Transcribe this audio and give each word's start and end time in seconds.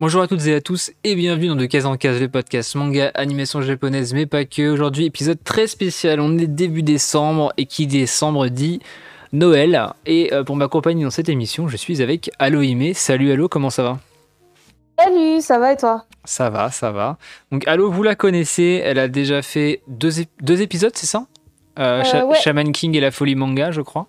Bonjour 0.00 0.22
à 0.22 0.28
toutes 0.28 0.46
et 0.46 0.54
à 0.54 0.60
tous 0.60 0.92
et 1.02 1.16
bienvenue 1.16 1.48
dans 1.48 1.56
De 1.56 1.66
Case 1.66 1.84
en 1.84 1.96
Case, 1.96 2.20
le 2.20 2.28
podcast 2.28 2.76
manga, 2.76 3.10
animation 3.14 3.62
japonaise, 3.62 4.14
mais 4.14 4.26
pas 4.26 4.44
que. 4.44 4.70
Aujourd'hui, 4.70 5.06
épisode 5.06 5.42
très 5.42 5.66
spécial. 5.66 6.20
On 6.20 6.38
est 6.38 6.46
début 6.46 6.84
décembre 6.84 7.52
et 7.56 7.66
qui 7.66 7.88
décembre 7.88 8.46
dit 8.46 8.80
Noël. 9.32 9.88
Et 10.06 10.32
euh, 10.32 10.44
pour 10.44 10.54
m'accompagner 10.54 11.02
dans 11.02 11.10
cette 11.10 11.28
émission, 11.28 11.66
je 11.66 11.76
suis 11.76 12.00
avec 12.00 12.30
Aloïmé. 12.38 12.94
Salut 12.94 13.32
Allo, 13.32 13.48
comment 13.48 13.70
ça 13.70 13.82
va? 13.82 13.98
Salut, 15.00 15.40
ça 15.40 15.58
va 15.58 15.72
et 15.72 15.76
toi? 15.76 16.04
Ça 16.24 16.48
va, 16.48 16.70
ça 16.70 16.92
va. 16.92 17.18
Donc 17.50 17.66
Allo, 17.66 17.90
vous 17.90 18.04
la 18.04 18.14
connaissez, 18.14 18.80
elle 18.84 19.00
a 19.00 19.08
déjà 19.08 19.42
fait 19.42 19.82
deux, 19.88 20.10
deux 20.40 20.62
épisodes, 20.62 20.92
c'est 20.94 21.06
ça? 21.06 21.26
Euh, 21.80 22.04
Euh, 22.04 22.24
ouais. 22.24 22.36
Shaman 22.40 22.70
King 22.70 22.94
et 22.96 23.00
la 23.00 23.10
folie 23.10 23.34
manga, 23.34 23.72
je 23.72 23.80
crois. 23.80 24.06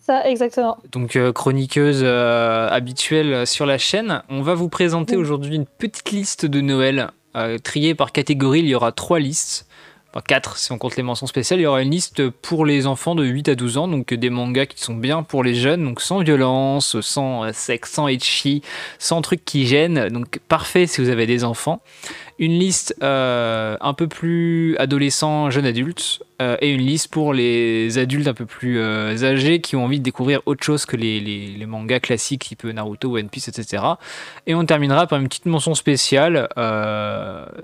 Ça, 0.00 0.28
exactement. 0.28 0.78
donc 0.92 1.16
euh, 1.16 1.32
chroniqueuse 1.32 2.00
euh, 2.02 2.68
habituelle 2.70 3.46
sur 3.46 3.66
la 3.66 3.78
chaîne. 3.78 4.22
On 4.28 4.42
va 4.42 4.54
vous 4.54 4.68
présenter 4.68 5.16
Oui. 5.16 5.22
aujourd'hui 5.22 5.56
une 5.56 5.66
petite 5.66 6.10
liste 6.10 6.44
de 6.46 6.60
Noël 6.60 7.10
euh, 7.36 7.58
triée 7.58 7.94
par 7.94 8.12
catégorie. 8.12 8.60
Il 8.60 8.68
y 8.68 8.74
aura 8.74 8.90
trois 8.92 9.18
listes, 9.20 9.66
enfin 10.10 10.22
quatre 10.26 10.56
si 10.56 10.72
on 10.72 10.78
compte 10.78 10.96
les 10.96 11.02
mentions 11.04 11.26
spéciales. 11.28 11.60
Il 11.60 11.64
y 11.64 11.66
aura 11.66 11.82
une 11.82 11.90
liste 11.90 12.28
pour 12.30 12.64
les 12.66 12.86
enfants 12.88 13.14
de 13.14 13.24
8 13.24 13.48
à 13.50 13.54
12 13.54 13.78
ans, 13.78 13.86
donc 13.88 14.12
des 14.12 14.30
mangas 14.30 14.66
qui 14.66 14.82
sont 14.82 14.94
bien 14.94 15.22
pour 15.22 15.44
les 15.44 15.54
jeunes, 15.54 15.84
donc 15.84 16.00
sans 16.00 16.18
violence, 16.20 17.00
sans 17.00 17.52
sexe, 17.52 17.92
sans 17.92 18.08
etchi, 18.08 18.62
sans 18.98 19.22
trucs 19.22 19.44
qui 19.44 19.66
gênent. 19.66 20.08
Donc 20.08 20.40
parfait 20.48 20.86
si 20.86 21.00
vous 21.00 21.10
avez 21.10 21.26
des 21.26 21.44
enfants. 21.44 21.80
Une 22.38 22.58
liste 22.58 22.94
euh, 23.02 23.78
un 23.80 23.94
peu 23.94 24.08
plus 24.08 24.76
adolescent, 24.76 25.50
jeune 25.50 25.64
adulte, 25.64 26.20
euh, 26.42 26.58
et 26.60 26.70
une 26.70 26.82
liste 26.82 27.08
pour 27.08 27.32
les 27.32 27.96
adultes 27.96 28.28
un 28.28 28.34
peu 28.34 28.44
plus 28.44 28.78
euh, 28.78 29.16
âgés 29.22 29.62
qui 29.62 29.74
ont 29.74 29.84
envie 29.84 30.00
de 30.00 30.04
découvrir 30.04 30.42
autre 30.44 30.62
chose 30.62 30.84
que 30.84 30.94
les, 30.96 31.18
les- 31.18 31.64
mangas 31.64 32.00
classiques 32.00 32.44
type 32.44 32.64
Naruto, 32.64 33.16
One 33.16 33.30
Piece, 33.30 33.48
etc. 33.48 33.82
Et 34.46 34.54
on 34.54 34.66
terminera 34.66 35.06
par 35.06 35.18
une 35.18 35.28
petite 35.28 35.46
mention 35.46 35.74
spéciale 35.74 36.48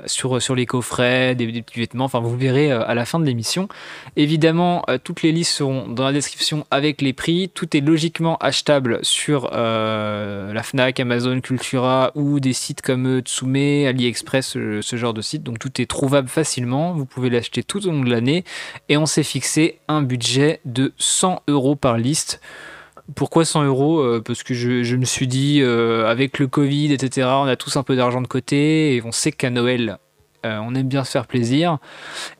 sur, 0.06 0.42
sur 0.42 0.54
les 0.56 0.66
coffrets, 0.66 1.34
des, 1.36 1.46
petits 1.62 1.78
vêtements, 1.78 2.06
enfin 2.06 2.18
vous 2.18 2.36
verrez 2.36 2.72
à 2.72 2.94
la 2.94 3.04
fin 3.04 3.20
de 3.20 3.24
l'émission. 3.24 3.68
Évidemment, 4.16 4.84
toutes 5.04 5.22
les 5.22 5.30
listes 5.30 5.52
seront 5.52 5.86
dans 5.86 6.02
la 6.04 6.12
description 6.12 6.66
avec 6.72 7.00
les 7.00 7.12
prix. 7.12 7.48
Tout 7.54 7.76
est 7.76 7.80
logiquement 7.80 8.38
achetable 8.38 8.98
sur 9.02 9.50
la 9.52 10.62
FNAC, 10.64 10.98
Amazon, 10.98 11.40
Cultura 11.40 12.10
ou 12.16 12.40
des 12.40 12.54
sites 12.54 12.82
comme 12.82 13.20
Tsume, 13.20 13.86
AliExpress, 13.86 14.56
ce, 14.62 14.80
ce 14.82 14.96
genre 14.96 15.14
de 15.14 15.22
site. 15.22 15.42
Donc 15.42 15.58
tout 15.58 15.80
est 15.80 15.86
trouvable 15.86 16.28
facilement. 16.28 16.92
Vous 16.92 17.06
pouvez 17.06 17.30
l'acheter 17.30 17.62
tout 17.62 17.86
au 17.86 17.90
long 17.90 18.02
de 18.02 18.10
l'année. 18.10 18.44
Et 18.88 18.96
on 18.96 19.06
s'est 19.06 19.22
fixé 19.22 19.78
un 19.88 20.02
budget 20.02 20.60
de 20.64 20.92
100 20.98 21.42
euros 21.48 21.76
par 21.76 21.96
liste. 21.98 22.40
Pourquoi 23.16 23.44
100 23.44 23.64
euros? 23.64 23.98
Euh, 24.00 24.22
Parce 24.24 24.42
que 24.42 24.54
je, 24.54 24.82
je 24.84 24.96
me 24.96 25.04
suis 25.04 25.26
dit, 25.26 25.60
euh, 25.60 26.06
avec 26.06 26.38
le 26.38 26.46
Covid, 26.46 26.92
etc., 26.92 27.26
on 27.40 27.46
a 27.46 27.56
tous 27.56 27.76
un 27.76 27.82
peu 27.82 27.96
d'argent 27.96 28.20
de 28.22 28.28
côté 28.28 28.94
et 28.94 29.02
on 29.04 29.12
sait 29.12 29.32
qu'à 29.32 29.50
Noël, 29.50 29.98
euh, 30.46 30.58
on 30.62 30.74
aime 30.74 30.88
bien 30.88 31.02
se 31.04 31.10
faire 31.10 31.26
plaisir. 31.26 31.78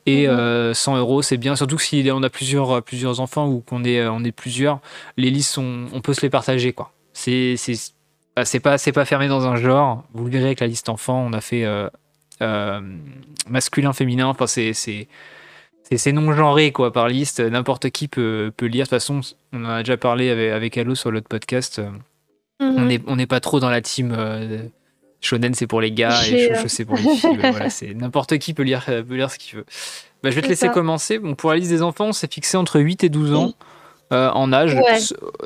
Et 0.06 0.26
Mhm. 0.28 0.34
euh, 0.34 0.74
100 0.74 0.96
euros, 0.96 1.20
c'est 1.22 1.36
bien. 1.36 1.56
Surtout 1.56 1.76
que 1.76 1.82
si 1.82 2.08
on 2.12 2.22
a 2.22 2.30
plusieurs, 2.30 2.82
plusieurs 2.82 3.20
enfants 3.20 3.48
ou 3.48 3.60
qu'on 3.60 3.84
est, 3.84 4.06
on 4.06 4.22
est 4.24 4.32
plusieurs, 4.32 4.80
les 5.16 5.30
listes, 5.30 5.52
sont- 5.52 5.86
on 5.92 6.00
peut 6.00 6.14
se 6.14 6.22
les 6.22 6.30
partager. 6.30 6.72
quoi. 6.72 6.92
C'est 7.12 7.56
c'est- 7.58 7.92
ah, 8.36 8.44
c'est 8.46 8.60
pas, 8.60 8.78
c'est 8.78 8.92
pas 8.92 9.04
fermé 9.04 9.28
dans 9.28 9.46
un 9.46 9.56
genre. 9.56 10.04
Vous 10.14 10.24
le 10.24 10.30
verrez 10.30 10.46
avec 10.46 10.60
la 10.60 10.66
liste 10.68 10.88
enfant, 10.88 11.22
on 11.28 11.32
a 11.34 11.40
fait 11.40 11.64
euh, 11.64 11.88
masculin, 13.48 13.92
féminin. 13.92 14.26
Enfin, 14.26 14.46
c'est. 14.46 14.72
c'est- 14.72 15.08
non 16.12 16.32
genré 16.32 16.72
quoi 16.72 16.92
par 16.92 17.08
liste, 17.08 17.40
n'importe 17.40 17.90
qui 17.90 18.08
peut, 18.08 18.50
peut 18.56 18.66
lire. 18.66 18.84
De 18.84 18.88
toute 18.88 18.96
façon, 18.98 19.20
on 19.52 19.64
en 19.64 19.68
a 19.68 19.78
déjà 19.82 19.96
parlé 19.96 20.30
avec, 20.30 20.50
avec 20.52 20.78
Allo 20.78 20.94
sur 20.94 21.10
l'autre 21.10 21.28
podcast. 21.28 21.78
euh, 21.80 21.88
On 22.60 22.80
Mhm. 22.80 22.86
n'est 22.86 23.00
on 23.08 23.16
n'est 23.16 23.26
pas 23.26 23.40
trop 23.40 23.58
dans 23.60 23.68
la 23.70 23.80
team 23.82 24.14
euh, 24.16 24.58
shonen, 25.20 25.52
c'est 25.54 25.66
pour 25.66 25.80
les 25.80 25.90
gars 25.92 26.16
et 26.26 26.48
shoujo, 26.54 26.68
c'est 26.68 26.84
pour 26.84 26.96
les 26.96 27.02
filles. 27.02 27.36
Voilà, 27.40 27.68
c'est 27.70 27.92
n'importe 27.94 28.38
qui 28.38 28.54
peut 28.54 28.62
lire, 28.62 28.84
euh, 28.88 29.02
peut 29.02 29.16
lire 29.16 29.30
ce 29.30 29.38
qu'il 29.38 29.58
veut. 29.58 29.64
Bah, 30.22 30.30
je 30.30 30.36
vais 30.36 30.42
te 30.42 30.46
laisser 30.48 30.66
ça. 30.66 30.72
commencer. 30.72 31.18
Bon, 31.18 31.34
pour 31.34 31.50
la 31.50 31.56
liste 31.56 31.70
des 31.72 31.82
enfants, 31.82 32.06
on 32.06 32.12
s'est 32.12 32.28
fixé 32.30 32.56
entre 32.56 32.78
8 32.80 33.02
et 33.04 33.08
12 33.08 33.34
ans 33.34 33.52
euh, 34.12 34.30
en 34.30 34.52
âge. 34.52 34.74
Ouais. 34.74 34.98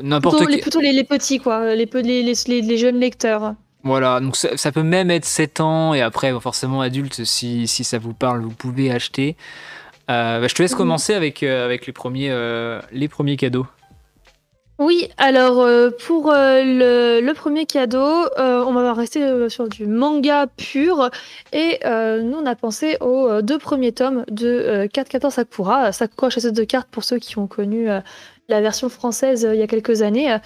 N'importe 0.02 0.36
Plutôt, 0.36 0.50
qui. 0.50 0.56
les, 0.56 0.62
plutôt 0.62 0.80
les, 0.80 0.92
les 0.92 1.04
petits, 1.04 1.38
quoi, 1.38 1.74
les, 1.74 1.86
les- 1.86 2.60
les 2.62 2.76
jeunes 2.76 3.00
lecteurs. 3.00 3.54
Voilà, 3.86 4.18
donc 4.18 4.34
ça, 4.34 4.56
ça 4.56 4.72
peut 4.72 4.82
même 4.82 5.12
être 5.12 5.24
7 5.24 5.60
ans 5.60 5.94
et 5.94 6.02
après 6.02 6.32
bon, 6.32 6.40
forcément 6.40 6.80
adulte 6.80 7.22
si, 7.22 7.68
si 7.68 7.84
ça 7.84 8.00
vous 8.00 8.14
parle, 8.14 8.42
vous 8.42 8.50
pouvez 8.50 8.90
acheter. 8.90 9.36
Euh, 10.10 10.40
bah, 10.40 10.48
je 10.48 10.54
te 10.56 10.60
laisse 10.60 10.74
commencer 10.74 11.14
avec, 11.14 11.44
euh, 11.44 11.64
avec 11.64 11.86
les, 11.86 11.92
premiers, 11.92 12.30
euh, 12.30 12.80
les 12.90 13.06
premiers 13.06 13.36
cadeaux. 13.36 13.64
Oui, 14.80 15.08
alors 15.18 15.64
pour 16.04 16.32
le, 16.32 17.20
le 17.20 17.32
premier 17.32 17.64
cadeau, 17.64 18.26
on 18.36 18.72
va 18.72 18.92
rester 18.92 19.48
sur 19.48 19.68
du 19.68 19.86
manga 19.86 20.48
pur. 20.48 21.08
Et 21.52 21.78
nous, 21.84 22.36
on 22.36 22.44
a 22.44 22.56
pensé 22.56 22.96
aux 23.00 23.40
deux 23.40 23.58
premiers 23.58 23.92
tomes 23.92 24.24
de 24.28 24.48
euh, 24.48 24.88
414 24.88 25.32
Sakura. 25.32 25.92
Sakura, 25.92 26.28
chasseuse 26.28 26.52
de 26.52 26.64
cartes, 26.64 26.88
pour 26.90 27.04
ceux 27.04 27.18
qui 27.18 27.38
ont 27.38 27.46
connu 27.46 27.86
la 28.48 28.60
version 28.60 28.88
française 28.88 29.48
il 29.50 29.58
y 29.58 29.62
a 29.62 29.68
quelques 29.68 30.02
années. 30.02 30.36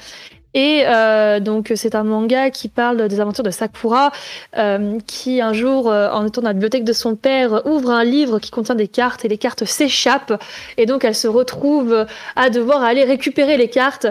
Et 0.54 0.82
euh, 0.84 1.38
donc, 1.38 1.72
c'est 1.76 1.94
un 1.94 2.02
manga 2.02 2.50
qui 2.50 2.68
parle 2.68 3.08
des 3.08 3.20
aventures 3.20 3.44
de 3.44 3.50
Sakura, 3.50 4.10
euh, 4.56 4.98
qui 5.06 5.40
un 5.40 5.52
jour, 5.52 5.90
euh, 5.90 6.10
en 6.10 6.26
étant 6.26 6.40
dans 6.40 6.48
la 6.48 6.54
bibliothèque 6.54 6.84
de 6.84 6.92
son 6.92 7.14
père, 7.14 7.64
ouvre 7.66 7.90
un 7.90 8.04
livre 8.04 8.38
qui 8.40 8.50
contient 8.50 8.74
des 8.74 8.88
cartes 8.88 9.24
et 9.24 9.28
les 9.28 9.38
cartes 9.38 9.64
s'échappent. 9.64 10.42
Et 10.76 10.86
donc, 10.86 11.04
elle 11.04 11.14
se 11.14 11.28
retrouve 11.28 12.06
à 12.36 12.50
devoir 12.50 12.82
aller 12.82 13.04
récupérer 13.04 13.56
les 13.56 13.68
cartes 13.68 14.06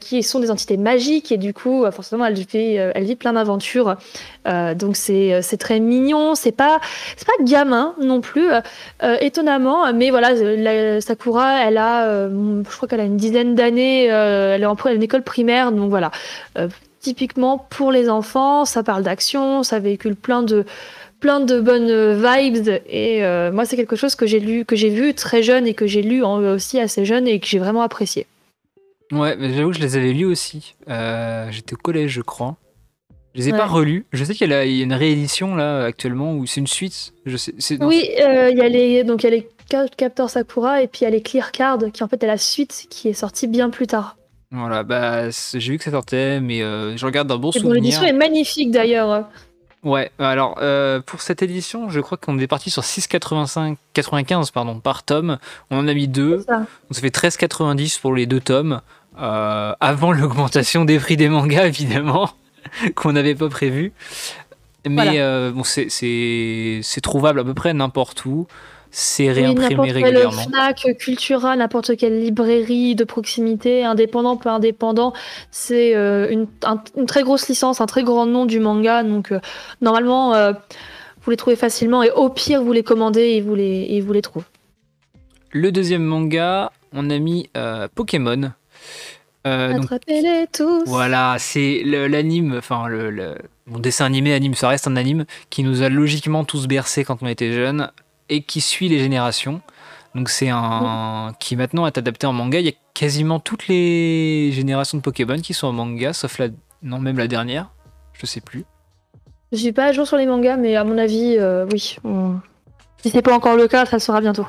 qui 0.00 0.22
sont 0.22 0.40
des 0.40 0.50
entités 0.50 0.78
magiques. 0.78 1.30
Et 1.30 1.36
du 1.36 1.52
coup 1.52 1.84
forcément 1.90 2.24
elle 2.24 2.32
vit, 2.32 2.76
elle 2.76 3.04
vit 3.04 3.14
plein 3.14 3.34
d'aventures. 3.34 3.96
Donc 4.46 4.96
c'est 4.96 5.58
très 5.58 5.80
mignon. 5.80 6.34
C'est 6.34 6.52
pas 6.52 6.80
pas 7.26 7.44
gamin 7.44 7.94
non 8.00 8.22
plus 8.22 8.48
étonnamment. 9.20 9.92
Mais 9.92 10.08
voilà 10.08 11.00
Sakura 11.02 11.62
elle 11.66 11.76
a 11.76 12.28
je 12.30 12.76
crois 12.76 12.88
qu'elle 12.88 13.00
a 13.00 13.04
une 13.04 13.18
dizaine 13.18 13.54
d'années 13.54 14.04
elle 14.04 14.62
est 14.62 14.66
en 14.66 14.76
elle 14.86 14.94
est 14.94 14.98
en 14.98 15.02
école 15.02 15.22
donc 15.42 15.90
voilà 15.90 16.10
Euh, 16.58 16.68
typiquement 17.00 17.58
pour 17.58 17.92
les 17.92 18.08
enfants 18.08 18.64
ça 18.64 18.82
parle 18.82 19.02
d'action 19.02 19.62
ça 19.62 19.78
véhicule 19.78 20.16
plein 20.16 20.42
de 20.42 20.64
plein 21.20 21.40
de 21.40 21.60
bonnes 21.60 21.90
euh, 21.90 22.14
vibes 22.14 22.68
et 22.88 23.24
euh, 23.24 23.52
moi 23.52 23.64
c'est 23.66 23.76
quelque 23.76 23.96
chose 23.96 24.14
que 24.14 24.26
j'ai 24.26 24.40
lu 24.40 24.64
que 24.64 24.76
j'ai 24.76 24.90
vu 24.90 25.14
très 25.14 25.42
jeune 25.42 25.66
et 25.66 25.74
que 25.74 25.86
j'ai 25.86 26.02
lu 26.02 26.22
en- 26.24 26.38
aussi 26.54 26.80
assez 26.80 27.04
jeune 27.04 27.26
et 27.26 27.40
que 27.40 27.46
j'ai 27.46 27.58
vraiment 27.58 27.82
apprécié 27.82 28.26
Ouais, 29.12 29.36
mais 29.36 29.52
j'avoue 29.52 29.70
que 29.70 29.76
je 29.76 29.82
les 29.82 29.96
avais 29.96 30.12
lus 30.12 30.24
aussi. 30.24 30.74
Euh, 30.88 31.46
J'étais 31.50 31.74
au 31.74 31.76
collège, 31.76 32.10
je 32.12 32.22
crois. 32.22 32.56
Je 33.34 33.40
les 33.40 33.48
ai 33.50 33.52
Ouais. 33.52 33.58
pas 33.58 33.66
relus. 33.66 34.06
Je 34.12 34.24
sais 34.24 34.32
qu'il 34.34 34.48
y, 34.48 34.52
a 34.52 34.56
la- 34.56 34.64
il 34.64 34.74
y 34.76 34.80
a 34.80 34.84
une 34.84 34.94
réédition 34.94 35.54
là 35.54 35.84
actuellement 35.84 36.34
où 36.34 36.46
c'est 36.46 36.60
une 36.60 36.66
suite. 36.66 37.12
Je 37.26 37.36
sais. 37.36 37.52
Oui, 37.82 38.08
euh, 38.20 38.48
il 38.50 38.56
y 38.58 38.62
a 38.62 38.68
les 38.68 39.04
donc 39.04 39.22
il 39.22 39.24
y 39.24 39.32
a 39.32 39.36
les 39.36 39.46
Ca- 39.70 39.88
Captor 39.96 40.30
Sakura 40.30 40.82
et 40.82 40.88
puis 40.88 41.00
il 41.02 41.04
y 41.04 41.06
a 41.06 41.10
les 41.10 41.20
Clear 41.22 41.52
Card 41.52 41.78
qui 41.92 42.02
en 42.02 42.08
fait 42.08 42.22
est 42.24 42.26
la 42.26 42.38
suite 42.38 42.86
qui 42.88 43.08
est 43.10 43.12
sortie 43.12 43.46
bien 43.46 43.68
plus 43.70 43.86
tard. 43.86 44.16
Voilà, 44.54 44.82
bah 44.84 45.30
j'ai 45.30 45.72
vu 45.72 45.78
que 45.78 45.84
ça 45.84 45.90
sortait, 45.90 46.38
mais 46.40 46.62
euh, 46.62 46.96
je 46.96 47.04
regarde 47.04 47.26
d'un 47.28 47.36
bon 47.38 47.50
Et 47.50 47.58
bon, 47.58 47.62
souvenir. 47.70 47.74
l'édition 47.74 48.02
est 48.04 48.12
magnifique 48.12 48.70
d'ailleurs. 48.70 49.24
Ouais, 49.82 50.10
alors 50.18 50.58
euh, 50.62 51.00
pour 51.00 51.20
cette 51.22 51.42
édition, 51.42 51.90
je 51.90 52.00
crois 52.00 52.16
qu'on 52.16 52.38
est 52.38 52.46
parti 52.46 52.70
sur 52.70 52.82
6,85 52.82 53.76
95 53.94 54.50
pardon, 54.52 54.78
par 54.80 55.02
tome. 55.02 55.38
On 55.70 55.78
en 55.78 55.88
a 55.88 55.94
mis 55.94 56.08
deux. 56.08 56.44
Ça. 56.48 56.58
Donc 56.58 56.66
ça 56.92 57.00
fait 57.00 57.14
13,90 57.14 58.00
pour 58.00 58.14
les 58.14 58.26
deux 58.26 58.40
tomes. 58.40 58.80
euh, 59.20 59.74
avant 59.80 60.12
l'augmentation 60.18 60.84
des 60.84 60.98
prix 60.98 61.16
des 61.16 61.28
mangas, 61.28 61.66
évidemment, 61.66 62.30
qu'on 62.94 63.12
n'avait 63.12 63.34
pas 63.34 63.48
prévu. 63.48 63.92
Mais 64.88 65.04
Voilà. 65.16 65.50
bon, 65.50 65.62
c'est 65.64 67.00
trouvable 67.02 67.40
à 67.40 67.44
peu 67.44 67.54
près 67.54 67.72
n'importe 67.74 68.24
où. 68.26 68.46
C'est 68.96 69.24
Oui, 69.24 69.32
réimprimé 69.32 69.68
n'importe 69.70 69.88
quelle 69.88 70.04
régulièrement. 70.04 70.42
Fnac, 70.42 70.86
Cultura, 71.00 71.56
n'importe 71.56 71.96
quelle 71.96 72.20
librairie 72.20 72.94
de 72.94 73.02
proximité, 73.02 73.82
indépendant, 73.84 74.36
peu 74.36 74.48
indépendant, 74.48 75.12
c'est 75.50 75.96
euh, 75.96 76.28
une, 76.30 76.46
un- 76.64 76.80
une 76.96 77.06
très 77.06 77.24
grosse 77.24 77.48
licence, 77.48 77.80
un 77.80 77.86
très 77.86 78.04
grand 78.04 78.24
nom 78.24 78.46
du 78.46 78.60
manga. 78.60 79.02
Donc 79.02 79.32
euh, 79.32 79.40
normalement, 79.80 80.34
euh, 80.34 80.52
vous 81.22 81.30
les 81.32 81.36
trouvez 81.36 81.56
facilement 81.56 82.04
et 82.04 82.10
au 82.12 82.28
pire, 82.28 82.62
vous 82.62 82.72
les 82.72 82.84
commandez 82.84 83.22
et 83.30 83.40
vous 83.40 83.56
les, 83.56 83.86
et 83.90 84.00
vous 84.00 84.12
les 84.12 84.22
trouvez. 84.22 84.44
Le 85.50 85.72
deuxième 85.72 86.04
manga, 86.04 86.70
on 86.92 87.10
a 87.10 87.18
mis 87.18 87.50
euh, 87.56 87.88
Pokémon. 87.92 88.52
Euh, 89.46 89.72
donc, 89.72 89.82
Attrapez-les 89.86 90.46
tous. 90.52 90.84
Voilà, 90.86 91.34
c'est 91.40 91.82
l'anime, 91.84 92.54
enfin 92.58 92.86
le, 92.86 93.10
le- 93.10 93.34
mon 93.66 93.80
dessin 93.80 94.04
animé 94.04 94.32
anime, 94.34 94.54
ça 94.54 94.68
reste 94.68 94.86
un 94.86 94.94
anime 94.96 95.24
qui 95.50 95.64
nous 95.64 95.82
a 95.82 95.88
logiquement 95.88 96.44
tous 96.44 96.66
bercés 96.68 97.02
quand 97.02 97.22
on 97.22 97.26
était 97.26 97.52
jeunes 97.52 97.90
et 98.28 98.42
qui 98.42 98.60
suit 98.60 98.88
les 98.88 98.98
générations. 98.98 99.60
Donc 100.14 100.28
c'est 100.28 100.48
un 100.50 101.32
qui 101.40 101.56
maintenant 101.56 101.86
est 101.86 101.98
adapté 101.98 102.26
en 102.26 102.32
manga. 102.32 102.60
Il 102.60 102.66
y 102.66 102.68
a 102.68 102.72
quasiment 102.94 103.40
toutes 103.40 103.66
les 103.68 104.50
générations 104.52 104.96
de 104.98 105.02
Pokémon 105.02 105.38
qui 105.40 105.54
sont 105.54 105.66
en 105.66 105.72
manga, 105.72 106.12
sauf 106.12 106.38
la 106.38 106.48
non 106.82 106.98
même 107.00 107.18
la 107.18 107.26
dernière, 107.26 107.70
je 108.12 108.26
sais 108.26 108.40
plus. 108.40 108.64
Je 109.52 109.58
suis 109.58 109.72
pas 109.72 109.86
à 109.86 109.92
jour 109.92 110.06
sur 110.06 110.16
les 110.16 110.26
mangas, 110.26 110.56
mais 110.56 110.76
à 110.76 110.84
mon 110.84 110.98
avis, 110.98 111.36
euh, 111.38 111.66
oui. 111.72 111.96
on- 112.04 112.36
Si 113.02 113.10
c'est 113.10 113.22
pas 113.22 113.34
encore 113.34 113.56
le 113.56 113.68
cas, 113.68 113.84
ça 113.86 113.96
le 113.96 114.00
sera 114.00 114.20
bientôt. 114.20 114.46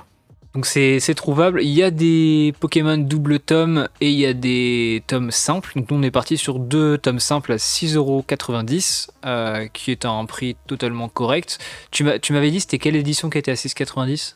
Donc 0.55 0.65
c'est 0.65 1.13
trouvable. 1.15 1.61
Il 1.61 1.69
y 1.69 1.83
a 1.83 1.91
des 1.91 2.53
Pokémon 2.61 2.97
double 2.97 3.41
tome 3.41 3.89
et 3.99 4.09
il 4.09 4.17
y 4.17 4.25
a 4.25 4.33
des 4.33 5.03
tomes 5.05 5.29
simples. 5.29 5.73
Donc 5.75 5.91
nous 5.91 5.97
on 5.97 6.01
est 6.01 6.11
parti 6.11 6.37
sur 6.37 6.59
deux 6.59 6.97
tomes 6.97 7.19
simples 7.19 7.51
à 7.51 7.57
6,90€, 7.57 9.09
euh, 9.25 9.67
qui 9.73 9.91
est 9.91 10.05
un 10.05 10.23
prix 10.23 10.55
totalement 10.65 11.09
correct. 11.09 11.59
Tu 11.91 12.05
m'avais 12.05 12.51
dit 12.51 12.61
c'était 12.61 12.79
quelle 12.79 12.95
édition 12.95 13.29
qui 13.29 13.37
était 13.37 13.51
à 13.51 13.55
6,90€ 13.55 14.35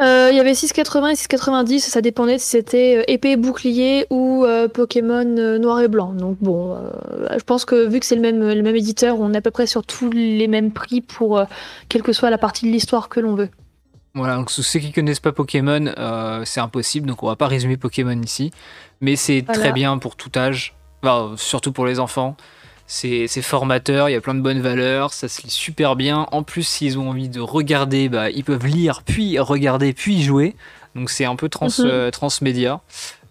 euh, 0.00 0.28
il 0.30 0.36
y 0.36 0.38
avait 0.38 0.52
6,80 0.52 1.10
et 1.10 1.14
6,90, 1.14 1.80
ça 1.80 2.00
dépendait 2.00 2.38
si 2.38 2.50
c'était 2.50 2.98
euh, 2.98 3.02
épée 3.08 3.34
bouclier 3.34 4.06
ou 4.10 4.46
Pokémon 4.72 5.24
noir 5.58 5.80
et 5.80 5.88
blanc. 5.88 6.12
Donc 6.12 6.36
bon, 6.40 6.76
je 7.36 7.42
pense 7.42 7.64
que 7.64 7.88
vu 7.88 7.98
que 7.98 8.06
c'est 8.06 8.14
le 8.14 8.22
même 8.22 8.76
éditeur, 8.76 9.18
on 9.18 9.34
est 9.34 9.38
à 9.38 9.40
peu 9.40 9.50
près 9.50 9.66
sur 9.66 9.84
tous 9.84 10.12
les 10.12 10.46
mêmes 10.46 10.70
prix 10.70 11.00
pour 11.00 11.42
quelle 11.88 12.04
que 12.04 12.12
soit 12.12 12.30
la 12.30 12.38
partie 12.38 12.66
de 12.66 12.70
l'histoire 12.70 13.08
que 13.08 13.18
l'on 13.18 13.34
veut. 13.34 13.48
Voilà, 14.14 14.36
donc 14.36 14.50
ceux 14.50 14.80
qui 14.80 14.92
connaissent 14.92 15.20
pas 15.20 15.32
Pokémon, 15.32 15.92
c'est 16.44 16.60
impossible, 16.60 17.06
donc 17.06 17.22
on 17.22 17.26
va 17.26 17.36
pas 17.36 17.46
résumer 17.46 17.76
Pokémon 17.76 18.20
ici. 18.22 18.50
Mais 19.00 19.16
c'est 19.16 19.42
très 19.42 19.72
bien 19.72 19.98
pour 19.98 20.16
tout 20.16 20.32
âge, 20.36 20.74
surtout 21.36 21.72
pour 21.72 21.86
les 21.86 22.00
enfants. 22.00 22.36
C'est 22.86 23.28
formateur, 23.42 24.08
il 24.08 24.12
y 24.12 24.16
a 24.16 24.20
plein 24.20 24.34
de 24.34 24.40
bonnes 24.40 24.62
valeurs, 24.62 25.12
ça 25.12 25.28
se 25.28 25.42
lit 25.42 25.50
super 25.50 25.94
bien. 25.94 26.26
En 26.32 26.42
plus, 26.42 26.66
s'ils 26.66 26.98
ont 26.98 27.10
envie 27.10 27.28
de 27.28 27.40
regarder, 27.40 28.08
bah, 28.08 28.30
ils 28.30 28.44
peuvent 28.44 28.66
lire, 28.66 29.02
puis 29.04 29.38
regarder, 29.38 29.92
puis 29.92 30.22
jouer. 30.22 30.56
Donc 30.94 31.10
c'est 31.10 31.26
un 31.26 31.36
peu 31.36 31.50
trans, 31.50 31.68
euh, 31.80 32.10
transmédia, 32.10 32.80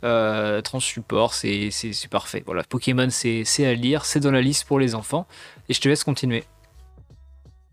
euh, 0.04 0.62
trans-support, 0.62 1.34
c'est 1.34 1.72
parfait. 2.10 2.44
Voilà, 2.46 2.64
Pokémon, 2.64 3.08
c'est 3.10 3.66
à 3.66 3.74
lire, 3.74 4.06
c'est 4.06 4.20
dans 4.20 4.32
la 4.32 4.42
liste 4.42 4.66
pour 4.66 4.80
les 4.80 4.94
enfants. 4.96 5.26
Et 5.70 5.74
je 5.74 5.82
te 5.82 5.90
laisse 5.90 6.04
continuer. 6.04 6.44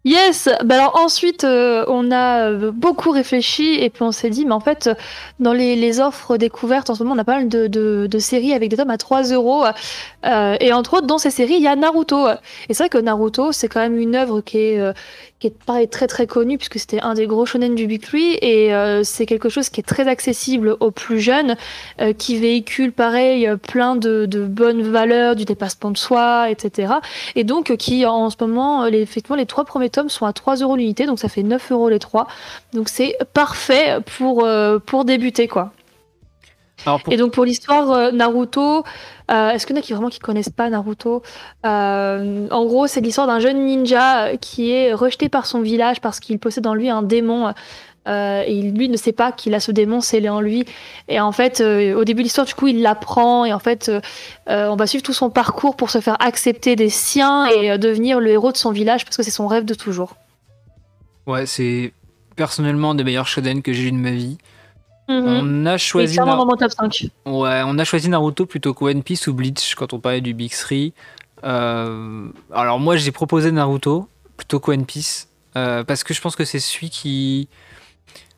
Yes, 0.07 0.51
bah 0.63 0.75
alors 0.75 1.01
ensuite 1.01 1.45
euh, 1.45 1.87
on 1.89 2.11
a 2.11 2.51
euh, 2.51 2.71
beaucoup 2.71 3.11
réfléchi 3.11 3.83
et 3.83 3.89
puis 3.89 4.03
on 4.03 4.13
s'est 4.13 4.29
dit 4.29 4.45
mais 4.45 4.53
en 4.53 4.61
fait 4.61 4.91
dans 5.41 5.55
les, 5.55 5.99
offres 5.99 6.37
découvertes 6.37 6.91
en 6.91 6.95
ce 6.95 7.03
moment 7.03 7.15
on 7.15 7.19
a 7.19 7.25
pas 7.25 7.37
mal 7.37 7.49
de, 7.49 8.19
séries 8.19 8.53
avec 8.53 8.69
des 8.69 8.77
tomes 8.77 8.91
à 8.91 8.99
3 8.99 9.33
euros 9.33 9.65
euh, 10.27 10.57
et 10.61 10.75
entre 10.75 10.99
autres 10.99 11.07
dans 11.07 11.17
ces 11.17 11.31
séries 11.31 11.55
il 11.55 11.63
y 11.63 11.67
a 11.67 11.75
Naruto 11.75 12.29
et 12.29 12.75
c'est 12.75 12.83
vrai 12.83 12.89
que 12.91 12.99
Naruto 12.99 13.53
c'est 13.53 13.69
quand 13.69 13.81
même 13.81 13.97
une 13.97 14.15
œuvre 14.15 14.43
qui 14.43 14.59
est 14.59 14.95
qui 15.45 15.49
est 15.49 15.65
pareil 15.67 15.89
très 15.89 16.07
très 16.07 16.27
connu 16.27 16.57
puisque 16.57 16.79
c'était 16.79 17.01
un 17.01 17.13
des 17.13 17.27
gros 17.27 17.45
shonen 17.45 17.75
du 17.75 17.87
Big 17.87 18.01
Tree 18.01 18.39
et 18.41 18.75
euh, 18.75 19.03
c'est 19.05 19.27
quelque 19.27 19.51
chose 19.51 19.69
qui 19.69 19.81
est 19.81 19.85
très 19.85 20.09
accessible 20.09 20.75
aux 20.81 20.91
plus 20.91 21.21
jeunes, 21.21 21.57
euh, 22.01 22.15
qui 22.15 22.39
véhicule 22.39 22.93
pareil 22.93 23.51
plein 23.69 23.95
de, 23.95 24.25
de, 24.25 24.43
bonnes 24.43 24.81
valeurs, 24.81 25.37
du 25.37 25.45
dépassement 25.45 25.91
de 25.91 25.99
soi, 25.99 26.49
etc. 26.49 26.95
Et 27.35 27.45
donc 27.45 27.77
qui 27.77 28.07
en 28.07 28.31
ce 28.31 28.37
moment, 28.41 28.87
les, 28.87 29.03
effectivement, 29.03 29.37
les 29.37 29.45
trois 29.45 29.65
premiers 29.65 29.91
tomes 29.95 30.09
sont 30.09 30.27
à 30.27 30.33
3 30.33 30.57
euros 30.57 30.77
l'unité, 30.77 31.07
donc 31.07 31.19
ça 31.19 31.29
fait 31.29 31.43
9 31.43 31.73
euros 31.73 31.89
les 31.89 31.99
trois. 31.99 32.27
Donc 32.73 32.89
c'est 32.89 33.17
parfait 33.33 33.99
pour, 34.19 34.45
euh, 34.45 34.79
pour 34.79 35.05
débuter 35.05 35.49
quoi. 35.49 35.73
Et 37.11 37.17
donc 37.17 37.33
pour 37.33 37.45
l'histoire 37.45 38.13
Naruto, 38.13 38.85
euh, 39.31 39.51
est-ce 39.51 39.67
qu'il 39.67 39.75
y 39.75 39.79
en 39.79 39.81
a 39.81 39.83
qui 39.83 39.93
vraiment 39.93 40.11
qui 40.11 40.19
connaissent 40.19 40.51
pas 40.51 40.69
Naruto? 40.69 41.23
Euh, 41.65 42.49
En 42.51 42.65
gros, 42.67 42.87
c'est 42.87 43.01
l'histoire 43.01 43.27
d'un 43.27 43.39
jeune 43.39 43.65
ninja 43.65 44.37
qui 44.37 44.73
est 44.73 44.93
rejeté 44.93 45.29
par 45.29 45.47
son 45.47 45.61
village 45.61 46.01
parce 46.01 46.21
qu'il 46.21 46.39
possède 46.39 46.67
en 46.67 46.75
lui 46.75 46.91
un 46.91 47.03
démon. 47.03 47.55
Euh, 48.07 48.43
et 48.47 48.61
lui 48.63 48.89
ne 48.89 48.97
sait 48.97 49.13
pas 49.13 49.33
qu'il 49.33 49.55
a 49.55 49.61
ce 49.61 49.73
démon 49.73 50.01
scellé 50.01 50.29
en 50.29 50.41
lui. 50.41 50.67
Et 51.09 51.21
en 51.21 51.33
fait, 51.33 51.61
au 51.61 52.05
début 52.05 52.23
de 52.23 52.25
l'histoire, 52.25 52.47
du 52.47 52.55
coup, 52.55 52.67
il 52.67 52.83
l'apprend. 52.83 53.45
Et 53.45 53.53
en 53.53 53.59
fait, 53.59 53.91
on 54.47 54.77
va 54.77 54.87
suivre 54.87 55.03
tout 55.03 55.13
son 55.13 55.31
parcours 55.31 55.77
pour 55.77 55.91
se 55.91 56.01
faire 56.01 56.17
accepter 56.21 56.77
des 56.77 56.91
siens 56.91 57.47
et 57.47 57.79
devenir 57.79 58.21
le 58.21 58.31
héros 58.31 58.53
de 58.53 58.57
son 58.57 58.73
village 58.73 59.05
parce 59.05 59.17
que 59.17 59.23
c'est 59.23 59.31
son 59.31 59.47
rêve 59.47 59.65
de 59.65 59.75
toujours. 59.75 60.17
Ouais, 61.27 61.47
c'est 61.47 61.93
personnellement 62.37 62.95
des 62.95 63.05
meilleurs 63.05 63.29
shonen 63.29 63.63
que 63.63 63.73
j'ai 63.73 63.85
eu 63.85 63.93
de 63.93 63.97
ma 63.97 64.11
vie. 64.11 64.39
Mhm. 65.09 65.27
On 65.27 65.67
a 65.67 65.77
choisi. 65.77 66.17
dans 66.17 66.47
mon 66.47 66.57
top 66.57 66.71
5. 66.71 67.09
Ouais, 67.27 67.63
on 67.67 67.79
a 67.79 67.85
choisi 67.85 68.09
Naruto 68.09 68.47
plutôt 68.47 68.73
que 68.73 68.85
One 68.85 69.03
Piece 69.03 69.27
ou 69.27 69.35
Bleach 69.35 69.75
quand 69.75 69.93
on 69.93 70.01
parlait 70.01 70.21
du 70.21 70.35
Big 70.35 70.53
Three. 70.53 70.93
Euh, 71.45 72.29
alors 72.53 72.81
moi 72.81 72.97
j'ai 72.97 73.13
proposé 73.13 73.53
Naruto 73.53 74.09
plutôt 74.39 74.61
que 74.61 74.71
One 74.71 74.87
Piece 74.87 75.29
euh, 75.57 75.85
parce 75.85 76.03
que 76.05 76.15
je 76.15 76.21
pense 76.21 76.37
que 76.37 76.45
c'est 76.45 76.61
celui 76.61 76.89
qui. 76.91 77.49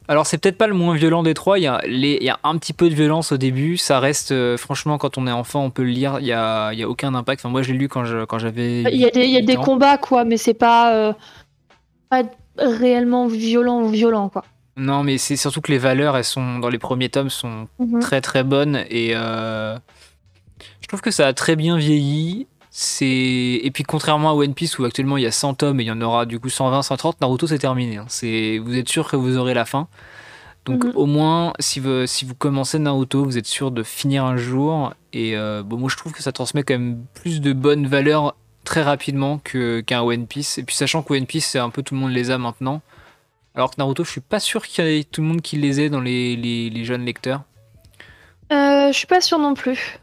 Alors 0.08 0.26
c'est 0.26 0.38
peut-être 0.38 0.58
pas 0.58 0.67
le 0.67 0.75
moins 0.75 0.94
violent 0.94 1.23
des 1.23 1.35
trois. 1.35 1.58
Il 1.58 1.62
y, 1.62 1.67
a 1.67 1.81
il 1.87 2.23
y 2.23 2.29
a 2.29 2.38
un 2.44 2.56
petit 2.58 2.73
peu 2.73 2.88
de 2.88 2.94
violence 2.94 3.32
au 3.32 3.37
début. 3.37 3.76
Ça 3.76 4.00
reste 4.00 4.32
euh, 4.32 4.56
franchement 4.56 4.99
quand 4.99 5.19
on 5.19 5.26
est 5.26 5.32
enfant 5.32 5.64
on 5.64 5.70
peut 5.70 5.82
le 5.82 5.91
lire. 5.91 6.19
Il 6.20 6.26
y 6.26 6.32
a, 6.32 6.73
y 6.73 6.82
a 6.82 6.88
aucun 6.88 7.14
impact. 7.14 7.41
Enfin 7.41 7.50
moi 7.50 7.62
je 7.62 7.73
l'ai 7.73 7.79
lu 7.79 7.88
quand 7.88 8.05
je 8.05 8.25
quand 8.25 8.38
j'avais. 8.38 8.82
Il 8.82 8.97
y 8.97 9.06
a 9.06 9.11
des, 9.11 9.25
il 9.25 9.31
y 9.31 9.38
a 9.38 9.43
des 9.43 9.56
combats 9.56 9.99
quoi, 9.99 10.25
mais 10.25 10.37
c'est 10.37 10.55
pas 10.55 11.14
pas 12.08 12.23
réellement 12.58 13.26
violent 13.26 13.82
ou 13.82 13.88
violent 13.88 14.29
quoi. 14.29 14.44
Non, 14.76 15.03
mais 15.03 15.17
c'est 15.17 15.37
surtout 15.37 15.62
que 15.62 15.73
les 15.73 15.79
valeurs, 15.79 16.17
elles 16.17 16.25
sont 16.25 16.59
dans 16.59 16.69
les 16.69 16.79
premiers 16.79 17.09
tomes, 17.09 17.31
sont 17.31 17.67
mhm. 17.79 18.00
très 18.00 18.20
très 18.20 18.44
bonnes 18.44 18.85
et 18.91 19.12
euh, 19.14 19.76
je 20.82 20.88
trouve 20.88 21.00
que 21.00 21.11
ça 21.11 21.26
a 21.26 21.32
très 21.32 21.56
bien 21.56 21.79
vieilli. 21.79 22.47
C'est 22.78 23.06
et 23.06 23.70
puis 23.73 23.84
contrairement 23.84 24.28
à 24.28 24.34
One 24.34 24.52
Piece 24.52 24.78
où 24.78 24.84
actuellement 24.84 25.17
il 25.17 25.23
y 25.23 25.26
a 25.26 25.32
100 25.32 25.55
tomes 25.55 25.81
et 25.81 25.84
il 25.84 25.87
y 25.87 25.90
en 25.90 26.02
aura 26.02 26.26
du 26.26 26.38
coup 26.38 26.50
120, 26.50 26.82
130, 26.82 27.23
Naruto 27.23 27.46
c'est 27.46 27.58
terminé. 27.58 27.96
Hein. 27.96 28.05
C'est 28.08 28.58
vous 28.58 28.76
êtes 28.76 28.90
sûr 28.90 29.08
que 29.08 29.17
vous 29.17 29.38
aurez 29.38 29.55
la 29.55 29.64
fin. 29.64 29.88
Donc 30.67 30.84
mhm. 30.84 30.93
au 30.94 31.06
moins 31.06 31.55
si 31.58 31.81
vous, 31.81 32.06
si 32.06 32.26
vous 32.26 32.34
commencez 32.34 32.78
Naruto, 32.78 33.25
vous 33.25 33.38
êtes 33.38 33.46
sûr 33.46 33.70
de 33.70 33.82
finir 33.82 34.26
un 34.26 34.37
jour 34.37 34.93
et 35.14 35.38
euh, 35.38 35.62
bon 35.62 35.78
moi 35.78 35.88
je 35.90 35.96
trouve 35.96 36.12
que 36.12 36.23
ça 36.23 36.32
transmet 36.32 36.64
quand 36.64 36.75
même 36.75 37.02
plus 37.14 37.40
de 37.40 37.55
bonnes 37.55 37.87
valeurs 37.87 38.37
très 38.64 38.82
rapidement 38.82 39.38
qu'un 39.38 40.02
One 40.02 40.26
Piece 40.26 40.58
et 40.58 40.62
puis 40.62 40.76
sachant 40.76 41.02
que 41.02 41.14
One 41.14 41.25
Piece 41.25 41.46
c'est 41.46 41.58
un 41.58 41.70
peu 41.70 41.82
tout 41.82 41.94
le 41.94 42.00
monde 42.00 42.12
les 42.12 42.31
a 42.31 42.37
maintenant. 42.37 42.82
Alors 43.55 43.70
que 43.70 43.76
Naruto, 43.78 44.05
je 44.05 44.11
suis 44.11 44.20
pas 44.20 44.38
sûr 44.38 44.67
qu'il 44.67 44.84
y 44.84 44.99
ait 44.99 45.05
tout 45.05 45.23
le 45.23 45.28
monde 45.28 45.40
qui 45.40 45.56
les 45.56 45.81
ait 45.81 45.88
dans 45.88 46.02
les, 46.02 46.84
jeunes 46.84 47.06
lecteurs. 47.06 47.40
Euh, 48.52 48.88
je 48.88 48.93
suis 48.93 49.06
pas 49.06 49.23
sûr 49.23 49.38
non 49.38 49.55
plus. 49.55 49.99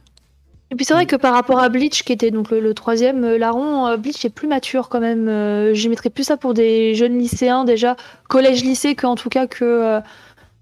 Et 0.74 0.76
puis 0.76 0.86
c'est 0.86 0.96
vrai 0.96 1.04
mm. 1.04 1.08
que 1.08 1.16
par 1.16 1.36
rapport 1.36 1.60
à 1.60 1.70
Bleach, 1.70 2.02
qui 2.02 2.12
était 2.12 2.32
donc 2.32 2.50
le, 2.50 2.74
troisième 2.74 3.24
euh, 3.24 3.38
larron, 3.38 3.86
euh, 3.86 3.96
Bleach 3.96 4.26
est 4.26 4.32
plus 4.32 4.48
mature 4.48 4.90
quand 4.90 5.00
même. 5.00 5.28
Euh, 5.30 5.72
J'y 5.76 5.88
mettrais 5.88 6.10
plus 6.10 6.24
ça 6.24 6.36
pour 6.36 6.56
des 6.56 6.96
jeunes 6.96 7.20
lycéens 7.20 7.64
déjà, 7.64 7.96
collège-lycée, 8.28 8.96
qu'en 8.96 9.14
tout 9.14 9.30
cas 9.30 9.46
que, 9.46 10.02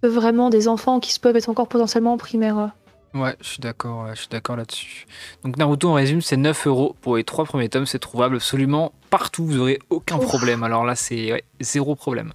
vraiment 0.03 0.49
des 0.49 0.67
enfants 0.67 0.99
qui 0.99 1.17
peuvent 1.17 1.37
être 1.37 1.47
encore 1.47 1.69
potentiellement 1.69 2.11
en 2.11 2.17
primaire. 2.17 2.71
Ouais, 3.13 3.37
je 3.39 3.47
suis 3.47 3.59
d'accord, 3.59 4.07
je 4.13 4.19
suis 4.19 4.27
d'accord 4.29 4.57
là-dessus. 4.57 5.05
Donc 5.45 5.55
Naruto, 5.55 5.87
en 5.87 5.93
résume, 5.93 6.19
c'est 6.19 6.37
9 6.37 6.67
euros 6.67 6.95
pour 6.99 7.15
les 7.15 7.23
trois 7.23 7.45
premiers 7.45 7.69
tomes, 7.69 7.85
c'est 7.85 7.99
trouvable 7.99 8.35
absolument 8.35 8.91
partout, 9.09 9.45
vous 9.45 9.59
aurez 9.59 9.79
aucun 9.89 10.17
problème. 10.17 10.63
Alors 10.63 10.83
là, 10.83 10.95
c'est 10.95 11.41
zéro 11.61 11.95
problème. 11.95 12.33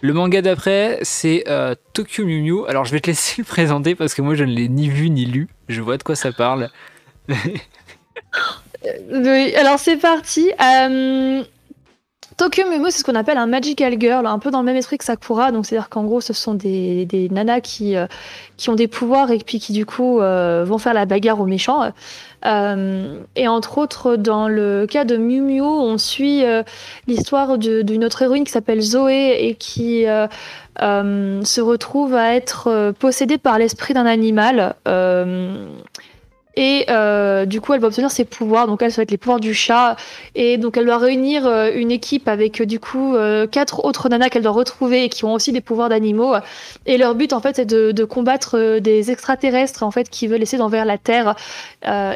Le 0.00 0.12
manga 0.12 0.42
d'après, 0.42 0.98
c'est 1.02 1.44
euh, 1.48 1.74
Tokyo 1.92 2.26
Mew 2.26 2.42
Mew. 2.42 2.66
Alors, 2.68 2.84
je 2.84 2.92
vais 2.92 3.00
te 3.00 3.06
laisser 3.06 3.36
le 3.38 3.44
présenter 3.44 3.94
parce 3.94 4.14
que 4.14 4.20
moi, 4.20 4.34
je 4.34 4.44
ne 4.44 4.52
l'ai 4.52 4.68
ni 4.68 4.88
vu 4.88 5.10
ni 5.10 5.24
lu. 5.24 5.48
Je 5.68 5.80
vois 5.80 5.96
de 5.96 6.02
quoi 6.02 6.16
ça 6.16 6.32
parle. 6.32 6.68
Alors, 9.56 9.78
c'est 9.78 9.96
parti. 9.96 10.50
Euh, 10.60 11.42
Tokyo 12.36 12.64
Mew 12.68 12.90
c'est 12.90 12.98
ce 12.98 13.04
qu'on 13.04 13.14
appelle 13.14 13.38
un 13.38 13.46
magical 13.46 13.94
girl, 13.98 14.26
un 14.26 14.40
peu 14.40 14.50
dans 14.50 14.58
le 14.58 14.64
même 14.64 14.76
esprit 14.76 14.98
que 14.98 15.04
Sakura. 15.04 15.52
Donc, 15.52 15.66
c'est-à-dire 15.66 15.88
qu'en 15.88 16.04
gros, 16.04 16.20
ce 16.20 16.32
sont 16.32 16.54
des, 16.54 17.28
nanas 17.30 17.60
qui, 17.60 17.96
euh, 17.96 18.06
qui 18.56 18.70
ont 18.70 18.74
des 18.74 18.88
pouvoirs 18.88 19.30
et 19.30 19.38
puis 19.38 19.60
qui, 19.60 19.72
du 19.72 19.86
coup, 19.86 20.18
vont 20.18 20.78
faire 20.78 20.94
la 20.94 21.06
bagarre 21.06 21.40
aux 21.40 21.46
méchants. 21.46 21.92
Euh, 22.46 23.20
et 23.36 23.48
entre 23.48 23.78
autres, 23.78 24.16
dans 24.16 24.48
le 24.48 24.86
cas 24.86 25.04
de 25.04 25.16
Miu 25.16 25.62
on 25.62 25.96
suit 25.96 26.44
euh, 26.44 26.62
l'histoire 27.06 27.56
d'une 27.58 28.04
autre 28.04 28.22
héroïne 28.22 28.44
qui 28.44 28.52
s'appelle 28.52 28.80
Zoé 28.82 29.36
et 29.40 29.54
qui 29.54 30.06
euh, 30.06 30.26
se 31.42 31.60
retrouve 31.60 32.14
à 32.14 32.34
être 32.34 32.92
possédée 32.98 33.38
par 33.38 33.58
l'esprit 33.58 33.94
d'un 33.94 34.06
animal. 34.06 34.74
Et 36.56 36.86
euh, 36.88 37.46
du 37.46 37.60
coup, 37.60 37.74
elle 37.74 37.80
va 37.80 37.88
obtenir 37.88 38.10
ses 38.10 38.24
pouvoirs. 38.24 38.66
Donc, 38.66 38.82
elle, 38.82 38.92
ça 38.92 38.96
va 38.96 39.02
être 39.02 39.10
les 39.10 39.18
pouvoirs 39.18 39.40
du 39.40 39.54
chat. 39.54 39.96
Et 40.34 40.56
donc, 40.56 40.76
elle 40.76 40.86
doit 40.86 40.98
réunir 40.98 41.46
euh, 41.46 41.70
une 41.74 41.90
équipe 41.90 42.28
avec, 42.28 42.60
euh, 42.60 42.66
du 42.66 42.80
coup, 42.80 43.14
quatre 43.50 43.84
autres 43.84 44.08
nanas 44.08 44.28
qu'elle 44.28 44.42
doit 44.42 44.52
retrouver 44.52 45.04
et 45.04 45.08
qui 45.08 45.24
ont 45.24 45.32
aussi 45.32 45.52
des 45.52 45.60
pouvoirs 45.60 45.88
d'animaux. 45.88 46.34
Et 46.86 46.96
leur 46.96 47.14
but, 47.14 47.32
en 47.32 47.40
fait, 47.40 47.56
c'est 47.56 47.64
de, 47.64 47.92
de, 47.92 48.04
combattre 48.04 48.78
des 48.78 49.10
extraterrestres, 49.10 49.82
en 49.82 49.90
fait, 49.90 50.08
qui 50.08 50.26
veulent 50.26 50.42
essayer 50.42 50.58
d'envers 50.58 50.84
la 50.84 50.98
Terre. 50.98 51.34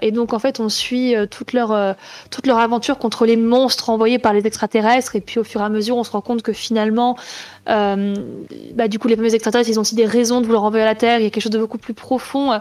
et 0.02 0.10
donc, 0.10 0.32
en 0.32 0.38
fait, 0.38 0.60
on 0.60 0.68
suit 0.68 1.14
toute, 1.30 1.52
leur, 1.52 1.96
toute 2.30 2.46
leur 2.46 2.58
aventure 2.58 2.98
contre 2.98 3.26
les 3.26 3.36
monstres 3.36 3.90
envoyés 3.90 4.18
par 4.18 4.32
les 4.32 4.46
extraterrestres. 4.46 5.16
Et 5.16 5.20
puis, 5.20 5.38
au 5.38 5.44
fur 5.44 5.60
et 5.60 5.64
à 5.64 5.68
mesure, 5.68 5.96
on 5.96 6.04
se 6.04 6.10
rend 6.10 6.20
compte 6.20 6.42
que 6.42 6.52
finalement, 6.52 7.16
euh, 7.16 7.57
bah, 7.68 8.88
du 8.88 8.98
coup, 8.98 9.08
les 9.08 9.16
fameux 9.16 9.34
extraterrestres, 9.34 9.70
ils 9.70 9.78
ont 9.78 9.82
aussi 9.82 9.94
des 9.94 10.06
raisons 10.06 10.40
de 10.40 10.46
vouloir 10.46 10.64
envoyer 10.64 10.84
à 10.84 10.86
la 10.86 10.94
Terre. 10.94 11.18
Il 11.18 11.24
y 11.24 11.26
a 11.26 11.30
quelque 11.30 11.42
chose 11.42 11.52
de 11.52 11.58
beaucoup 11.58 11.78
plus 11.78 11.94
profond. 11.94 12.58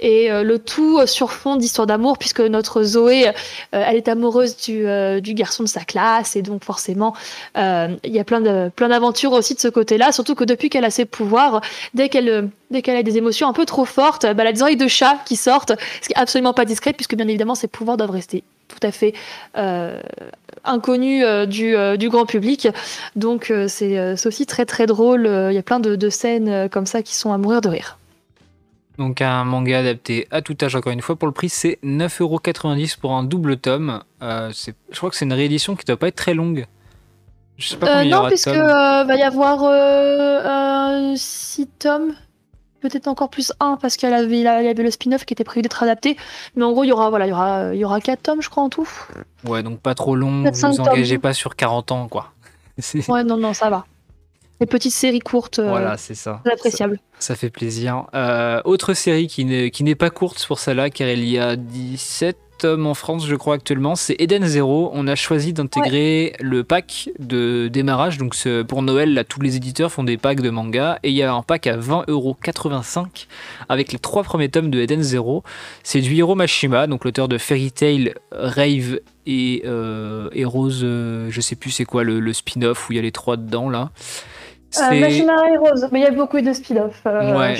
Et 0.00 0.30
euh, 0.30 0.42
le 0.42 0.58
tout 0.58 1.06
sur 1.06 1.32
fond 1.32 1.56
d'histoire 1.56 1.86
d'amour, 1.86 2.18
puisque 2.18 2.40
notre 2.40 2.82
Zoé, 2.82 3.28
euh, 3.28 3.32
elle 3.72 3.96
est 3.96 4.08
amoureuse 4.08 4.56
du, 4.56 4.86
euh, 4.86 5.20
garçon 5.20 5.62
de 5.62 5.68
sa 5.68 5.80
classe, 5.80 6.36
et 6.36 6.42
donc 6.42 6.64
forcément, 6.64 7.14
il 7.56 7.98
y 8.04 8.18
a 8.18 8.24
plein 8.24 8.40
d'aventures 8.40 9.32
aussi 9.32 9.54
de 9.54 9.60
ce 9.60 9.68
côté-là, 9.68 10.12
surtout 10.12 10.34
que 10.34 10.44
depuis 10.44 10.70
qu'elle 10.70 10.84
a 10.84 10.90
ses 10.90 11.04
pouvoirs, 11.04 11.60
dès 11.94 12.08
qu'elle 12.08 12.50
dès 12.70 12.82
qu'elle 12.82 12.96
a 12.96 13.02
des 13.02 13.16
émotions 13.16 13.48
un 13.48 13.52
peu 13.52 13.64
trop 13.64 13.84
fortes, 13.84 14.22
bah, 14.22 14.34
elle 14.38 14.46
a 14.46 14.52
des 14.52 14.62
oreilles 14.62 14.76
de 14.76 14.88
chat 14.88 15.18
qui 15.24 15.36
sortent, 15.36 15.72
ce 16.02 16.08
qui 16.08 16.14
est 16.14 16.20
absolument 16.20 16.52
pas 16.52 16.64
discret, 16.64 16.92
puisque 16.92 17.14
bien 17.14 17.26
évidemment, 17.26 17.54
ses 17.54 17.68
pouvoirs 17.68 17.96
doivent 17.96 18.10
rester 18.10 18.44
tout 18.70 18.86
à 18.86 18.92
fait 18.92 19.14
euh, 19.56 20.00
inconnu 20.64 21.24
euh, 21.24 21.46
du, 21.46 21.76
euh, 21.76 21.96
du, 21.96 22.08
grand 22.08 22.26
public. 22.26 22.68
Donc 23.16 23.52
c'est 23.68 24.26
aussi 24.26 24.46
très 24.46 24.64
très 24.64 24.86
drôle. 24.86 25.26
Il 25.50 25.54
y 25.54 25.58
a 25.58 25.62
plein 25.62 25.80
de, 25.80 25.96
de, 25.96 26.08
scènes 26.08 26.68
comme 26.70 26.86
ça 26.86 27.02
qui 27.02 27.14
sont 27.14 27.32
à 27.32 27.38
mourir 27.38 27.60
de 27.60 27.68
rire. 27.68 27.98
Donc 28.98 29.22
un 29.22 29.44
manga 29.44 29.78
adapté 29.78 30.28
à 30.30 30.42
tout 30.42 30.56
âge, 30.62 30.76
encore 30.76 30.92
une 30.92 31.00
fois, 31.00 31.16
pour 31.16 31.26
le 31.26 31.32
prix 31.32 31.48
c'est 31.48 31.78
9,90€ 31.84 32.98
pour 32.98 33.12
un 33.12 33.24
double 33.24 33.56
tome. 33.56 34.02
je 34.20 34.72
crois 34.96 35.10
que 35.10 35.16
c'est 35.16 35.24
une 35.24 35.32
réédition 35.32 35.74
qui 35.76 35.84
doit 35.84 35.96
pas 35.96 36.08
être 36.08 36.16
très 36.16 36.34
longue. 36.34 36.66
Je 37.56 37.68
sais 37.68 37.76
pas 37.76 37.86
combien 37.86 38.02
il 38.02 38.08
y 38.08 38.10
non, 38.10 38.26
puisque 38.26 38.48
va 38.48 39.16
y 39.16 39.22
avoir 39.22 39.58
6 41.16 41.68
tomes 41.78 42.14
peut-être 42.80 43.08
encore 43.08 43.30
plus 43.30 43.52
un 43.60 43.76
parce 43.76 43.96
qu'il 43.96 44.08
y 44.08 44.12
avait, 44.12 44.74
le 44.74 44.90
spin-off 44.90 45.24
qui 45.24 45.34
était 45.34 45.44
prévu 45.44 45.62
d'être 45.62 45.82
adapté. 45.82 46.16
Mais 46.56 46.64
en 46.64 46.72
gros, 46.72 46.84
il 46.84 46.88
y 46.88 46.92
aura, 46.92 47.10
voilà, 47.10 47.26
il 47.26 47.30
y 47.30 47.32
aura, 47.32 47.74
il 47.74 47.78
y 47.78 47.84
aura 47.84 48.00
4 48.00 48.22
tomes, 48.22 48.42
je 48.42 48.50
crois, 48.50 48.62
en 48.62 48.68
tout. 48.68 48.88
Ouais, 49.44 49.62
donc 49.62 49.80
pas 49.80 49.94
trop 49.94 50.16
long. 50.16 50.44
Vous 50.50 50.64
engagez 50.80 51.18
pas 51.18 51.32
sur 51.32 51.56
40 51.56 51.92
ans, 51.92 52.08
quoi. 52.08 52.32
ouais, 53.08 53.24
non, 53.24 53.36
non, 53.36 53.54
ça 53.54 53.70
va. 53.70 53.84
Les 54.60 54.66
petites 54.66 54.92
séries 54.92 55.20
courtes. 55.20 55.58
Euh, 55.58 55.68
voilà, 55.68 55.96
c'est 55.96 56.14
ça. 56.14 56.42
appréciable. 56.50 56.98
Ça, 57.18 57.34
fait 57.34 57.48
plaisir. 57.48 58.06
Euh, 58.14 58.60
autre 58.64 58.92
série 58.92 59.26
qui 59.26 59.44
n'est 59.44 59.94
pas 59.94 60.10
courte 60.10 60.44
pour 60.46 60.58
celle-là, 60.58 60.90
car 60.90 61.08
il 61.08 61.24
y 61.24 61.38
a 61.38 61.56
17 61.56 62.36
en 62.64 62.94
France, 62.94 63.26
je 63.26 63.34
crois, 63.36 63.54
actuellement. 63.54 63.94
C'est 63.94 64.16
Eden 64.18 64.44
Zero. 64.44 64.90
On 64.94 65.06
a 65.06 65.14
choisi 65.14 65.52
d'intégrer 65.52 66.34
le 66.40 66.64
pack 66.64 67.10
de 67.18 67.68
démarrage. 67.68 68.18
Donc, 68.18 68.36
pour 68.68 68.82
Noël, 68.82 69.14
là, 69.14 69.24
tous 69.24 69.40
les 69.40 69.56
éditeurs 69.56 69.90
font 69.92 70.04
des 70.04 70.16
packs 70.16 70.40
de 70.40 70.50
manga. 70.50 70.98
Et 71.02 71.10
il 71.10 71.16
y 71.16 71.22
a 71.22 71.32
un 71.32 71.42
pack 71.42 71.66
à 71.66 71.76
20,85€ 71.76 73.26
avec 73.68 73.92
les 73.92 73.98
trois 73.98 74.22
premiers 74.22 74.48
tomes 74.48 74.70
de 74.70 74.80
Eden 74.80 75.02
Zero. 75.02 75.42
C'est 75.82 76.00
du 76.00 76.14
Hiro 76.14 76.34
Mashima, 76.34 76.86
donc 76.86 77.04
l'auteur 77.04 77.28
de 77.28 77.38
Fairy 77.38 77.72
Tail, 77.72 78.14
Rave 78.32 79.00
et, 79.26 79.62
euh, 79.64 80.28
et 80.32 80.44
Rose. 80.44 80.80
Euh, 80.82 81.28
je 81.30 81.40
sais 81.40 81.56
plus 81.56 81.70
c'est 81.70 81.84
quoi 81.84 82.04
le, 82.04 82.32
spin-off 82.32 82.88
où 82.88 82.92
il 82.92 82.96
y 82.96 82.98
a 82.98 83.02
les 83.02 83.12
trois 83.12 83.36
dedans, 83.36 83.68
là. 83.68 83.90
Euh, 84.78 85.00
Mashima 85.00 85.50
et 85.52 85.56
Rose, 85.56 85.88
mais 85.92 86.00
il 86.00 86.02
y 86.02 86.06
a 86.06 86.10
beaucoup 86.10 86.40
de 86.40 86.52
spin-off. 86.52 87.02
ouais. 87.04 87.56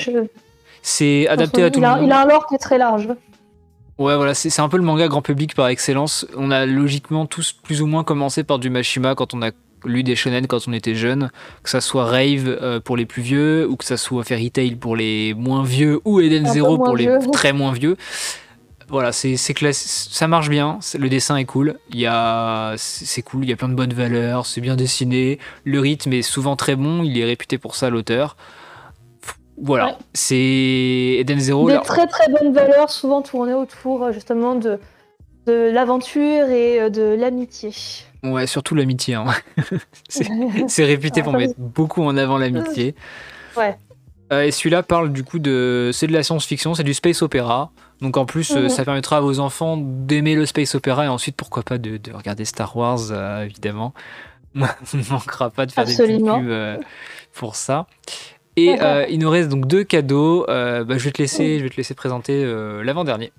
C'est 0.81 1.27
adapté 1.27 1.63
à 1.63 1.69
tout 1.69 1.79
le 1.79 1.87
monde. 1.87 1.99
Il 2.03 2.11
a 2.11 2.21
un 2.21 2.25
lore 2.25 2.47
qui 2.47 2.55
est 2.55 2.59
très 2.59 2.77
large. 2.77 3.07
Ouais, 4.01 4.15
voilà, 4.15 4.33
c'est 4.33 4.59
un 4.59 4.67
peu 4.67 4.77
le 4.77 4.83
manga 4.83 5.07
grand 5.07 5.21
public 5.21 5.53
par 5.53 5.67
excellence. 5.67 6.25
On 6.35 6.49
a 6.49 6.65
logiquement 6.65 7.27
tous 7.27 7.51
plus 7.53 7.83
ou 7.83 7.85
moins 7.85 8.03
commencé 8.03 8.43
par 8.43 8.57
du 8.57 8.71
Mashima 8.71 9.13
quand 9.13 9.35
on 9.35 9.43
a 9.43 9.51
lu 9.85 10.01
des 10.01 10.15
shonen 10.15 10.47
quand 10.47 10.67
on 10.67 10.73
était 10.73 10.95
jeune, 10.95 11.29
que 11.61 11.69
ça 11.69 11.81
soit 11.81 12.05
Rave 12.05 12.47
euh, 12.47 12.79
pour 12.79 12.97
les 12.97 13.05
plus 13.05 13.21
vieux, 13.21 13.69
ou 13.69 13.75
que 13.75 13.85
ça 13.85 13.97
soit 13.97 14.23
Fairy 14.23 14.49
Tail 14.49 14.73
pour 14.73 14.95
les 14.95 15.35
moins 15.35 15.63
vieux, 15.63 15.99
ou 16.03 16.19
Eden 16.19 16.47
Zero 16.47 16.79
pour 16.79 16.97
les 16.97 17.09
très 17.31 17.53
moins 17.53 17.73
vieux. 17.73 17.95
Voilà, 18.89 19.11
c'est 19.11 19.37
ça 19.37 20.27
marche 20.27 20.49
bien, 20.49 20.79
le 20.97 21.07
dessin 21.07 21.37
est 21.37 21.45
cool, 21.45 21.75
il 21.91 21.99
y 21.99 22.07
a 22.07 22.73
c'est 22.77 23.21
cool, 23.21 23.43
il 23.43 23.51
y 23.51 23.53
a 23.53 23.55
plein 23.55 23.69
de 23.69 23.75
bonnes 23.75 23.93
valeurs, 23.93 24.47
c'est 24.47 24.61
bien 24.61 24.75
dessiné, 24.75 25.37
le 25.63 25.79
rythme 25.79 26.11
est 26.13 26.23
souvent 26.23 26.55
très 26.55 26.75
bon, 26.75 27.03
il 27.03 27.19
est 27.19 27.25
réputé 27.25 27.59
pour 27.59 27.75
ça 27.75 27.91
l'auteur. 27.91 28.35
Voilà, 29.61 29.97
c'est 30.13 30.35
Eden 31.19 31.39
Zero. 31.39 31.69
Des 31.69 31.79
très 31.81 32.07
très 32.07 32.27
bonnes 32.31 32.51
valeurs, 32.51 32.89
souvent 32.89 33.21
tournées 33.21 33.53
autour 33.53 34.03
euh, 34.03 34.11
justement 34.11 34.55
de, 34.55 34.79
de 35.45 35.69
l'aventure 35.71 36.49
et 36.49 36.81
euh, 36.81 36.89
de 36.89 37.03
l'amitié. 37.03 37.71
Ouais, 38.23 38.47
surtout 38.47 38.73
l'amitié. 38.73 39.13
Hein. 39.13 39.25
c'est 40.09 40.83
réputé 40.83 41.21
pour 41.21 41.33
mettre 41.33 41.53
beaucoup 41.57 42.01
en 42.03 42.17
avant 42.17 42.37
l'amitié. 42.37 42.95
Ouais. 43.57 43.77
Euh, 44.31 44.43
et 44.43 44.51
celui-là 44.51 44.81
parle 44.81 45.11
du 45.11 45.25
coup 45.25 45.37
de. 45.37 45.91
C'est 45.93 46.07
de 46.07 46.13
la 46.13 46.23
science-fiction, 46.23 46.73
c'est 46.73 46.85
du 46.85 46.93
space 46.93 47.21
opéra. 47.21 47.71
Donc 47.99 48.15
en 48.15 48.25
plus, 48.25 48.55
mhm. 48.55 48.69
ça 48.69 48.85
permettra 48.85 49.17
à 49.17 49.19
vos 49.19 49.39
enfants 49.41 49.75
d'aimer 49.77 50.35
le 50.35 50.45
space 50.45 50.73
opéra 50.73 51.03
et 51.03 51.09
ensuite, 51.09 51.35
pourquoi 51.35 51.63
pas, 51.63 51.77
de, 51.77 51.97
de 51.97 52.13
regarder 52.13 52.45
Star 52.45 52.77
Wars, 52.77 53.11
évidemment. 53.43 53.93
On 54.55 54.61
ne 54.61 55.09
manquera 55.09 55.49
pas 55.49 55.65
de 55.65 55.73
faire 55.73 55.83
des 55.83 55.97
pubs 55.97 56.85
pour 57.33 57.57
ça. 57.57 57.87
Et 58.57 58.81
euh, 58.81 59.05
il 59.09 59.19
nous 59.19 59.29
reste 59.29 59.49
donc 59.49 59.65
deux 59.67 59.83
cadeaux. 59.83 60.45
Euh, 60.49 60.83
bah, 60.83 60.97
je, 60.97 61.05
vais 61.05 61.11
te 61.11 61.21
laisser, 61.21 61.59
je 61.59 61.63
vais 61.63 61.69
te 61.69 61.77
laisser 61.77 61.93
présenter 61.93 62.43
euh, 62.43 62.83
l'avant-dernier. 62.83 63.31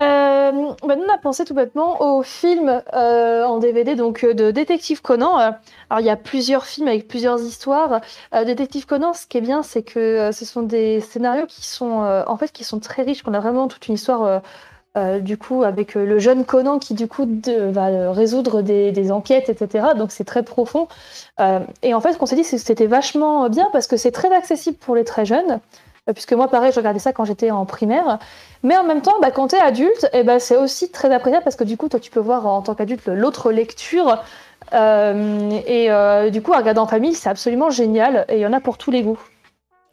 Bah, 0.00 0.52
nous, 0.52 0.74
on 0.82 1.12
a 1.12 1.18
pensé 1.18 1.44
tout 1.44 1.54
bêtement 1.54 2.00
au 2.02 2.22
film 2.22 2.82
en 2.92 3.58
DVD 3.58 3.94
donc, 3.96 4.24
de 4.24 4.50
Détective 4.50 5.02
Conan. 5.02 5.36
Alors, 5.36 6.00
il 6.00 6.06
y 6.06 6.10
a 6.10 6.16
plusieurs 6.16 6.64
films 6.64 6.88
avec 6.88 7.08
plusieurs 7.08 7.40
histoires. 7.40 8.00
Détective 8.32 8.86
Conan, 8.86 9.12
ce 9.12 9.26
qui 9.26 9.38
est 9.38 9.42
bien, 9.42 9.62
c'est 9.62 9.82
que 9.82 10.30
ce 10.32 10.44
sont 10.44 10.62
des 10.62 11.00
scénarios 11.00 11.46
qui 11.46 11.66
sont, 11.66 12.24
en 12.26 12.36
fait, 12.36 12.52
qui 12.52 12.62
sont 12.62 12.78
très 12.78 13.02
riches, 13.02 13.22
qu'on 13.22 13.34
a 13.34 13.40
vraiment 13.40 13.68
toute 13.68 13.88
une 13.88 13.94
histoire 13.94 14.42
euh, 14.96 15.18
du 15.18 15.36
coup, 15.36 15.62
avec 15.62 15.96
euh, 15.96 16.06
le 16.06 16.18
jeune 16.18 16.44
Conan 16.44 16.78
qui, 16.78 16.94
du 16.94 17.06
coup, 17.06 17.28
va 17.46 18.12
résoudre 18.12 18.62
des, 18.62 19.12
enquêtes, 19.12 19.48
etc. 19.48 19.88
Donc, 19.96 20.10
c'est 20.10 20.24
très 20.24 20.42
profond. 20.42 20.88
Euh, 21.38 21.60
et 21.82 21.92
en 21.92 22.00
fait, 22.00 22.14
ce 22.14 22.18
qu'on 22.18 22.26
s'est 22.26 22.36
dit, 22.36 22.42
que 22.42 22.56
c'était 22.56 22.86
vachement 22.86 23.48
bien 23.50 23.68
parce 23.72 23.86
que 23.86 23.96
c'est 23.96 24.10
très 24.10 24.34
accessible 24.34 24.78
pour 24.78 24.96
les 24.96 25.04
très 25.04 25.26
jeunes. 25.26 25.60
Puisque 26.14 26.34
moi, 26.34 26.48
pareil, 26.48 26.70
je 26.70 26.76
regardais 26.76 27.00
ça 27.00 27.12
quand 27.12 27.24
j'étais 27.24 27.50
en 27.50 27.66
primaire. 27.66 28.18
Mais 28.62 28.76
en 28.76 28.84
même 28.84 29.02
temps, 29.02 29.16
bah, 29.20 29.32
quand 29.32 29.48
tu 29.48 29.56
es 29.56 29.60
adulte, 29.60 30.08
eh 30.12 30.22
ben, 30.22 30.38
c'est 30.38 30.56
aussi 30.56 30.90
très 30.90 31.12
appréciable 31.12 31.42
parce 31.42 31.56
que 31.56 31.64
du 31.64 31.76
coup, 31.76 31.88
toi, 31.88 31.98
tu 31.98 32.12
peux 32.12 32.20
voir 32.20 32.46
en 32.46 32.62
tant 32.62 32.74
qu'adulte 32.74 33.08
l'autre 33.08 33.50
lecture. 33.50 34.22
et 34.72 36.30
du 36.30 36.42
coup, 36.42 36.52
à 36.52 36.58
regarder 36.58 36.78
en 36.80 36.86
famille, 36.86 37.14
c'est 37.14 37.28
absolument 37.28 37.70
génial. 37.70 38.24
Et 38.28 38.36
il 38.36 38.40
y 38.40 38.46
en 38.46 38.52
a 38.52 38.60
pour 38.60 38.78
tous 38.78 38.92
les 38.92 39.02
goûts. 39.02 39.18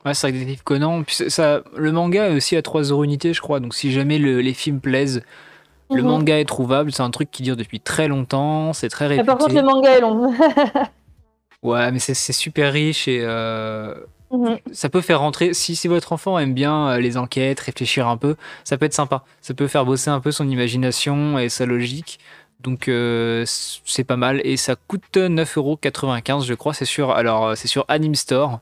Ouais, 0.06 0.14
c'est 0.14 0.32
Détective 0.32 0.64
Conan. 0.64 1.04
Puis 1.04 1.16
ça, 1.30 1.62
le 1.76 1.92
manga 1.92 2.30
est 2.30 2.36
aussi 2.36 2.56
à 2.56 2.62
3 2.62 2.84
euros 2.84 3.04
unité, 3.04 3.34
je 3.34 3.42
crois. 3.42 3.60
Donc 3.60 3.74
si 3.74 3.92
jamais 3.92 4.18
les 4.18 4.54
films 4.54 4.80
plaisent, 4.80 5.24
le 5.90 6.02
mhm. 6.02 6.08
manga 6.08 6.40
est 6.40 6.46
trouvable. 6.46 6.92
C'est 6.92 7.04
un 7.04 7.12
truc 7.12 7.32
qui 7.32 7.44
dure 7.44 7.56
depuis 7.56 7.80
très 7.80 8.08
longtemps. 8.08 8.74
C'est 8.74 8.90
très 8.90 9.08
réputé. 9.08 9.26
par 9.26 9.38
contre, 9.38 9.56
le 9.56 9.64
manga 9.64 9.92
est 9.92 10.02
long. 10.02 10.34
ouais, 11.64 11.92
mais 11.92 12.00
c'est 12.00 12.14
super 12.34 12.74
riche 12.74 13.08
et 13.08 13.20
euh, 13.22 13.94
mhm. 14.32 14.58
ça 14.72 14.90
peut 14.90 15.02
faire 15.02 15.20
rentrer. 15.20 15.54
Si, 15.54 15.76
si 15.76 15.88
votre 15.88 16.14
enfant 16.14 16.38
aime 16.40 16.54
bien 16.54 16.90
euh, 16.90 17.00
les 17.00 17.18
enquêtes, 17.18 17.60
réfléchir 17.60 18.08
un 18.08 18.18
peu, 18.18 18.36
ça 18.64 18.78
peut 18.78 18.86
être 18.86 18.94
sympa. 18.94 19.24
Ça 19.42 19.54
peut 19.54 19.68
faire 19.68 19.86
bosser 19.86 20.10
un 20.10 20.20
peu 20.20 20.32
son 20.32 20.48
imagination 20.50 21.40
et 21.40 21.50
sa 21.50 21.66
logique. 21.66 22.20
Donc 22.60 22.88
euh, 22.88 23.44
c'est 23.46 24.06
pas 24.06 24.16
mal 24.16 24.40
et 24.46 24.56
ça 24.56 24.76
coûte 24.76 25.04
9,95€ 25.16 26.46
je 26.46 26.54
crois, 26.54 26.74
c'est 26.74 26.86
sur 26.86 27.12
alors 27.12 27.58
c'est 27.58 27.68
sur 27.68 27.84
Anime 27.90 28.16
Store 28.16 28.62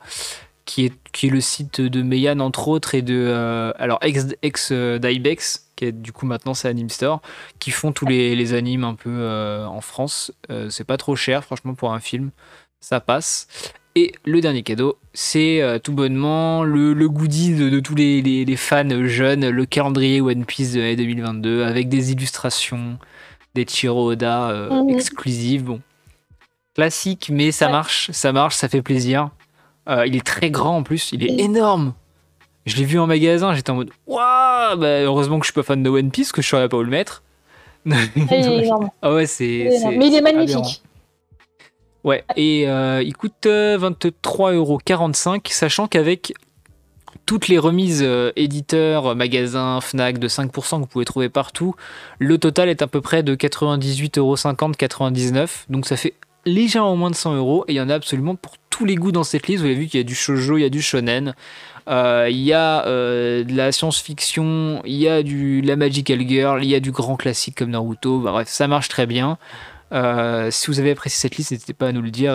qui 0.66 0.86
est, 0.86 0.94
qui 1.12 1.28
est 1.28 1.30
le 1.30 1.42
site 1.42 1.82
de 1.82 2.02
Meian 2.02 2.40
entre 2.40 2.68
autres 2.68 2.96
et 2.96 3.02
de 3.02 3.16
euh, 3.16 3.72
alors 3.78 4.00
ex, 4.02 4.28
ex 4.42 4.70
euh, 4.72 5.00
d'Ibex 5.00 5.68
qui 5.76 5.86
est 5.86 5.92
du 5.92 6.12
coup 6.12 6.26
maintenant 6.26 6.54
c'est 6.54 6.68
Anime 6.68 6.90
Store 6.90 7.22
qui 7.60 7.72
font 7.72 7.92
tous 7.92 8.06
les, 8.06 8.36
les 8.36 8.54
animes 8.54 8.84
un 8.84 8.96
peu 8.96 9.10
euh, 9.10 9.66
en 9.66 9.82
France 9.82 10.32
c'est 10.70 10.86
pas 10.86 10.98
trop 10.98 11.16
cher 11.16 11.44
franchement 11.44 11.74
pour 11.74 11.94
un 11.94 12.00
film 12.00 12.32
ça 12.80 13.00
passe 13.00 13.48
et 13.94 14.14
le 14.24 14.40
dernier 14.40 14.64
cadeau, 14.64 14.98
c'est 15.14 15.62
tout 15.84 15.92
bonnement 15.92 16.64
le, 16.64 16.94
le 16.94 17.10
goodie 17.10 17.54
de, 17.54 17.78
tous 17.82 17.94
les, 17.94 18.22
les, 18.22 18.56
fans 18.56 18.88
jeunes, 19.06 19.50
le 19.50 19.66
calendrier 19.66 20.22
One 20.22 20.46
Piece 20.46 20.72
de 20.72 20.96
2022 20.96 21.66
avec 21.66 21.90
des 21.90 22.14
illustrations, 22.14 22.98
des 23.54 23.66
Chiro 23.66 24.14
Oda 24.14 24.70
mhm. 24.72 24.92
exclusives. 24.92 25.64
Bon, 25.66 25.82
classique, 26.74 27.30
mais 27.34 27.52
ça 27.52 27.68
marche, 27.68 28.12
ça 28.12 28.32
marche, 28.32 28.56
ça 28.56 28.70
fait 28.70 28.82
plaisir. 28.82 29.30
Euh, 29.92 30.08
il 30.08 30.16
est 30.16 30.26
très 30.26 30.50
grand 30.50 30.78
en 30.78 30.84
plus, 30.84 31.12
il 31.12 31.24
est 31.24 31.44
énorme. 31.44 31.94
Je 32.66 32.78
l'ai 32.78 32.86
vu 32.86 32.98
en 33.00 33.08
magasin, 33.08 33.54
j'étais 33.54 33.72
en 33.72 33.76
mode 33.76 33.90
Waouh 34.08 34.78
bah, 34.78 35.02
Heureusement 35.02 35.40
que 35.40 35.46
je 35.46 35.52
suis 35.52 35.56
pas 35.56 35.64
fan 35.64 35.84
de 35.84 35.90
One 35.90 36.12
Piece, 36.12 36.32
que 36.32 36.42
je 36.42 36.48
saurais 36.48 36.70
pas 36.70 36.78
où 36.78 36.84
le 36.84 36.90
mettre. 36.90 37.24
il 37.86 37.94
est 37.94 38.16
énorme. 38.64 38.90
Ah 39.02 39.14
ouais, 39.14 39.26
c'est. 39.26 39.70
Mais 39.98 40.08
il 40.08 40.16
est 40.16 40.22
magnifique. 40.22 40.82
Ouais, 42.04 42.24
et 42.36 42.68
euh, 42.68 43.04
il 43.04 43.16
coûte 43.16 43.46
23,45€, 43.46 45.36
euh, 45.36 45.40
sachant 45.50 45.88
qu'avec 45.88 46.34
toutes 47.26 47.48
les 47.48 47.60
remises 47.60 48.04
éditeurs, 48.36 49.16
magasins, 49.16 49.80
Fnac 49.82 50.18
de 50.18 50.28
5% 50.28 50.52
que 50.52 50.76
vous 50.78 50.88
pouvez 50.88 51.06
trouver 51.06 51.30
partout, 51.30 51.76
le 52.18 52.40
total 52.40 52.70
est 52.70 52.82
à 52.82 52.88
peu 52.88 53.02
près 53.02 53.22
de 53.24 53.36
98,50€, 53.36 55.66
Donc 55.70 55.86
ça 55.86 55.98
fait 55.98 56.16
légèrement 56.46 56.96
moins 56.96 57.10
de 57.10 57.16
100 57.16 57.36
euros 57.36 57.66
et 57.68 57.74
il 57.74 57.76
y 57.76 57.82
en 57.82 57.90
a 57.90 57.96
absolument 57.96 58.36
pour 58.36 58.54
tous 58.70 58.86
les 58.86 58.96
goûts 58.96 59.12
dans 59.12 59.24
cette 59.24 59.48
liste. 59.48 59.62
Vous 59.62 59.66
avez 59.66 59.76
vu 59.76 59.88
qu'il 59.88 60.00
y 60.00 60.02
a 60.02 60.06
du 60.06 60.16
shojo, 60.16 60.58
il 60.58 60.62
y 60.62 60.66
a 60.66 60.70
du 60.70 60.82
shonen, 60.82 61.36
euh, 61.88 62.28
il 62.30 62.40
y 62.40 62.54
a 62.54 62.86
euh, 62.88 63.44
de 63.44 63.56
la 63.56 63.72
science-fiction, 63.72 64.82
il 64.86 64.96
y 64.96 65.08
a 65.08 65.24
du 65.24 65.62
la 65.62 65.76
magical 65.76 66.28
girl, 66.28 66.64
il 66.64 66.70
y 66.70 66.76
a 66.76 66.80
du 66.80 66.92
grand 66.92 67.16
classique 67.16 67.58
comme 67.58 67.72
Naruto. 67.72 68.20
Bah, 68.20 68.32
bref, 68.32 68.48
ça 68.48 68.68
marche 68.68 68.88
très 68.88 69.06
bien. 69.06 69.38
Euh, 69.92 70.50
si 70.52 70.68
vous 70.68 70.80
avez 70.80 70.92
apprécié 70.92 71.20
cette 71.20 71.36
liste, 71.36 71.52
n'hésitez 71.52 71.74
pas 71.74 71.90
à 71.90 71.92
nous 71.92 72.02
le 72.02 72.12
dire. 72.12 72.34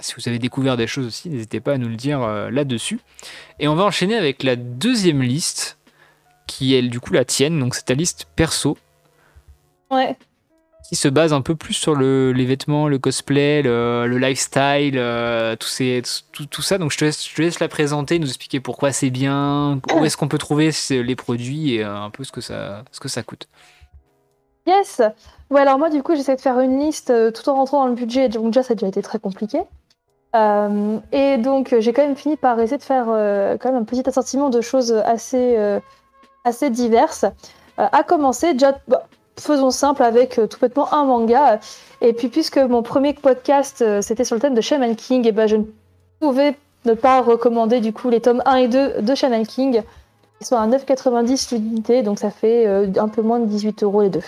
si 0.00 0.14
vous 0.16 0.28
avez 0.28 0.38
découvert 0.38 0.76
des 0.76 0.86
choses 0.86 1.06
aussi, 1.06 1.28
n'hésitez 1.28 1.60
pas 1.60 1.74
à 1.74 1.78
nous 1.78 1.88
le 1.88 1.96
dire 1.96 2.20
là-dessus. 2.50 3.00
Et 3.58 3.68
on 3.68 3.74
va 3.74 3.84
enchaîner 3.84 4.16
avec 4.16 4.42
la 4.42 4.56
deuxième 4.56 5.22
liste 5.22 5.78
qui 6.46 6.74
est 6.74 6.82
du 6.82 7.00
coup 7.00 7.12
la 7.12 7.24
tienne, 7.24 7.58
donc 7.58 7.74
c'est 7.74 7.84
ta 7.84 7.94
liste 7.94 8.26
perso. 8.36 8.78
Ouais. 9.90 10.16
Qui 10.88 10.96
se 10.96 11.08
base 11.08 11.32
un 11.32 11.40
peu 11.40 11.54
plus 11.54 11.72
sur 11.72 11.94
le, 11.94 12.32
les 12.32 12.44
vêtements, 12.44 12.88
le 12.88 12.98
cosplay, 12.98 13.62
le, 13.62 14.06
le 14.06 14.18
lifestyle, 14.18 14.98
euh, 14.98 15.56
tout, 15.56 15.66
ça. 16.62 16.78
Donc 16.78 16.92
je 16.92 16.98
te, 16.98 17.40
laisse, 17.40 17.60
la 17.60 17.68
présenter, 17.68 18.18
nous 18.18 18.28
expliquer 18.28 18.60
pourquoi 18.60 18.92
c'est 18.92 19.08
bien, 19.08 19.80
où 19.94 20.04
est-ce 20.04 20.18
qu'on 20.18 20.28
peut 20.28 20.38
trouver 20.38 20.70
les 20.90 21.16
produits 21.16 21.74
et 21.74 21.82
un 21.82 22.10
peu 22.10 22.22
ce 22.22 22.32
que 22.32 22.40
ça, 22.42 23.22
coûte. 23.22 23.48
Yes 24.66 25.00
Ouais, 25.50 25.60
alors 25.60 25.78
moi, 25.78 25.90
du 25.90 26.02
coup, 26.02 26.14
j'essaie 26.14 26.36
de 26.36 26.40
faire 26.40 26.58
une 26.60 26.80
liste 26.80 27.10
euh, 27.10 27.30
tout 27.30 27.48
en 27.48 27.54
rentrant 27.54 27.82
dans 27.82 27.88
le 27.88 27.94
budget. 27.94 28.28
Donc, 28.28 28.46
déjà, 28.46 28.62
ça 28.62 28.72
a 28.72 28.74
déjà 28.74 28.88
été 28.88 29.02
très 29.02 29.18
compliqué. 29.18 29.60
Euh, 30.34 30.98
et 31.12 31.36
donc, 31.38 31.74
j'ai 31.78 31.92
quand 31.92 32.02
même 32.02 32.16
fini 32.16 32.36
par 32.36 32.58
essayer 32.60 32.78
de 32.78 32.82
faire 32.82 33.06
euh, 33.08 33.56
quand 33.58 33.70
même 33.70 33.82
un 33.82 33.84
petit 33.84 34.02
assortiment 34.08 34.50
de 34.50 34.60
choses 34.60 34.92
assez, 34.92 35.56
assez 36.44 36.70
diverses. 36.70 37.26
à 37.76 38.02
commencer, 38.02 38.54
déjà, 38.54 38.78
bah, 38.88 39.06
faisons 39.38 39.70
simple 39.70 40.02
avec 40.02 40.40
tout 40.48 40.58
bêtement 40.60 40.92
un 40.92 41.04
manga. 41.04 41.60
Et 42.00 42.12
puis, 42.12 42.28
puisque 42.28 42.58
mon 42.58 42.82
premier 42.82 43.14
podcast, 43.14 43.84
c'était 44.00 44.24
sur 44.24 44.36
le 44.36 44.40
thème 44.40 44.54
de 44.54 44.60
Shaman 44.60 44.94
King, 44.96 45.26
et 45.26 45.32
ben, 45.32 45.46
je 45.46 45.56
ne 45.56 45.64
pouvais 46.20 46.56
ne 46.84 46.94
pas 46.94 47.22
recommander 47.22 47.80
du 47.80 47.92
coup 47.92 48.10
les 48.10 48.20
tomes 48.20 48.42
1 48.44 48.56
et 48.56 48.68
2 48.68 49.00
de 49.00 49.14
Shaman 49.14 49.46
King. 49.46 49.82
Ils 50.40 50.46
sont 50.46 50.56
à 50.56 50.66
9,90 50.66 51.54
l'unité, 51.54 52.02
donc 52.02 52.18
ça 52.18 52.30
fait 52.30 52.66
un 52.66 53.08
peu 53.08 53.22
moins 53.22 53.40
de 53.40 53.46
18 53.46 53.82
euros 53.82 54.02
les 54.02 54.10
deux. 54.10 54.22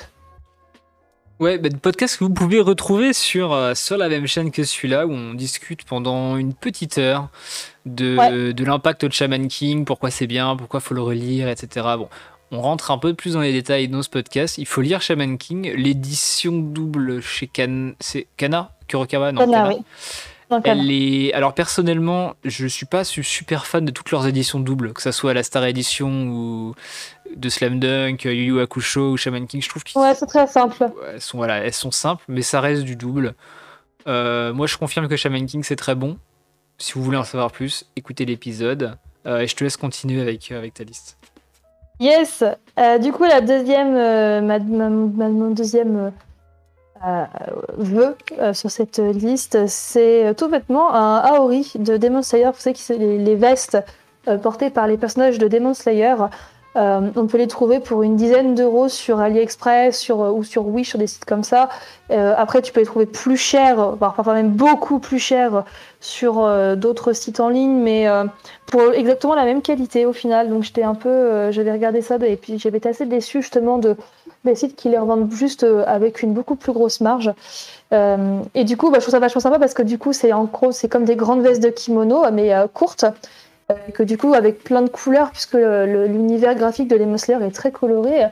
Ouais, 1.38 1.58
bah, 1.58 1.68
podcast 1.82 2.16
que 2.16 2.24
vous 2.24 2.32
pouvez 2.32 2.60
retrouver 2.60 3.12
sur, 3.12 3.52
euh, 3.52 3.74
sur 3.74 3.98
la 3.98 4.08
même 4.08 4.26
chaîne 4.26 4.50
que 4.50 4.64
celui-là, 4.64 5.06
où 5.06 5.12
on 5.12 5.34
discute 5.34 5.84
pendant 5.84 6.38
une 6.38 6.54
petite 6.54 6.96
heure 6.96 7.28
de, 7.84 8.52
de 8.52 8.64
l'impact 8.64 9.04
de 9.04 9.12
Shaman 9.12 9.46
King, 9.48 9.84
pourquoi 9.84 10.10
c'est 10.10 10.26
bien, 10.26 10.56
pourquoi 10.56 10.80
faut 10.80 10.94
le 10.94 11.02
relire, 11.02 11.48
etc. 11.48 11.86
Bon, 11.98 12.08
on 12.50 12.60
rentre 12.60 12.90
un 12.90 12.98
peu 12.98 13.14
plus 13.14 13.34
dans 13.34 13.40
les 13.40 13.52
détails 13.52 13.88
dans 13.88 14.02
ce 14.02 14.08
podcast. 14.08 14.58
Il 14.58 14.66
faut 14.66 14.80
lire 14.80 15.02
Shaman 15.02 15.38
King, 15.38 15.72
l'édition 15.74 16.52
double 16.52 17.20
chez 17.20 17.46
Kana, 17.46 17.92
c'est 18.00 18.28
Kana 18.36 18.72
Kurokawa, 18.88 19.32
non 19.32 19.40
Kana, 19.40 19.68
Oui. 19.68 19.76
Elle 20.64 20.92
est... 20.92 21.32
Alors 21.32 21.54
personnellement, 21.54 22.34
je 22.44 22.68
suis 22.68 22.86
pas 22.86 23.02
super 23.02 23.66
fan 23.66 23.84
de 23.84 23.90
toutes 23.90 24.12
leurs 24.12 24.28
éditions 24.28 24.60
doubles, 24.60 24.92
que 24.92 25.02
ça 25.02 25.10
soit 25.10 25.34
la 25.34 25.42
Star 25.42 25.64
Edition 25.64 26.28
ou 26.28 26.74
de 27.34 27.48
Slam 27.48 27.80
Dunk, 27.80 28.24
Yu 28.24 28.30
Yu 28.30 28.60
Hakusho 28.60 29.10
ou 29.10 29.16
Shaman 29.16 29.48
King. 29.48 29.60
Je 29.60 29.68
trouve 29.68 29.82
Ouais, 29.96 30.14
c'est 30.14 30.26
très 30.26 30.46
simple. 30.46 30.88
Elles 31.12 31.20
sont, 31.20 31.38
voilà, 31.38 31.58
elles 31.64 31.72
sont 31.72 31.90
simples, 31.90 32.24
mais 32.28 32.42
ça 32.42 32.60
reste 32.60 32.82
du 32.82 32.94
double. 32.94 33.34
Euh, 34.06 34.52
moi, 34.52 34.68
je 34.68 34.76
confirme 34.76 35.08
que 35.08 35.16
Shaman 35.16 35.46
King, 35.46 35.64
c'est 35.64 35.74
très 35.74 35.96
bon. 35.96 36.16
Si 36.78 36.92
vous 36.92 37.02
voulez 37.02 37.16
en 37.18 37.24
savoir 37.24 37.50
plus, 37.50 37.86
écoutez 37.96 38.24
l'épisode. 38.24 38.96
Euh, 39.26 39.40
et 39.40 39.48
je 39.48 39.56
te 39.56 39.64
laisse 39.64 39.76
continuer 39.76 40.20
avec, 40.20 40.52
avec 40.52 40.74
ta 40.74 40.84
liste. 40.84 41.18
Yes 42.00 42.44
euh, 42.78 42.98
Du 42.98 43.12
coup, 43.12 43.24
la 43.24 43.40
deuxième, 43.40 43.92
ma, 44.44 44.58
ma, 44.58 45.48
deuxième 45.50 46.12
vœu 47.76 48.16
sur 48.52 48.70
cette 48.70 48.98
liste, 48.98 49.66
c'est 49.66 50.34
tout 50.36 50.48
bêtement 50.48 50.94
un 50.94 51.18
Aori 51.18 51.72
de 51.76 51.96
Demon 51.96 52.22
Slayer. 52.22 52.46
Vous 52.46 52.58
savez 52.58 52.74
que 52.74 52.80
c'est 52.80 52.98
les, 52.98 53.18
les, 53.18 53.34
vestes 53.34 53.78
portées 54.42 54.70
par 54.70 54.86
les 54.86 54.96
personnages 54.96 55.38
de 55.38 55.48
Demon 55.48 55.74
Slayer. 55.74 56.14
Euh, 56.76 57.10
on 57.16 57.26
peut 57.26 57.38
les 57.38 57.46
trouver 57.46 57.80
pour 57.80 58.02
une 58.02 58.16
dizaine 58.16 58.54
d'euros 58.54 58.88
sur 58.88 59.20
AliExpress 59.20 59.98
sur, 59.98 60.20
euh, 60.20 60.30
ou 60.30 60.44
sur 60.44 60.66
Wish, 60.66 60.90
sur 60.90 60.98
des 60.98 61.06
sites 61.06 61.24
comme 61.24 61.42
ça. 61.42 61.70
Euh, 62.10 62.34
après, 62.36 62.60
tu 62.60 62.72
peux 62.72 62.80
les 62.80 62.86
trouver 62.86 63.06
plus 63.06 63.38
cher, 63.38 63.96
parfois 63.98 64.34
même 64.34 64.50
beaucoup 64.50 64.98
plus 64.98 65.18
cher 65.18 65.64
sur 66.00 66.48
d'autres 66.76 67.12
sites 67.14 67.40
en 67.40 67.48
ligne, 67.48 67.80
mais 67.80 68.06
pour 68.66 68.80
exactement 68.92 69.34
la 69.34 69.44
même 69.44 69.60
qualité 69.62 70.06
au 70.06 70.12
final. 70.12 70.48
Donc 70.48 70.62
j'étais 70.62 70.84
un 70.84 70.94
peu, 70.94 71.50
j'avais 71.50 71.72
regardé 71.72 72.00
ça 72.02 72.16
et 72.20 72.36
puis 72.36 72.58
j'avais 72.58 72.78
été 72.78 72.88
assez 72.88 73.06
déçue 73.06 73.42
justement 73.42 73.78
de 73.78 73.96
des 74.44 74.54
sites 74.54 74.76
qui 74.76 74.88
les 74.88 74.98
revendent 74.98 75.28
juste 75.32 75.66
avec 75.86 76.22
une 76.22 76.32
beaucoup 76.32 76.54
plus 76.54 76.72
grosse 76.72 77.00
marge. 77.00 77.32
et 77.92 78.64
du 78.64 78.76
coup, 78.76 78.90
bah, 78.90 78.98
je 78.98 79.04
trouve 79.04 79.12
ça 79.12 79.18
vachement 79.18 79.40
sympa 79.40 79.58
parce 79.58 79.74
que 79.74 79.82
du 79.82 79.98
coup, 79.98 80.12
c'est 80.12 80.32
en 80.32 80.44
gros, 80.44 80.70
c'est 80.70 80.88
comme 80.88 81.04
des 81.04 81.16
grandes 81.16 81.42
vestes 81.42 81.62
de 81.62 81.70
kimono, 81.70 82.22
mais 82.30 82.52
courtes. 82.72 83.06
Euh, 83.72 83.74
que 83.92 84.04
du 84.04 84.16
coup 84.16 84.32
avec 84.32 84.62
plein 84.62 84.82
de 84.82 84.88
couleurs 84.88 85.32
puisque 85.32 85.54
l'univers 85.54 86.54
graphique 86.54 86.86
de 86.86 86.96
Demon 86.98 87.18
Slayer 87.18 87.44
est 87.44 87.50
très 87.50 87.72
coloré. 87.72 88.26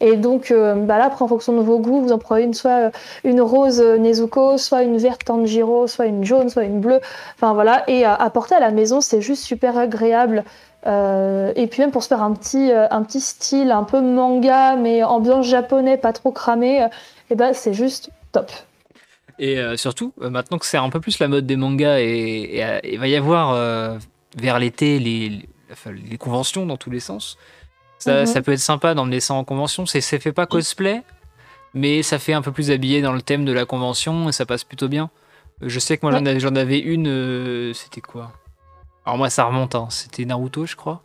Et 0.00 0.16
donc 0.16 0.50
euh, 0.50 0.74
bah 0.76 0.96
là, 0.96 1.06
après, 1.06 1.24
en 1.24 1.28
fonction 1.28 1.54
de 1.54 1.60
vos 1.60 1.78
goûts, 1.78 2.00
vous 2.00 2.12
en 2.12 2.18
prenez 2.18 2.54
soit 2.54 2.86
euh, 2.86 2.90
une 3.22 3.42
rose 3.42 3.82
Nezuko, 3.82 4.56
soit 4.56 4.82
une 4.84 4.96
verte 4.96 5.24
Tanjiro, 5.24 5.88
soit 5.88 6.06
une 6.06 6.24
jaune, 6.24 6.48
soit 6.48 6.64
une 6.64 6.80
bleue. 6.80 7.00
Enfin 7.34 7.52
voilà, 7.52 7.84
et 7.86 8.06
à, 8.06 8.30
porter 8.30 8.54
à 8.54 8.60
la 8.60 8.70
maison, 8.70 9.02
c'est 9.02 9.20
juste 9.20 9.42
super 9.42 9.76
agréable. 9.76 10.44
et 10.86 11.66
puis 11.70 11.82
même 11.82 11.90
pour 11.90 12.02
se 12.02 12.08
faire 12.08 12.22
un 12.22 12.32
petit, 12.32 12.70
un 12.72 13.02
petit 13.02 13.20
style 13.20 13.70
un 13.72 13.84
peu 13.84 14.00
manga, 14.00 14.76
mais 14.76 15.02
ambiance 15.02 15.46
japonais, 15.46 15.98
pas 15.98 16.14
trop 16.14 16.32
cramé, 16.32 16.86
et 17.28 17.34
ben 17.34 17.52
c'est 17.52 17.74
juste 17.74 18.10
top. 18.32 18.50
Et 19.38 19.58
surtout, 19.76 20.12
maintenant 20.18 20.56
que 20.58 20.66
c'est 20.66 20.78
un 20.78 20.88
peu 20.88 21.00
plus 21.00 21.18
la 21.18 21.28
mode 21.28 21.44
des 21.44 21.56
mangas, 21.56 21.98
et 21.98 22.62
il 22.84 22.98
va 22.98 23.08
y 23.08 23.16
avoir 23.16 23.98
vers 24.36 24.58
l'été 24.58 24.98
les, 24.98 25.48
les, 25.86 26.18
conventions 26.18 26.66
dans 26.66 26.76
tous 26.76 26.90
les 26.90 27.00
sens. 27.00 27.38
Ça, 27.98 28.20
mhm. 28.20 28.26
ça 28.26 28.42
peut 28.42 28.52
être 28.52 28.58
sympa 28.58 28.94
d'emmener 28.94 29.20
ça 29.20 29.34
en 29.34 29.44
convention. 29.44 29.86
C'est 29.86 30.00
fait 30.00 30.32
pas 30.32 30.46
cosplay, 30.46 31.02
mais 31.74 32.02
ça 32.02 32.18
fait 32.18 32.32
un 32.32 32.42
peu 32.42 32.52
plus 32.52 32.70
habillé 32.70 33.02
dans 33.02 33.12
le 33.12 33.22
thème 33.22 33.44
de 33.44 33.52
la 33.52 33.64
convention 33.64 34.28
et 34.28 34.32
ça 34.32 34.46
passe 34.46 34.64
plutôt 34.64 34.88
bien. 34.88 35.10
Je 35.60 35.78
sais 35.80 35.98
que 35.98 36.06
moi 36.06 36.38
j'en 36.38 36.54
avais 36.54 36.78
une, 36.78 37.08
euh, 37.08 37.72
c'était 37.72 38.00
quoi? 38.00 38.32
Alors 39.04 39.18
moi 39.18 39.30
ça 39.30 39.44
remonte, 39.44 39.74
hein. 39.74 39.88
c'était 39.90 40.24
Naruto 40.24 40.66
je 40.66 40.76
crois. 40.76 41.02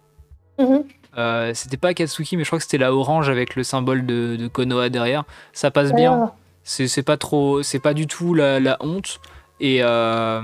Mhm. 0.60 0.84
Euh, 1.18 1.54
c'était 1.54 1.78
pas 1.78 1.94
Katsuki, 1.94 2.38
mais 2.38 2.44
je 2.44 2.50
crois 2.50 2.60
que 2.60 2.64
c'était 2.64 2.78
la 2.78 2.94
orange 2.94 3.30
avec 3.30 3.56
le 3.56 3.64
symbole 3.64 4.06
de, 4.06 4.48
Konoha 4.52 4.90
derrière. 4.90 5.24
Ça 5.54 5.72
passe 5.72 5.94
bien. 5.94 6.32
C'est 6.64 7.04
pas 7.04 7.18
trop, 7.18 7.62
c'est 7.62 7.80
pas 7.80 7.94
du 7.94 8.08
tout 8.08 8.34
la, 8.34 8.60
la 8.60 8.78
honte. 8.80 9.20
Et 9.60 9.80
euh, 9.82 10.42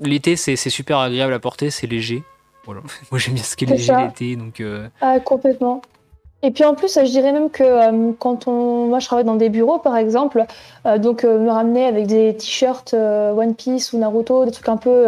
l'été, 0.00 0.36
c'est 0.36 0.56
super 0.56 0.98
agréable 0.98 1.32
à 1.32 1.38
porter, 1.38 1.70
c'est 1.70 1.86
léger. 1.86 2.22
Voilà. 2.64 2.80
Moi, 3.10 3.18
j'aime 3.18 3.34
bien 3.34 3.42
ce 3.42 3.56
qui 3.56 3.64
est, 3.64 3.68
léger 3.68 3.92
l'été. 3.96 4.36
Donc, 4.36 4.60
euh. 4.60 4.88
ah, 5.00 5.18
complètement. 5.20 5.82
Et 6.44 6.50
puis 6.50 6.64
en 6.64 6.74
plus, 6.74 6.98
je 6.98 7.08
dirais 7.08 7.32
même 7.32 7.50
que 7.50 7.62
euh, 7.62 8.12
quand 8.18 8.48
on, 8.48 8.88
moi 8.88 8.98
je 8.98 9.06
travaille 9.06 9.24
dans 9.24 9.36
des 9.36 9.48
bureaux 9.48 9.78
par 9.78 9.96
exemple, 9.96 10.44
donc 10.98 11.22
me 11.22 11.48
ramener 11.48 11.84
avec 11.84 12.08
des 12.08 12.36
t-shirts 12.36 12.94
One 12.94 13.54
Piece 13.54 13.92
ou 13.92 13.98
Naruto, 13.98 14.44
des 14.44 14.50
trucs 14.50 14.68
un 14.68 14.76
peu 14.76 15.06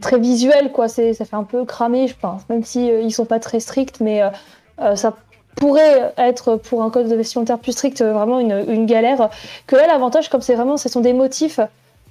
très 0.00 0.18
visuels 0.18 0.72
quoi, 0.72 0.88
ça 0.88 1.12
fait 1.12 1.36
un 1.36 1.44
peu 1.44 1.66
cramé, 1.66 2.08
je 2.08 2.14
pense, 2.18 2.48
même 2.48 2.64
si 2.64 2.86
ils 2.86 3.12
sont 3.12 3.26
pas 3.26 3.38
très 3.38 3.60
stricts, 3.60 4.00
mais 4.00 4.22
ça 4.94 5.14
pourrait 5.60 6.12
être 6.16 6.56
pour 6.56 6.82
un 6.82 6.90
code 6.90 7.08
de 7.08 7.16
vestimentaire 7.16 7.58
plus 7.58 7.72
strict 7.72 8.02
vraiment 8.02 8.40
une, 8.40 8.86
galère. 8.86 9.30
Que 9.66 9.76
là, 9.76 9.86
l'avantage, 9.86 10.28
comme 10.28 10.40
c'est 10.40 10.54
vraiment, 10.54 10.76
ce 10.76 10.88
sont 10.88 11.00
des 11.00 11.12
motifs 11.12 11.60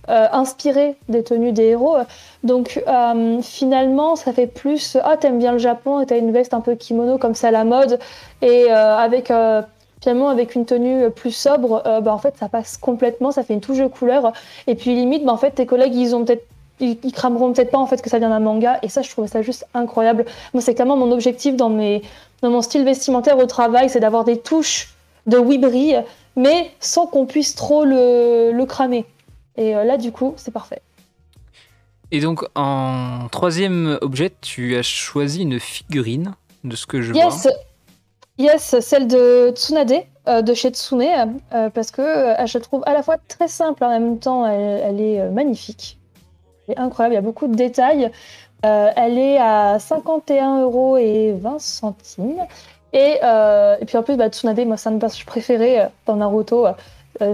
euh, 0.09 0.27
inspirés 0.31 0.95
des 1.09 1.21
tenues 1.21 1.51
des 1.51 1.65
héros. 1.65 1.97
Donc 2.45 2.81
euh, 2.87 3.41
finalement, 3.41 4.15
ça 4.15 4.31
fait 4.31 4.47
plus 4.47 4.95
ah 5.03 5.17
t'aimes 5.17 5.37
bien 5.37 5.51
le 5.51 5.57
Japon 5.57 5.99
et 5.99 6.05
t'as 6.05 6.17
une 6.17 6.31
veste 6.31 6.53
un 6.53 6.61
peu 6.61 6.75
kimono 6.75 7.17
comme 7.17 7.35
ça 7.35 7.49
à 7.49 7.51
la 7.51 7.65
mode 7.65 7.99
et 8.41 8.71
euh, 8.71 8.95
avec 8.95 9.33
finalement 10.01 10.29
avec 10.29 10.55
une 10.55 10.65
tenue 10.65 11.09
plus 11.11 11.31
sobre, 11.31 11.83
bah, 12.01 12.13
en 12.13 12.19
fait 12.19 12.37
ça 12.37 12.47
passe 12.47 12.77
complètement, 12.77 13.31
ça 13.31 13.43
fait 13.43 13.53
une 13.53 13.59
touche 13.59 13.79
de 13.79 13.87
couleur 13.87 14.31
et 14.67 14.75
puis 14.75 14.95
limite 14.95 15.25
bah, 15.25 15.33
en 15.33 15.37
fait 15.37 15.51
tes 15.51 15.65
collègues 15.65 15.95
ils 15.95 16.15
ont 16.15 16.23
peut-être 16.23 16.47
ils, 16.79 17.11
crameront 17.11 17.51
peut-être 17.51 17.71
pas 17.71 17.77
en 17.77 17.85
fait 17.85 18.01
que 18.01 18.09
ça 18.09 18.19
vient 18.19 18.29
d'un 18.29 18.39
manga 18.39 18.79
et 18.83 18.89
ça 18.89 19.01
je 19.01 19.09
trouvais 19.09 19.27
ça 19.27 19.41
juste 19.41 19.65
incroyable. 19.73 20.25
Moi 20.53 20.61
c'est 20.61 20.73
clairement 20.73 20.95
mon 20.95 21.11
objectif 21.11 21.55
dans 21.55 21.69
mes 21.69 22.01
dans 22.41 22.49
mon 22.49 22.61
style 22.61 22.83
vestimentaire 22.83 23.37
au 23.37 23.45
travail, 23.45 23.89
c'est 23.89 23.99
d'avoir 23.99 24.23
des 24.23 24.39
touches 24.39 24.93
de 25.25 25.37
Wibri, 25.37 25.95
mais 26.35 26.71
sans 26.79 27.07
qu'on 27.07 27.25
puisse 27.25 27.55
trop 27.55 27.83
le, 27.83 28.51
le 28.51 28.65
cramer. 28.65 29.05
Et 29.57 29.75
euh, 29.75 29.83
là, 29.83 29.97
du 29.97 30.11
coup, 30.11 30.33
c'est 30.37 30.51
parfait. 30.51 30.81
Et 32.11 32.21
donc, 32.21 32.45
en 32.55 33.27
troisième 33.31 33.97
objet, 34.01 34.31
tu 34.41 34.77
as 34.77 34.83
choisi 34.83 35.41
une 35.41 35.59
figurine 35.59 36.35
de 36.63 36.75
ce 36.75 36.85
que 36.85 37.01
je 37.01 37.13
yes. 37.13 37.43
vois. 37.43 37.51
Yes, 38.37 38.79
celle 38.81 39.07
de 39.07 39.51
Tsunade, 39.55 40.03
euh, 40.27 40.43
de 40.43 40.53
chez 40.53 40.69
Tsune, 40.69 41.39
euh, 41.53 41.69
parce 41.71 41.89
que 41.89 42.35
je 42.45 42.57
la 42.57 42.63
trouve 42.63 42.83
à 42.85 42.93
la 42.93 43.01
fois 43.01 43.17
très 43.27 43.47
simple, 43.47 43.83
en 43.83 43.89
même 43.89 44.19
temps, 44.19 44.45
elle, 44.45 44.81
elle 44.85 45.01
est 45.01 45.29
magnifique. 45.31 45.97
Elle 46.67 46.75
est 46.75 46.79
incroyable, 46.79 47.13
il 47.13 47.15
y 47.15 47.19
a 47.19 47.21
beaucoup 47.21 47.47
de 47.47 47.55
détails. 47.55 48.11
Euh, 48.65 48.89
elle 48.95 49.17
est 49.17 49.37
à 49.37 49.77
51 49.79 50.61
euros 50.61 50.97
et 50.97 51.33
20 51.33 51.59
centimes. 51.59 52.45
Et, 52.93 53.17
euh, 53.23 53.77
et, 53.79 53.85
puis 53.85 53.97
en 53.97 54.03
plus, 54.03 54.15
bah, 54.15 54.29
Tsunade, 54.29 54.65
moi, 54.65 54.77
c'est 54.77 54.89
un 54.89 54.91
de 54.91 54.95
mes 54.95 55.01
personnages 55.01 55.25
préférés 55.25 55.81
euh, 55.81 55.85
dans 56.05 56.15
Naruto. 56.15 56.67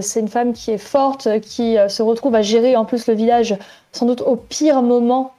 c'est 0.00 0.20
une 0.20 0.28
femme 0.28 0.52
qui 0.52 0.70
est 0.70 0.78
forte, 0.78 1.40
qui 1.40 1.76
se 1.88 2.02
retrouve 2.02 2.34
à 2.34 2.42
gérer 2.42 2.76
en 2.76 2.84
plus 2.84 3.06
le 3.06 3.14
village 3.14 3.56
sans 3.92 4.06
doute 4.06 4.22
au 4.22 4.36
pire 4.36 4.82
moment 4.82 5.32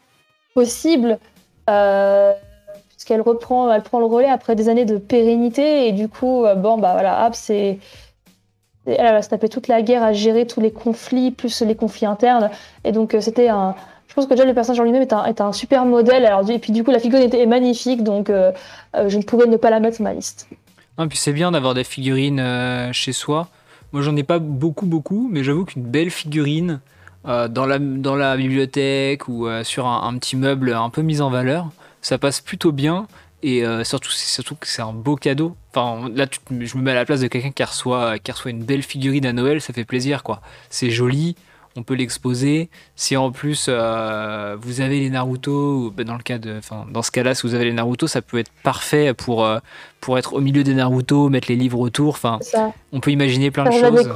possible, 0.54 1.19
puisqu'elle 1.65 3.21
reprend, 3.21 3.71
elle 3.71 3.82
prend 3.82 4.00
le 4.00 4.06
relais 4.06 4.30
après 4.30 4.56
des 4.56 4.69
années 4.69 4.86
de 4.86 4.98
pérennité. 4.98 5.88
Et 5.88 5.91
du 5.93 6.10
coup, 6.10 6.45
bon, 6.58 6.78
bah 6.78 6.93
voilà, 6.93 7.26
hop, 7.28 7.34
c'est. 7.36 7.80
Elle 8.86 9.13
va 9.13 9.24
se 9.24 9.30
taper 9.30 9.50
toute 9.50 9.67
la 9.67 9.82
guerre 9.82 10.04
à 10.04 10.13
gérer 10.13 10.45
tous 10.45 10.62
les 10.62 10.71
conflits, 10.71 11.32
plus 11.32 11.63
les 11.63 11.74
conflits 11.74 12.06
internes. 12.06 12.52
Et 12.84 12.91
donc, 12.91 13.17
c'était 13.19 13.50
un, 13.50 13.74
je 14.15 14.21
pense 14.21 14.30
que 14.30 14.34
déjà 14.34 14.45
le 14.45 14.54
personnage 14.54 14.80
en 14.80 14.86
lui-même 14.86 15.01
est 15.01 15.12
un, 15.12 15.25
est 15.25 15.41
un, 15.41 15.51
super 15.51 15.84
modèle. 15.84 16.25
Alors, 16.25 16.49
et 16.49 16.58
puis 16.58 16.71
du 16.71 16.86
coup, 16.86 16.91
la 16.91 16.99
figurine 16.99 17.25
était 17.25 17.45
magnifique, 17.45 18.01
donc 18.01 18.30
euh, 18.30 18.54
euh, 18.95 19.10
je 19.10 19.17
ne 19.17 19.23
pouvais 19.23 19.45
ne 19.45 19.58
pas 19.58 19.69
la 19.69 19.82
mettre 19.82 19.95
sur 19.95 20.06
ma 20.06 20.13
liste. 20.13 20.47
et 20.97 21.08
puis 21.08 21.17
c'est 21.17 21.34
bien 21.34 21.51
d'avoir 21.51 21.73
des 21.73 21.84
figurines 21.84 22.39
euh, 22.39 22.93
chez 22.93 23.12
soi. 23.12 23.49
Moi, 23.91 24.01
j'en 24.01 24.15
ai 24.15 24.23
pas 24.23 24.39
beaucoup, 24.39 24.86
beaucoup, 24.86 25.28
mais 25.30 25.43
j'avoue 25.43 25.65
qu'une 25.65 25.84
belle 25.84 26.12
figurine 26.12 26.80
dans, 27.25 27.65
la, 27.65 27.78
dans 27.78 28.15
la 28.15 28.38
bibliothèque 28.38 29.28
ou 29.28 29.47
sur 29.63 29.86
un, 29.86 30.08
un, 30.08 30.17
petit 30.17 30.38
meuble 30.38 30.71
un 30.73 30.89
peu 30.89 31.01
mis 31.01 31.21
en 31.21 31.30
valeur, 31.30 31.67
ça 32.01 32.17
passe 32.17 32.39
plutôt 32.39 32.71
bien. 32.71 33.08
Et 33.43 33.63
surtout, 33.84 34.12
surtout 34.12 34.56
que 34.56 34.67
c'est 34.67 34.82
un 34.82 34.93
beau 34.93 35.15
cadeau. 35.15 35.56
Enfin, 35.73 36.10
là, 36.13 36.25
je 36.51 36.78
me 36.78 36.82
mets 36.82 36.91
à 36.91 36.95
la 36.95 37.06
place 37.06 37.21
de 37.21 37.28
quelqu'un 37.28 37.51
qui 37.51 37.63
reçoit, 37.63 38.19
qui 38.19 38.32
reçoit 38.32 38.51
une 38.51 38.63
belle 38.63 38.84
figurine 38.84 39.25
à 39.25 39.34
Noël, 39.34 39.62
ça 39.62 39.73
fait 39.73 39.86
plaisir, 39.86 40.23
quoi. 40.23 40.41
C'est 40.69 40.89
joli 40.89 41.36
on 41.75 41.83
peut 41.83 41.93
l'exposer. 41.93 42.69
Si 42.95 43.17
en 43.17 43.31
plus 43.31 43.67
euh, 43.67 44.55
vous 44.59 44.81
avez 44.81 44.99
les 44.99 45.09
Naruto, 45.09 45.91
ben, 45.95 46.05
dans 46.05 46.15
le 46.15 46.23
cas 46.23 46.38
de, 46.38 46.57
enfin, 46.57 46.85
dans 46.91 47.01
ce 47.01 47.11
cas-là, 47.11 47.35
si 47.35 47.45
vous 47.45 47.53
avez 47.53 47.65
les 47.65 47.73
Naruto, 47.73 48.07
ça 48.07 48.21
peut 48.21 48.38
être 48.38 48.51
parfait 48.63 49.13
pour 49.13 49.43
euh, 49.43 49.59
pour 49.99 50.17
être 50.17 50.33
au 50.33 50.41
milieu 50.41 50.63
des 50.63 50.73
Naruto, 50.73 51.29
mettre 51.29 51.49
les 51.49 51.55
livres 51.55 51.79
autour. 51.79 52.09
Enfin, 52.09 52.39
on 52.91 52.99
peut 52.99 53.11
imaginer 53.11 53.51
plein 53.51 53.65
de 53.65 53.71
choses. 53.71 54.09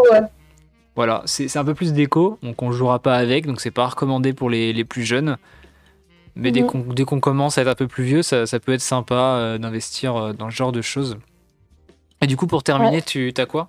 Voilà, 0.96 1.22
c'est 1.26 1.56
un 1.56 1.64
peu 1.64 1.74
plus 1.74 1.94
déco, 1.94 2.40
donc 2.44 2.62
on 2.62 2.72
jouera 2.74 3.00
pas 3.00 3.16
avec, 3.16 3.46
donc 3.46 3.62
c'est 3.62 3.72
pas 3.72 3.88
recommandé 3.88 4.34
pour 4.34 4.50
les, 4.50 4.84
plus 4.84 5.04
jeunes. 5.04 5.38
Mais 6.36 6.52
dès 6.52 6.62
mhm. 6.62 7.06
qu'on 7.06 7.20
commence 7.20 7.58
à 7.58 7.62
être 7.62 7.70
un 7.70 7.76
peu 7.76 7.88
plus 7.88 8.04
vieux, 8.04 8.22
ça, 8.22 8.46
peut 8.60 8.74
être 8.74 8.82
sympa 8.82 9.16
euh, 9.16 9.58
d'investir 9.58 10.34
dans 10.34 10.50
ce 10.50 10.56
genre 10.56 10.72
de 10.72 10.82
choses. 10.82 11.18
Et 12.22 12.28
du 12.28 12.36
coup, 12.36 12.48
pour 12.48 12.64
terminer, 12.64 13.02
tu 13.02 13.34
as 13.38 13.46
quoi? 13.46 13.68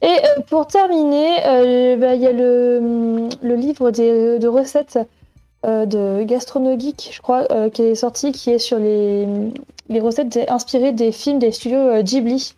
Et 0.00 0.06
euh, 0.06 0.42
pour 0.48 0.66
terminer, 0.66 1.44
euh, 1.46 1.96
bah, 1.96 2.14
il 2.14 2.22
y 2.22 2.26
a 2.26 2.32
le, 2.32 3.28
livre 3.42 3.90
de 3.90 4.46
recettes 4.46 4.98
euh, 5.66 5.86
de 5.86 6.22
Gastronogeek, 6.22 7.10
je 7.12 7.20
crois, 7.20 7.46
qui 7.70 7.82
est 7.82 7.94
sorti, 7.96 8.32
qui 8.32 8.50
est 8.50 8.58
sur 8.58 8.78
les, 8.78 9.26
recettes 10.00 10.38
inspirées 10.48 10.92
des 10.92 11.10
films 11.10 11.38
des 11.38 11.52
studios 11.52 12.02
Ghibli. 12.02 12.54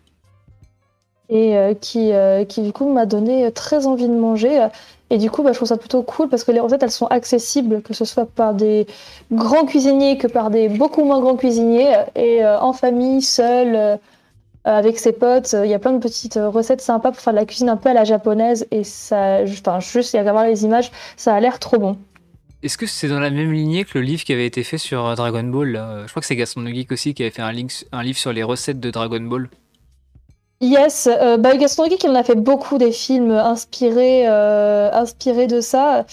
Et 1.33 1.55
qui, 1.79 2.11
du 2.57 2.73
coup, 2.73 2.91
m'a 2.91 3.05
donné 3.05 3.49
très 3.53 3.87
envie 3.87 4.09
de 4.09 4.13
manger. 4.13 4.67
Et 5.09 5.17
du 5.17 5.31
coup, 5.31 5.43
bah, 5.43 5.53
je 5.53 5.57
trouve 5.57 5.67
ça 5.69 5.77
plutôt 5.77 6.03
cool 6.03 6.27
parce 6.27 6.43
que 6.43 6.51
les 6.51 6.59
recettes, 6.59 6.83
elles 6.83 6.91
sont 6.91 7.07
accessibles, 7.07 7.81
que 7.81 7.93
ce 7.93 8.03
soit 8.03 8.25
par 8.25 8.53
des 8.53 8.85
grands 9.31 9.65
cuisiniers 9.65 10.17
que 10.17 10.27
par 10.27 10.49
des 10.49 10.67
beaucoup 10.67 11.05
moins 11.05 11.21
grands 11.21 11.37
cuisiniers, 11.37 11.95
et 12.15 12.45
en 12.45 12.73
famille, 12.73 13.21
seul 13.21 13.97
avec 14.63 14.99
ses 14.99 15.11
potes. 15.11 15.55
Il 15.63 15.69
y 15.69 15.73
a 15.73 15.79
plein 15.79 15.93
de 15.93 15.99
petites 15.99 16.37
euh, 16.37 16.49
recettes 16.49 16.81
sympas 16.81 17.11
pour 17.11 17.19
faire 17.19 17.33
de 17.33 17.39
la 17.39 17.45
cuisine 17.45 17.69
un 17.69 17.77
peu 17.77 17.89
à 17.89 17.93
la 17.93 18.03
japonaise. 18.03 18.67
Et 18.71 18.83
ça, 18.83 19.39
enfin, 19.43 19.79
juste, 19.79 20.13
il 20.13 20.17
y 20.17 20.19
a 20.19 20.23
qu'à 20.23 20.31
voir 20.31 20.45
les 20.45 20.63
images, 20.63 20.91
ça 21.17 21.33
a 21.33 21.39
l'air 21.39 21.59
trop 21.59 21.77
bon. 21.77 21.97
Est-ce 22.63 22.77
que 22.77 22.85
c'est 22.85 23.07
dans 23.07 23.19
la 23.19 23.31
même 23.31 23.51
lignée 23.51 23.85
que 23.85 23.97
le 23.97 24.03
livre 24.03 24.23
qui 24.23 24.33
avait 24.33 24.45
été 24.45 24.63
fait 24.63 24.77
sur 24.77 25.05
euh, 25.05 25.15
Dragon 25.15 25.43
Ball 25.43 26.03
Je 26.05 26.11
crois 26.11 26.21
que 26.21 26.27
c'est 26.27 26.35
Gaston 26.35 26.65
Geek 26.67 26.91
aussi 26.91 27.13
qui 27.13 27.23
avait 27.23 27.31
fait 27.31 27.41
un, 27.41 27.53
un, 27.91 28.03
livre 28.03 28.17
sur 28.19 28.33
les 28.33 28.43
recettes 28.43 28.79
de 28.79 28.91
Dragon 28.91 29.21
Ball. 29.21 29.49
Yes, 30.63 31.09
bah, 31.39 31.57
Gaston 31.57 31.89
Geek, 31.89 32.03
il 32.03 32.11
en 32.11 32.15
a 32.15 32.23
fait 32.23 32.35
beaucoup 32.35 32.77
des 32.77 32.91
films 32.91 33.31
inspirés, 33.31 34.27
inspirés 34.27 35.47
de 35.47 35.59
ça. 35.59 36.05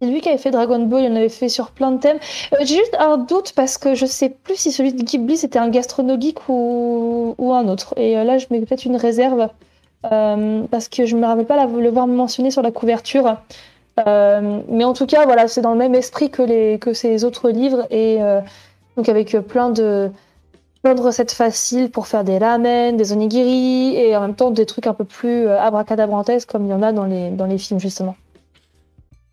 C'est 0.00 0.08
lui 0.08 0.20
qui 0.20 0.28
avait 0.28 0.38
fait 0.38 0.50
Dragon 0.50 0.80
Ball, 0.80 1.04
il 1.04 1.12
en 1.12 1.16
avait 1.16 1.28
fait 1.28 1.48
sur 1.48 1.70
plein 1.70 1.92
de 1.92 2.00
thèmes. 2.00 2.18
Euh, 2.52 2.56
j'ai 2.60 2.76
juste 2.76 2.96
un 2.98 3.16
doute 3.16 3.52
parce 3.54 3.78
que 3.78 3.94
je 3.94 4.06
sais 4.06 4.28
plus 4.28 4.56
si 4.56 4.72
celui 4.72 4.92
de 4.92 5.02
Ghibli 5.02 5.36
c'était 5.36 5.58
un 5.58 5.68
gastronomique 5.68 6.48
ou, 6.48 7.34
ou 7.38 7.52
un 7.52 7.68
autre. 7.68 7.94
Et 7.96 8.18
euh, 8.18 8.24
là, 8.24 8.38
je 8.38 8.46
mets 8.50 8.60
peut-être 8.60 8.84
une 8.84 8.96
réserve 8.96 9.48
euh, 10.12 10.62
parce 10.70 10.88
que 10.88 11.06
je 11.06 11.16
me 11.16 11.24
rappelle 11.24 11.46
pas 11.46 11.64
le 11.66 11.90
voir 11.90 12.06
mentionné 12.06 12.50
sur 12.50 12.62
la 12.62 12.72
couverture. 12.72 13.36
mais 13.96 14.84
en 14.84 14.92
tout 14.92 15.06
cas, 15.06 15.24
voilà, 15.24 15.48
c'est 15.48 15.60
dans 15.60 15.72
le 15.72 15.78
même 15.78 15.94
esprit 15.94 16.30
que, 16.30 16.42
les, 16.42 16.78
que 16.78 16.92
ces 16.92 17.24
autres 17.24 17.50
livres 17.50 17.86
et 17.90 18.18
donc 18.96 19.08
avec 19.08 19.36
plein 19.48 19.70
de, 19.70 20.10
plein 20.82 20.94
de 20.94 21.00
recettes 21.00 21.32
faciles 21.32 21.90
pour 21.90 22.06
faire 22.08 22.24
des 22.24 22.38
ramen, 22.38 22.96
des 22.96 23.12
onigiri 23.12 23.96
et 23.96 24.16
en 24.16 24.22
même 24.22 24.34
temps 24.34 24.50
des 24.50 24.66
trucs 24.66 24.86
un 24.86 24.94
peu 24.94 25.04
plus 25.04 25.48
abracadabrantesques 25.48 26.50
comme 26.50 26.66
il 26.66 26.70
y 26.70 26.74
en 26.74 26.82
a 26.82 26.92
dans 26.92 27.04
les, 27.04 27.30
dans 27.30 27.46
les 27.46 27.58
films 27.58 27.80
justement. 27.80 28.16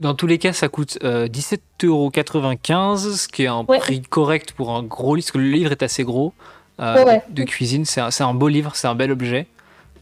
Dans 0.01 0.13
tous 0.15 0.27
les 0.27 0.39
cas, 0.39 0.51
ça 0.51 0.67
coûte 0.67 0.97
17,95€, 1.01 2.97
ce 2.97 3.27
qui 3.27 3.43
est 3.43 3.47
un 3.47 3.63
prix 3.63 4.01
correct 4.01 4.51
pour 4.53 4.75
un 4.75 4.81
gros 4.81 5.15
livre, 5.15 5.27
parce 5.27 5.31
que 5.31 5.37
le 5.37 5.51
livre 5.51 5.71
est 5.71 5.83
assez 5.83 6.03
gros 6.03 6.33
euh, 6.79 7.19
de 7.29 7.43
cuisine. 7.43 7.85
C'est 7.85 8.01
un, 8.01 8.09
un, 8.19 8.33
beau 8.33 8.47
livre, 8.47 8.75
c'est 8.75 8.87
un 8.87 8.95
bel 8.95 9.11
objet. 9.11 9.45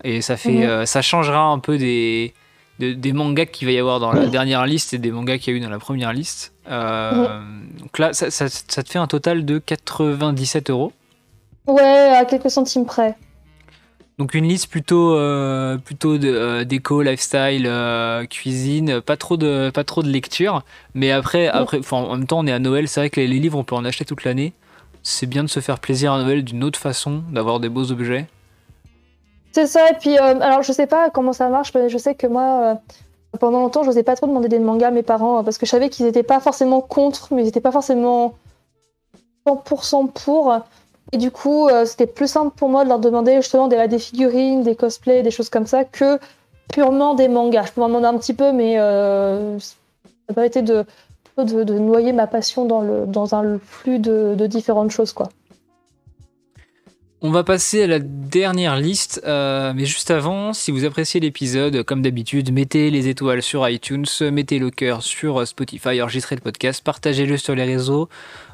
Et 0.05 0.21
ça, 0.21 0.37
fait, 0.37 0.51
mhm. 0.51 0.63
euh, 0.63 0.85
ça 0.85 1.01
changera 1.01 1.41
un 1.41 1.59
peu 1.59 1.77
des, 1.77 2.33
des 2.79 3.11
mangas 3.11 3.47
qu'il 3.47 3.67
va 3.67 3.73
y 3.73 3.77
avoir 3.77 3.99
dans 3.99 4.13
la 4.13 4.27
dernière 4.27 4.65
liste 4.65 4.93
et 4.93 4.97
des 4.97 5.11
mangas 5.11 5.37
qu'il 5.37 5.53
y 5.53 5.57
a 5.57 5.59
eu 5.59 5.61
dans 5.61 5.69
la 5.69 5.79
première 5.79 6.13
liste. 6.13 6.53
Euh, 6.69 7.41
donc 7.77 7.97
là, 7.99 8.13
ça, 8.13 8.31
ça, 8.31 8.47
ça, 8.47 8.83
te 8.83 8.89
fait 8.89 8.99
un 8.99 9.07
total 9.07 9.43
de 9.43 9.59
97 9.59 10.69
euros. 10.69 10.93
Ouais, 11.67 12.15
à 12.17 12.23
quelques 12.23 12.49
centimes 12.49 12.85
près. 12.85 13.15
Donc 14.19 14.33
une 14.33 14.43
liste 14.43 14.67
plutôt 14.67 15.15
euh, 15.15 15.77
plutôt 15.77 16.17
de, 16.17 16.27
euh, 16.27 16.65
déco, 16.65 17.01
lifestyle, 17.01 17.65
euh, 17.65 18.25
cuisine, 18.25 18.99
pas 18.99 19.15
trop 19.15 19.37
de 19.37 19.71
pas 19.73 19.85
trop 19.85 20.03
de 20.03 20.09
lecture. 20.09 20.63
Mais 20.93 21.09
après 21.09 21.47
après, 21.47 21.79
en 21.91 22.17
même 22.17 22.27
temps 22.27 22.39
on 22.39 22.45
est 22.45 22.51
à 22.51 22.59
Noël, 22.59 22.89
c'est 22.89 22.99
vrai 22.99 23.09
que 23.09 23.21
les, 23.21 23.27
livres 23.27 23.57
on 23.57 23.63
peut 23.63 23.75
en 23.75 23.85
acheter 23.85 24.03
toute 24.03 24.25
l'année. 24.25 24.51
C'est 25.03 25.25
bien 25.25 25.41
de 25.41 25.47
se 25.47 25.61
faire 25.61 25.79
plaisir 25.79 26.11
à 26.11 26.21
Noël 26.21 26.43
d'une 26.43 26.65
autre 26.65 26.77
façon, 26.77 27.23
d'avoir 27.31 27.61
des 27.61 27.69
beaux 27.69 27.93
objets. 27.93 28.27
C'est 29.53 29.67
ça. 29.67 29.89
Et 29.89 29.93
puis 29.93 30.17
alors 30.17 30.63
je 30.63 30.73
sais 30.73 30.87
pas 30.87 31.09
comment 31.09 31.31
ça 31.31 31.47
marche, 31.47 31.73
mais 31.73 31.87
je 31.87 31.97
sais 31.97 32.13
que 32.13 32.27
moi 32.27 32.81
pendant 33.39 33.61
longtemps 33.61 33.83
je 33.83 33.87
n'osais 33.87 34.03
pas 34.03 34.17
trop 34.17 34.27
demander 34.27 34.49
des 34.49 34.59
mangas 34.59 34.89
à 34.89 34.91
mes 34.91 35.01
parents 35.01 35.45
parce 35.45 35.57
que 35.57 35.65
je 35.65 35.71
savais 35.71 35.87
qu'ils 35.87 36.05
n'étaient 36.05 36.23
pas 36.23 36.41
forcément 36.41 36.81
contre, 36.81 37.33
mais 37.33 37.43
ils 37.43 37.45
n'étaient 37.45 37.61
pas 37.61 37.71
forcément 37.71 38.35
100% 39.47 40.11
pour. 40.11 40.59
Et 41.11 41.17
du 41.17 41.31
coup, 41.31 41.67
euh, 41.67 41.85
c'était 41.85 42.07
plus 42.07 42.27
simple 42.27 42.55
pour 42.55 42.69
moi 42.69 42.83
de 42.83 42.89
leur 42.89 42.99
demander 42.99 43.35
justement 43.37 43.67
des, 43.67 43.87
des, 43.87 43.99
figurines, 43.99 44.63
des 44.63 44.75
cosplays, 44.75 45.23
des 45.23 45.31
choses 45.31 45.49
comme 45.49 45.67
ça, 45.67 45.83
que 45.83 46.19
purement 46.71 47.15
des 47.15 47.27
mangas. 47.27 47.63
Je 47.67 47.71
peux 47.71 47.81
en 47.81 47.87
demander 47.87 48.07
un 48.07 48.17
petit 48.17 48.33
peu, 48.33 48.51
mais 48.51 48.79
euh, 48.79 49.57
ça 49.59 50.33
pas 50.35 50.45
été 50.45 50.61
de, 50.61 50.85
de, 51.37 51.79
noyer 51.79 52.13
ma 52.13 52.27
passion 52.27 52.65
dans, 52.65 53.35
un 53.35 53.57
flux 53.59 53.99
de 53.99 54.47
différentes 54.47 54.91
choses. 54.91 55.13
quoi. 55.13 55.29
On 57.21 57.31
va 57.31 57.43
passer 57.43 57.83
à 57.83 57.87
la 57.87 57.99
dernière 57.99 58.77
liste, 58.77 59.21
euh, 59.25 59.73
mais 59.75 59.83
juste 59.83 60.09
avant, 60.09 60.53
si 60.53 60.71
vous 60.71 60.85
appréciez 60.85 61.19
l'épisode, 61.19 61.83
comme 61.83 62.01
d'habitude, 62.01 62.53
mettez 62.53 62.89
les 62.91 63.09
étoiles 63.09 63.41
sur 63.41 63.67
iTunes, 63.67 64.05
mettez 64.31 64.57
le 64.57 64.69
cœur 64.69 65.03
sur 65.03 65.45
Spotify, 65.45 66.01
enregistrez 66.01 66.37
le 66.37 66.41
podcast, 66.41 66.81
partagez-le 66.81 67.35
sur 67.35 67.55
les 67.55 67.65
réseaux, 67.65 68.07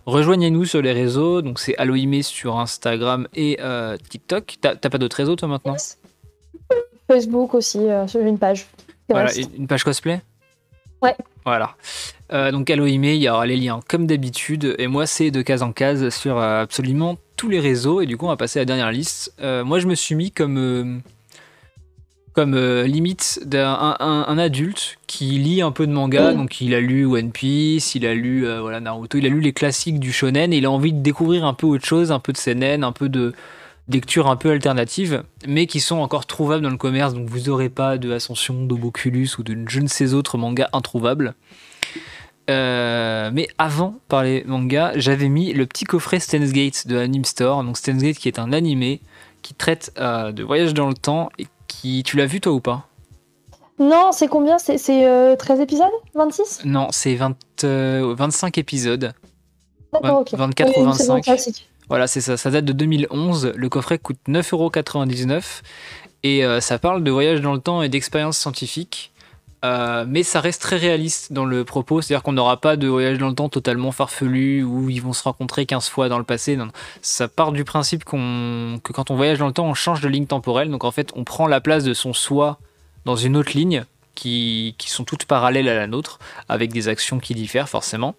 rejoignez-nous 0.08 0.65
sur 0.65 0.82
les 0.82 0.93
réseaux, 0.93 1.43
donc 1.43 1.60
c'est 1.60 1.78
Aloïmé 1.78 2.23
sur 2.23 2.58
Instagram 2.58 3.28
et 3.36 3.60
euh, 3.62 3.97
TikTok. 4.10 4.56
T'as 4.60 4.75
pas 4.75 4.97
d'autres 4.97 5.17
réseaux 5.17 5.36
toi 5.36 5.47
maintenant? 5.47 5.75
Facebook 7.08 7.54
aussi, 7.54 7.88
euh, 7.88 8.08
sur 8.08 8.21
une 8.21 8.39
page. 8.39 8.65
Voilà, 9.10 9.32
une 9.60 9.67
page 9.67 9.84
cosplay? 9.84 10.23
Ouais. 11.04 11.15
Voilà. 11.45 11.75
donc 12.51 12.67
Aloïmé, 12.71 13.13
il 13.13 13.21
y 13.21 13.30
aura 13.30 13.45
les 13.45 13.58
liens 13.58 13.80
comme 13.88 14.08
d'habitude, 14.08 14.73
et 14.80 14.88
moi 14.88 15.06
c'est 15.06 15.30
de 15.30 15.43
case 15.43 15.62
en 15.62 15.71
case 15.71 16.10
sur 16.10 16.39
absolument 16.39 17.17
tous 17.35 17.49
les 17.49 17.59
réseaux 17.59 18.01
et 18.01 18.05
du 18.05 18.17
coup 18.17 18.25
on 18.25 18.29
va 18.29 18.37
passer 18.37 18.59
à 18.59 18.61
la 18.61 18.65
dernière 18.65 18.91
liste. 18.91 19.33
Euh, 19.41 19.63
moi 19.63 19.79
je 19.79 19.87
me 19.87 19.95
suis 19.95 20.15
mis 20.15 20.31
comme, 20.31 20.57
euh, 20.57 20.97
comme 22.33 22.53
euh, 22.53 22.85
limite 22.87 23.41
d'un 23.45 23.95
un, 23.99 24.37
adulte 24.37 24.97
qui 25.07 25.25
lit 25.37 25.61
un 25.61 25.71
peu 25.71 25.87
de 25.87 25.91
manga, 25.91 26.31
oh. 26.31 26.35
donc 26.35 26.61
il 26.61 26.73
a 26.73 26.79
lu 26.79 27.05
One 27.05 27.31
Piece, 27.31 27.95
il 27.95 28.05
a 28.05 28.13
lu 28.13 28.45
voilà, 28.59 28.79
Naruto, 28.79 29.17
il 29.17 29.25
a 29.25 29.29
lu 29.29 29.39
les 29.39 29.53
classiques 29.53 29.99
du 29.99 30.11
shonen 30.11 30.53
et 30.53 30.57
il 30.57 30.65
a 30.65 30.71
envie 30.71 30.93
de 30.93 31.01
découvrir 31.01 31.45
un 31.45 31.53
peu 31.53 31.67
autre 31.67 31.85
chose, 31.85 32.11
un 32.11 32.19
peu 32.19 32.33
de 32.33 32.37
seinen, 32.37 32.83
un 32.83 32.91
peu 32.91 33.09
de 33.09 33.33
lectures 33.87 34.27
un 34.27 34.35
peu 34.35 34.51
alternatives, 34.51 35.23
mais 35.47 35.67
qui 35.67 35.79
sont 35.79 35.97
encore 35.97 36.25
trouvables 36.25 36.63
dans 36.63 36.71
le 36.71 36.77
commerce, 36.77 37.13
donc 37.13 37.29
vous 37.29 37.41
n'aurez 37.41 37.69
pas 37.69 37.97
de 37.97 38.11
Ascension, 38.11 38.65
d'Oboculus 38.65 39.29
ou 39.37 39.43
de 39.43 39.57
je 39.67 39.79
ne 39.79 39.87
sais 39.87 40.13
autres 40.13 40.37
mangas 40.37 40.69
introuvables. 40.73 41.35
Euh, 42.49 43.31
mais 43.34 43.47
avant 43.58 43.95
parler 44.08 44.43
manga, 44.45 44.91
j'avais 44.95 45.29
mis 45.29 45.53
le 45.53 45.65
petit 45.65 45.86
coffret 45.86 46.19
Stan's 46.19 46.51
Gate 46.51 46.88
de 46.88 46.97
Anime 46.97 47.25
Store. 47.25 47.63
Donc 47.63 47.77
Stan's 47.77 48.01
Gate 48.01 48.17
qui 48.17 48.27
est 48.27 48.39
un 48.39 48.53
animé 48.53 49.01
qui 49.41 49.53
traite 49.53 49.91
euh, 49.97 50.31
de 50.31 50.43
voyage 50.43 50.73
dans 50.73 50.88
le 50.88 50.93
temps 50.93 51.29
et 51.39 51.47
qui 51.67 52.03
tu 52.03 52.17
l'as 52.17 52.25
vu 52.25 52.41
toi 52.41 52.53
ou 52.53 52.60
pas? 52.60 52.88
Non, 53.79 54.12
c'est 54.12 54.27
combien? 54.27 54.58
C'est 54.58 54.77
13 54.77 54.89
euh, 54.89 55.36
épisodes? 55.62 55.91
26 56.13 56.62
Non, 56.65 56.88
c'est 56.91 57.15
25 57.15 58.58
épisodes. 58.58 59.13
D'accord, 59.91 60.21
ok. 60.21 60.34
24 60.34 60.77
ou 60.77 60.84
25. 60.84 61.25
Voilà, 61.89 62.08
c'est 62.08 62.21
ça. 62.21 62.38
Ça 62.38 62.51
date 62.51 62.65
de 62.65 62.73
2011. 62.73 63.53
Le 63.55 63.69
coffret 63.69 63.97
coûte 63.97 64.17
9,99€ 64.27 65.62
et 66.23 66.43
ça 66.62 66.79
parle 66.79 67.03
de 67.03 67.12
voyage 67.12 67.41
dans 67.41 67.53
le 67.53 67.60
temps 67.60 67.81
et 67.84 67.89
d'expériences 67.89 68.38
scientifiques. 68.38 69.12
Euh, 69.63 70.05
mais 70.07 70.23
ça 70.23 70.41
reste 70.41 70.61
très 70.61 70.77
réaliste 70.77 71.33
dans 71.33 71.45
le 71.45 71.63
propos, 71.63 72.01
c'est-à-dire 72.01 72.23
qu'on 72.23 72.33
n'aura 72.33 72.59
pas 72.59 72.75
de 72.75 72.87
voyage 72.87 73.17
dans 73.17 73.29
le 73.29 73.35
temps 73.35 73.49
totalement 73.49 73.91
farfelu 73.91 74.63
où 74.63 74.89
ils 74.89 75.01
vont 75.01 75.13
se 75.13 75.23
rencontrer 75.23 75.65
15 75.65 75.89
fois 75.89 76.09
dans 76.09 76.17
le 76.17 76.23
passé. 76.23 76.57
Ça 77.01 77.27
part 77.27 77.51
du 77.51 77.63
principe 77.63 78.03
que 78.03 78.91
quand 78.91 79.11
on 79.11 79.15
voyage 79.15 79.39
dans 79.39 79.47
le 79.47 79.53
temps, 79.53 79.65
on 79.65 79.73
change 79.73 80.01
de 80.01 80.07
ligne 80.07 80.27
temporelle. 80.27 80.69
Donc 80.69 80.83
en 80.83 80.91
fait, 80.91 81.11
on 81.15 81.23
prend 81.23 81.47
la 81.47 81.61
place 81.61 81.83
de 81.83 81.93
son 81.93 82.13
soi 82.13 82.59
dans 83.05 83.15
une 83.15 83.37
autre 83.37 83.53
ligne 83.53 83.85
qui, 84.13 84.75
qui 84.77 84.89
sont 84.89 85.03
toutes 85.03 85.25
parallèles 85.25 85.67
à 85.67 85.75
la 85.75 85.87
nôtre, 85.87 86.19
avec 86.47 86.71
des 86.71 86.87
actions 86.87 87.19
qui 87.19 87.33
diffèrent 87.33 87.69
forcément. 87.69 88.15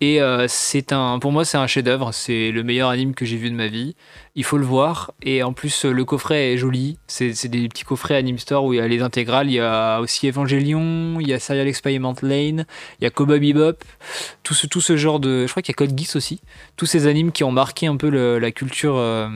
Et 0.00 0.20
euh, 0.22 0.46
c'est 0.48 0.92
un, 0.92 1.18
pour 1.18 1.30
moi, 1.30 1.44
c'est 1.44 1.58
un 1.58 1.66
chef-d'œuvre. 1.66 2.12
C'est 2.12 2.50
le 2.50 2.62
meilleur 2.62 2.88
anime 2.88 3.14
que 3.14 3.26
j'ai 3.26 3.36
vu 3.36 3.50
de 3.50 3.54
ma 3.54 3.66
vie. 3.66 3.94
Il 4.36 4.44
faut 4.44 4.58
le 4.58 4.64
voir. 4.64 5.12
Et 5.22 5.42
en 5.42 5.52
plus, 5.52 5.84
le 5.84 6.04
coffret 6.04 6.52
est 6.52 6.56
joli. 6.56 6.98
C'est, 7.08 7.48
des 7.48 7.68
petits 7.68 7.84
coffrets 7.84 8.14
Anime 8.14 8.38
Store 8.38 8.64
où 8.64 8.72
il 8.72 8.76
y 8.76 8.80
a 8.80 8.86
les 8.86 9.02
intégrales. 9.02 9.48
Il 9.48 9.54
y 9.54 9.60
a 9.60 10.00
aussi 10.00 10.28
Evangelion, 10.28 11.18
il 11.20 11.28
y 11.28 11.32
a 11.32 11.40
Serial 11.40 11.66
Experiment 11.66 12.14
Lane, 12.22 12.64
il 13.00 13.04
y 13.04 13.06
a 13.06 13.10
Cowboy 13.10 13.40
Bebop. 13.40 13.78
Tout 14.42 14.54
ce, 14.54 14.96
genre 14.96 15.18
de. 15.18 15.46
Je 15.46 15.50
crois 15.50 15.62
qu'il 15.62 15.72
y 15.72 15.76
a 15.76 15.78
Code 15.78 15.98
Geass 15.98 16.16
aussi. 16.16 16.40
Tous 16.76 16.86
ces 16.86 17.06
animes 17.06 17.32
qui 17.32 17.42
ont 17.44 17.52
marqué 17.52 17.86
un 17.86 17.96
peu 17.96 18.08
la, 18.08 18.50
culture, 18.52 18.96
euh, 18.96 19.28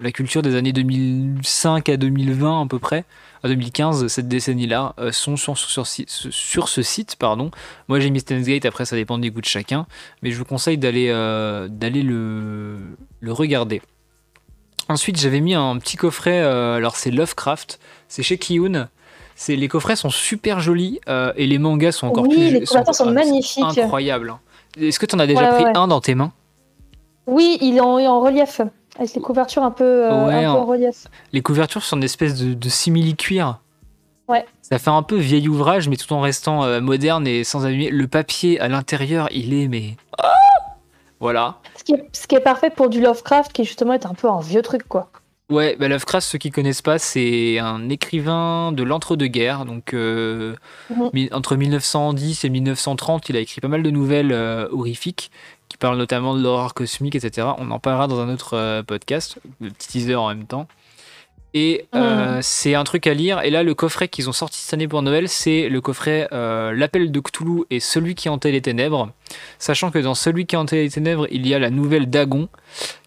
la 0.00 0.12
culture 0.12 0.42
des 0.42 0.56
années 0.56 0.72
2005 0.72 1.88
à 1.88 1.96
2020 1.96 2.62
à 2.62 2.66
peu 2.66 2.78
près 2.78 3.04
à 3.42 3.48
2015, 3.48 4.08
cette 4.08 4.28
décennie-là, 4.28 4.94
euh, 4.98 5.12
sont 5.12 5.36
sur, 5.36 5.56
sur, 5.56 5.86
sur, 5.86 6.68
ce 6.68 6.82
site. 6.82 7.16
Pardon. 7.16 7.50
Moi 7.88 8.00
j'ai 8.00 8.10
mis 8.10 8.22
Gate, 8.22 8.66
après 8.66 8.84
ça 8.84 8.96
dépend 8.96 9.18
des 9.18 9.30
goûts 9.30 9.40
de 9.40 9.46
chacun, 9.46 9.86
mais 10.22 10.30
je 10.30 10.38
vous 10.38 10.44
conseille 10.44 10.78
d'aller 10.78 11.08
euh, 11.08 11.68
d'aller 11.68 12.02
le, 12.02 12.78
le 13.20 13.32
regarder. 13.32 13.80
Ensuite 14.88 15.18
j'avais 15.20 15.40
mis 15.40 15.54
un 15.54 15.76
petit 15.78 15.96
coffret, 15.96 16.40
euh, 16.40 16.76
alors 16.76 16.96
c'est 16.96 17.10
Lovecraft, 17.10 17.78
c'est 18.08 18.22
chez 18.22 18.38
Kiyun. 18.38 18.88
Les 19.48 19.68
coffrets 19.68 19.96
sont 19.96 20.10
super 20.10 20.58
jolis 20.58 21.00
et 21.36 21.46
les 21.46 21.58
mangas 21.58 21.92
sont 21.92 22.08
encore 22.08 22.28
plus 22.28 22.50
les 22.50 22.66
sont, 22.66 22.84
sont 22.92 23.10
magnifiques. 23.12 23.62
Incroyables. 23.62 24.30
Hein. 24.30 24.40
Est-ce 24.80 24.98
que 24.98 25.06
tu 25.06 25.14
en 25.14 25.20
as 25.20 25.28
déjà 25.28 25.46
pris 25.48 25.64
un 25.74 25.86
dans 25.86 26.00
tes 26.00 26.16
mains? 26.16 26.32
Oui, 27.28 27.58
il 27.60 27.76
est 27.76 27.80
en 27.80 28.20
relief. 28.20 28.62
Avec 28.98 29.14
les 29.14 29.20
couvertures 29.20 29.62
un 29.62 29.70
peu, 29.70 29.84
euh, 29.84 30.48
en 30.48 30.64
relief. 30.64 31.06
Les 31.32 31.40
couvertures 31.40 31.84
sont 31.84 31.96
une 31.96 32.04
espèce 32.04 32.34
de, 32.36 32.68
simili-cuir. 32.68 33.60
Ouais. 34.28 34.44
Ça 34.60 34.78
fait 34.78 34.90
un 34.90 35.02
peu 35.02 35.16
vieil 35.16 35.48
ouvrage, 35.48 35.88
mais 35.88 35.96
tout 35.96 36.12
en 36.12 36.20
restant 36.20 36.64
euh, 36.64 36.80
moderne 36.80 37.26
et 37.26 37.44
sans 37.44 37.64
abîmer. 37.64 37.90
Le 37.90 38.08
papier 38.08 38.58
à 38.60 38.68
l'intérieur, 38.68 39.28
il 39.30 39.54
est 39.54 39.68
mais. 39.68 39.96
Ah 40.18 40.32
voilà. 41.20 41.58
Ce 41.76 41.84
qui, 41.84 41.92
est, 41.92 42.08
ce 42.12 42.26
qui, 42.26 42.34
est, 42.34 42.40
parfait 42.40 42.70
pour 42.70 42.88
du 42.88 43.00
Lovecraft, 43.00 43.52
qui 43.52 43.64
justement 43.64 43.92
est 43.92 44.06
un 44.06 44.14
peu 44.14 44.28
un 44.28 44.40
vieux 44.40 44.62
truc, 44.62 44.86
quoi. 44.88 45.10
Ouais, 45.50 45.76
bah 45.76 45.88
Lovecraft, 45.88 46.28
ceux 46.28 46.38
qui 46.38 46.50
connaissent 46.50 46.82
pas, 46.82 46.98
c'est 46.98 47.58
un 47.58 47.88
écrivain 47.88 48.70
de 48.70 48.82
l'entre-deux-guerres. 48.82 49.64
Donc, 49.64 49.94
euh, 49.94 50.54
mhm. 50.90 51.28
entre 51.32 51.56
1910 51.56 52.44
et 52.44 52.50
1930, 52.50 53.30
il 53.30 53.36
a 53.36 53.40
écrit 53.40 53.62
pas 53.62 53.68
mal 53.68 53.82
de 53.82 53.90
nouvelles 53.90 54.32
horrifiques 54.32 55.30
qui 55.68 55.76
parle 55.76 55.98
notamment 55.98 56.34
de 56.34 56.42
l'horreur 56.42 56.74
cosmique, 56.74 57.14
etc. 57.14 57.48
On 57.58 57.70
en 57.70 57.78
parlera 57.78 58.06
dans 58.06 58.20
un 58.20 58.32
autre 58.32 58.56
euh, 58.56 58.82
podcast, 58.82 59.38
le 59.60 59.70
petit 59.70 59.88
teaser 59.88 60.14
en 60.14 60.28
même 60.28 60.46
temps. 60.46 60.66
Et 61.60 61.88
euh, 61.92 62.38
c'est 62.40 62.76
un 62.76 62.84
truc 62.84 63.08
à 63.08 63.14
lire. 63.14 63.40
Et 63.42 63.50
là, 63.50 63.64
le 63.64 63.74
coffret 63.74 64.06
qu'ils 64.06 64.28
ont 64.28 64.32
sorti 64.32 64.60
cette 64.60 64.74
année 64.74 64.86
pour 64.86 65.02
Noël, 65.02 65.28
c'est 65.28 65.68
le 65.68 65.80
coffret 65.80 66.28
euh, 66.30 66.72
L'appel 66.72 67.10
de 67.10 67.18
Cthulhu 67.18 67.64
et 67.68 67.80
Celui 67.80 68.14
qui 68.14 68.28
hantait 68.28 68.52
les 68.52 68.62
ténèbres. 68.62 69.10
Sachant 69.58 69.90
que 69.90 69.98
dans 69.98 70.14
Celui 70.14 70.46
qui 70.46 70.54
hantait 70.54 70.84
les 70.84 70.90
ténèbres, 70.90 71.26
il 71.32 71.48
y 71.48 71.54
a 71.54 71.58
la 71.58 71.70
nouvelle 71.70 72.08
Dagon, 72.08 72.48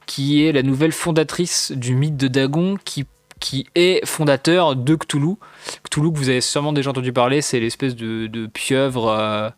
qui 0.06 0.46
est 0.46 0.52
la 0.52 0.64
nouvelle 0.64 0.92
fondatrice 0.92 1.72
du 1.72 1.96
mythe 1.96 2.18
de 2.18 2.28
Dagon, 2.28 2.76
qui, 2.84 3.06
qui 3.40 3.68
est 3.76 4.06
fondateur 4.06 4.76
de 4.76 4.96
Cthulhu. 4.96 5.36
Cthulhu, 5.86 6.12
que 6.12 6.18
vous 6.18 6.28
avez 6.28 6.42
sûrement 6.42 6.74
déjà 6.74 6.90
entendu 6.90 7.14
parler, 7.14 7.42
c'est 7.42 7.62
l'espèce 7.62 7.96
de, 7.96 8.28
de 8.28 8.48
pieuvre 8.48 9.54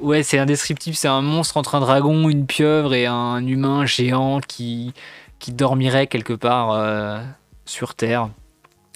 ouais, 0.00 0.22
c'est 0.22 0.38
indescriptible. 0.38 0.96
C'est 0.96 1.08
un 1.08 1.22
monstre 1.22 1.58
entre 1.58 1.74
un 1.74 1.80
dragon, 1.80 2.28
une 2.28 2.46
pieuvre 2.46 2.94
et 2.94 3.06
un 3.06 3.46
humain 3.46 3.84
géant 3.86 4.40
qui, 4.40 4.94
qui 5.42 5.50
dormirait 5.50 6.06
quelque 6.06 6.32
part 6.32 6.70
euh, 6.70 7.20
sur 7.66 7.94
Terre. 7.94 8.30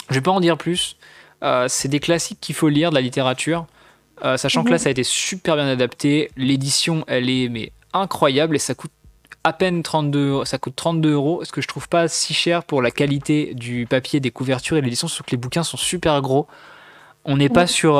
Je 0.08 0.14
vais 0.14 0.20
pas 0.20 0.30
en 0.30 0.40
dire 0.40 0.56
plus. 0.56 0.96
Euh, 1.42 1.66
c'est 1.68 1.88
des 1.88 1.98
classiques 1.98 2.38
qu'il 2.40 2.54
faut 2.54 2.68
lire 2.68 2.90
de 2.90 2.94
la 2.94 3.00
littérature. 3.00 3.66
Euh, 4.24 4.36
sachant 4.36 4.62
que 4.62 4.70
là, 4.70 4.76
mhm. 4.76 4.78
ça 4.78 4.88
a 4.88 4.92
été 4.92 5.02
super 5.02 5.56
bien 5.56 5.66
adapté. 5.66 6.30
L'édition, 6.36 7.04
elle 7.08 7.28
est 7.28 7.48
mais 7.48 7.72
incroyable 7.92 8.54
et 8.54 8.60
ça 8.60 8.74
coûte 8.74 8.92
à 9.42 9.52
peine 9.52 9.82
32, 9.82 10.44
ça 10.44 10.58
coûte 10.58 10.74
32 10.76 11.12
euros, 11.12 11.44
ce 11.44 11.52
que 11.52 11.60
je 11.60 11.68
trouve 11.68 11.88
pas 11.88 12.08
si 12.08 12.32
cher 12.32 12.64
pour 12.64 12.80
la 12.80 12.90
qualité 12.90 13.54
du 13.54 13.86
papier, 13.86 14.18
des 14.18 14.30
couvertures 14.30 14.76
et 14.76 14.80
l'édition, 14.80 15.06
surtout 15.06 15.24
que 15.24 15.30
les 15.32 15.36
bouquins 15.36 15.62
sont 15.62 15.76
super 15.76 16.20
gros. 16.20 16.46
On 17.24 17.36
n'est 17.36 17.48
pas 17.48 17.68
sur, 17.68 17.94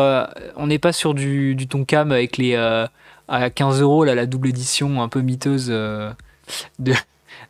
on 0.57 0.67
n'est 0.67 0.81
pas 0.81 0.93
sur 0.93 1.15
du, 1.15 1.55
du 1.55 1.69
Tonkam 1.69 2.11
avec 2.11 2.37
les 2.37 2.57
à 2.57 3.51
15 3.51 3.81
euros 3.81 4.05
là, 4.05 4.17
la 4.17 4.27
double 4.27 4.49
édition 4.49 5.03
un 5.03 5.09
peu 5.09 5.21
miteuse 5.21 5.69
de 5.69 6.13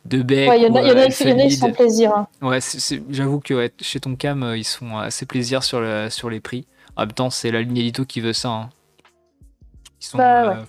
de 0.07 0.21
Beck. 0.21 0.49
Il 0.55 0.63
y 0.63 0.67
en 0.67 0.75
a, 0.75 1.07
qui 1.07 1.51
sont 1.51 1.71
plaisir. 1.71 2.11
Hein. 2.15 2.27
Ouais, 2.41 2.59
j'avoue 3.09 3.39
que 3.39 3.71
chez 3.81 3.99
Tonkam 3.99 4.53
ils 4.55 4.63
sont 4.63 4.97
assez 4.97 5.25
plaisir 5.25 5.63
sur 5.63 5.79
le, 5.79 6.09
sur 6.09 6.29
les 6.29 6.39
prix. 6.39 6.65
En 6.95 7.01
même 7.01 7.11
temps, 7.11 7.29
c'est 7.29 7.51
la 7.51 7.61
ligne 7.61 7.77
édito 7.77 8.05
qui 8.05 8.21
veut 8.21 8.33
ça. 8.33 8.49
Hein. 8.49 8.69
Ils 10.01 10.05
sont, 10.05 10.17
bah, 10.17 10.63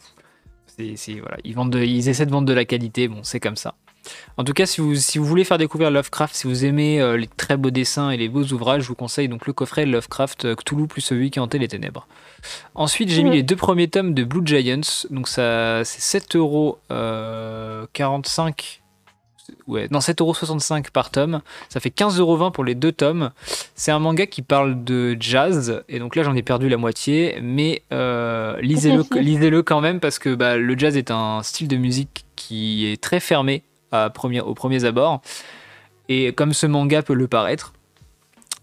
voilà, 0.77 1.37
ils 1.45 1.55
vendent, 1.55 1.75
ils 1.75 2.09
essaient 2.09 2.27
de 2.27 2.31
vendre 2.31 2.47
de 2.47 2.53
la 2.53 2.65
qualité. 2.65 3.09
Bon, 3.09 3.21
c'est 3.23 3.41
comme 3.41 3.57
ça. 3.57 3.75
En 4.37 4.45
tout 4.45 4.53
cas, 4.53 4.67
si 4.67 4.81
vous, 4.81 4.95
si 4.95 5.19
vous 5.19 5.25
voulez 5.25 5.45
faire 5.45 5.59
découvrir 5.59 5.91
Lovecraft, 5.91 6.35
si 6.35 6.47
vous 6.47 6.65
aimez 6.65 7.01
euh, 7.01 7.17
les 7.17 7.27
très 7.27 7.57
beaux 7.57 7.71
dessins 7.71 8.11
et 8.11 8.17
les 8.17 8.29
beaux 8.29 8.45
ouvrages, 8.45 8.83
je 8.83 8.89
vous 8.89 8.95
conseille 8.95 9.29
donc 9.29 9.47
le 9.47 9.53
coffret 9.53 9.87
Lovecraft 9.87 10.45
euh, 10.45 10.55
Cthulhu 10.55 10.87
plus 10.87 11.01
celui 11.01 11.31
qui 11.31 11.41
hantait 11.41 11.59
les 11.59 11.69
ténèbres. 11.69 12.07
Ensuite, 12.75 13.11
j'ai 13.11 13.23
mis 13.23 13.31
les 13.31 13.43
deux 13.43 13.57
premiers 13.57 13.89
tomes 13.89 14.15
de 14.15 14.25
Blue 14.25 14.47
Giants. 14.47 14.81
Donc 15.11 15.29
ça, 15.29 15.83
c'est 15.85 16.21
7,45 16.21 16.37
euros. 16.39 16.79
Ouais, 19.67 19.89
non, 19.91 19.99
7,65€ 19.99 20.91
par 20.91 21.11
tome. 21.11 21.43
Ça 21.69 21.81
fait 21.81 21.95
15,20€ 21.95 22.53
pour 22.53 22.65
les 22.65 22.75
deux 22.75 22.93
tomes. 22.93 23.31
C'est 23.75 23.91
un 23.91 23.99
manga 23.99 24.27
qui 24.27 24.43
parle 24.43 24.83
de 24.85 25.17
jazz. 25.21 25.83
Et 25.89 25.99
donc 25.99 26.17
là, 26.17 26.23
j'en 26.23 26.35
ai 26.35 26.43
perdu 26.43 26.69
la 26.69 26.77
moitié. 26.77 27.39
Mais 27.43 27.83
euh, 27.93 28.59
lisez-le 28.61 29.05
lisez 29.21 29.51
quand 29.65 29.81
même 29.81 30.01
parce 30.01 30.19
que 30.19 30.35
bah, 30.35 30.57
le 30.57 30.79
jazz 30.79 30.97
est 30.97 31.11
un 31.11 31.43
style 31.43 31.69
de 31.69 31.77
musique 31.77 32.25
qui 32.37 32.87
est 32.87 33.01
très 33.01 33.21
fermé 33.21 33.63
à 33.93 34.11
premier, 34.11 34.41
aux 34.41 34.55
premiers 34.55 34.85
abords. 34.85 35.21
Et 36.09 36.33
comme 36.33 36.53
ce 36.55 36.67
manga 36.67 37.03
peut 37.03 37.15
le 37.15 37.29
paraître. 37.29 37.73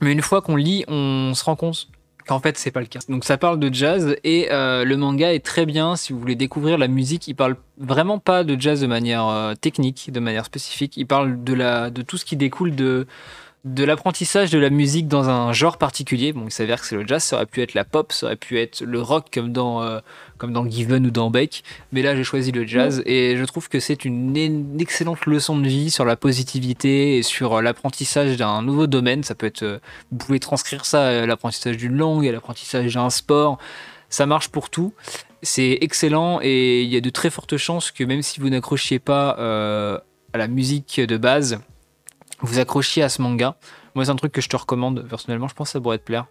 Mais 0.02 0.12
une 0.12 0.22
fois 0.22 0.42
qu'on 0.42 0.56
lit, 0.56 0.84
on 0.88 1.34
se 1.36 1.44
rend 1.44 1.56
compte 1.56 1.88
qu'en 2.28 2.40
fait 2.40 2.58
c'est 2.58 2.72
pas 2.72 2.80
le 2.80 2.86
cas. 2.86 3.00
Donc 3.10 3.26
ça 3.26 3.38
parle 3.38 3.60
de 3.60 3.74
jazz 3.74 4.16
et 4.24 4.48
euh, 4.52 4.84
le 4.84 4.98
manga 4.98 5.34
est 5.34 5.44
très 5.46 5.66
bien 5.66 5.96
si 5.96 6.14
vous 6.14 6.20
voulez 6.20 6.36
découvrir 6.36 6.78
la 6.78 6.88
musique. 6.88 7.28
Il 7.28 7.36
parle 7.36 7.56
vraiment 7.78 8.20
pas 8.20 8.44
de 8.44 8.60
jazz 8.60 8.82
de 8.82 8.88
manière 8.88 9.28
euh, 9.28 9.54
technique, 9.56 10.12
de 10.12 10.20
manière 10.20 10.46
spécifique. 10.46 10.98
Il 10.98 11.08
parle 11.08 11.44
de 11.44 12.02
tout 12.02 12.18
ce 12.18 12.26
qui 12.26 12.36
découle 12.36 12.76
de 12.76 13.08
de 13.66 13.84
l'apprentissage 13.84 14.52
de 14.52 14.60
la 14.60 14.70
musique 14.70 15.08
dans 15.08 15.28
un 15.28 15.52
genre 15.52 15.78
particulier. 15.78 16.34
Bon, 16.34 16.44
il 16.46 16.52
s'avère 16.52 16.80
que 16.80 16.86
c'est 16.86 16.96
le 16.96 17.06
jazz, 17.06 17.24
ça 17.24 17.38
aurait 17.38 17.48
pu 17.48 17.62
être 17.62 17.74
la 17.74 17.84
pop, 17.84 18.12
ça 18.12 18.28
aurait 18.28 18.36
pu 18.36 18.60
être 18.60 18.82
le 18.82 19.02
rock 19.02 19.26
comme 19.34 19.52
dans, 19.52 19.82
euh, 19.82 20.00
comme 20.38 20.54
dans 20.54 20.70
Given 20.70 21.06
ou 21.06 21.12
dans 21.12 21.30
Beck. 21.30 21.64
Mais 21.92 22.02
là, 22.02 22.16
j'ai 22.16 22.24
choisi 22.24 22.52
le 22.52 22.66
jazz 22.66 23.02
et 23.06 23.38
je 23.38 23.44
trouve 23.46 23.70
que 23.70 23.80
c'est 23.80 24.06
une, 24.06 24.36
excellente 24.80 25.26
leçon 25.26 25.58
de 25.58 25.68
vie 25.68 25.92
sur 25.92 26.06
la 26.06 26.16
positivité 26.16 27.18
et 27.18 27.24
sur 27.24 27.54
euh, 27.54 27.62
l'apprentissage 27.62 28.38
d'un 28.38 28.62
nouveau 28.62 28.88
domaine. 28.88 29.24
Ça 29.24 29.36
peut 29.36 29.46
être, 29.46 29.64
euh, 29.64 29.80
vous 30.12 30.18
pouvez 30.18 30.40
transcrire 30.40 30.86
ça 30.86 31.26
l'apprentissage 31.26 31.78
d'une 31.78 31.96
langue, 31.96 32.28
à 32.28 32.32
l'apprentissage 32.32 32.94
d'un 32.94 33.10
sport. 33.10 33.58
Ça 34.10 34.26
marche 34.26 34.50
pour 34.50 34.70
tout. 34.70 34.94
C'est 35.42 35.78
excellent 35.82 36.40
et 36.42 36.82
il 36.82 36.90
y 36.90 36.98
a 36.98 37.02
de 37.02 37.10
très 37.10 37.30
fortes 37.30 37.58
chances 37.58 37.92
que 37.92 38.04
même 38.04 38.22
si 38.22 38.40
vous 38.40 38.50
n'accrochiez 38.50 39.00
pas 39.00 39.30
à 40.34 40.38
la 40.38 40.48
musique 40.48 41.00
de 41.00 41.18
base, 41.18 41.60
vous 42.42 42.60
accrochiez 42.60 43.04
à 43.04 43.10
ce 43.10 43.22
manga. 43.22 43.58
Moi, 43.94 44.06
c'est 44.06 44.12
un 44.12 44.16
truc 44.16 44.32
que 44.32 44.42
je 44.42 44.50
te 44.50 44.56
recommande 44.56 45.08
personnellement. 45.08 45.48
Je 45.48 45.56
pense 45.56 45.70
que 45.70 45.74
ça 45.74 45.82
pourrait 45.82 45.98
te 45.98 46.04
plaire. 46.04 46.26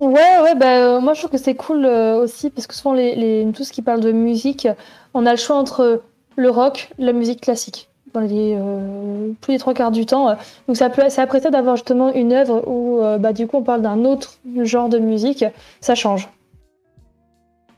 Ouais, 0.00 0.38
ouais, 0.42 0.54
bah, 0.54 0.96
euh, 0.96 1.00
moi 1.00 1.12
je 1.14 1.20
trouve 1.20 1.32
que 1.32 1.38
c'est 1.38 1.56
cool 1.56 1.84
euh, 1.84 2.22
aussi 2.22 2.50
parce 2.50 2.66
que 2.68 2.74
souvent, 2.74 2.92
les, 2.94 3.46
tout 3.54 3.64
ce 3.64 3.72
qui 3.72 3.82
parle 3.82 4.00
de 4.00 4.12
musique, 4.12 4.68
on 5.12 5.26
a 5.26 5.32
le 5.32 5.36
choix 5.36 5.56
entre 5.56 6.02
le 6.36 6.50
rock, 6.50 6.90
la 6.98 7.12
musique 7.12 7.40
classique, 7.40 7.88
dans 8.14 8.20
les, 8.20 8.56
euh, 8.56 9.32
plus 9.40 9.58
trois 9.58 9.74
quarts 9.74 9.90
du 9.90 10.06
temps. 10.06 10.36
Donc, 10.68 10.76
ça 10.76 10.88
peut, 10.88 11.02
c'est 11.08 11.50
d'avoir 11.50 11.74
justement 11.76 12.12
une 12.14 12.32
œuvre 12.32 12.62
où, 12.68 13.00
bah, 13.18 13.32
du 13.32 13.48
coup, 13.48 13.56
on 13.56 13.62
parle 13.62 13.82
d'un 13.82 14.04
autre 14.04 14.38
genre 14.62 14.88
de 14.88 14.98
musique. 14.98 15.44
Ça 15.80 15.96
change. 15.96 16.28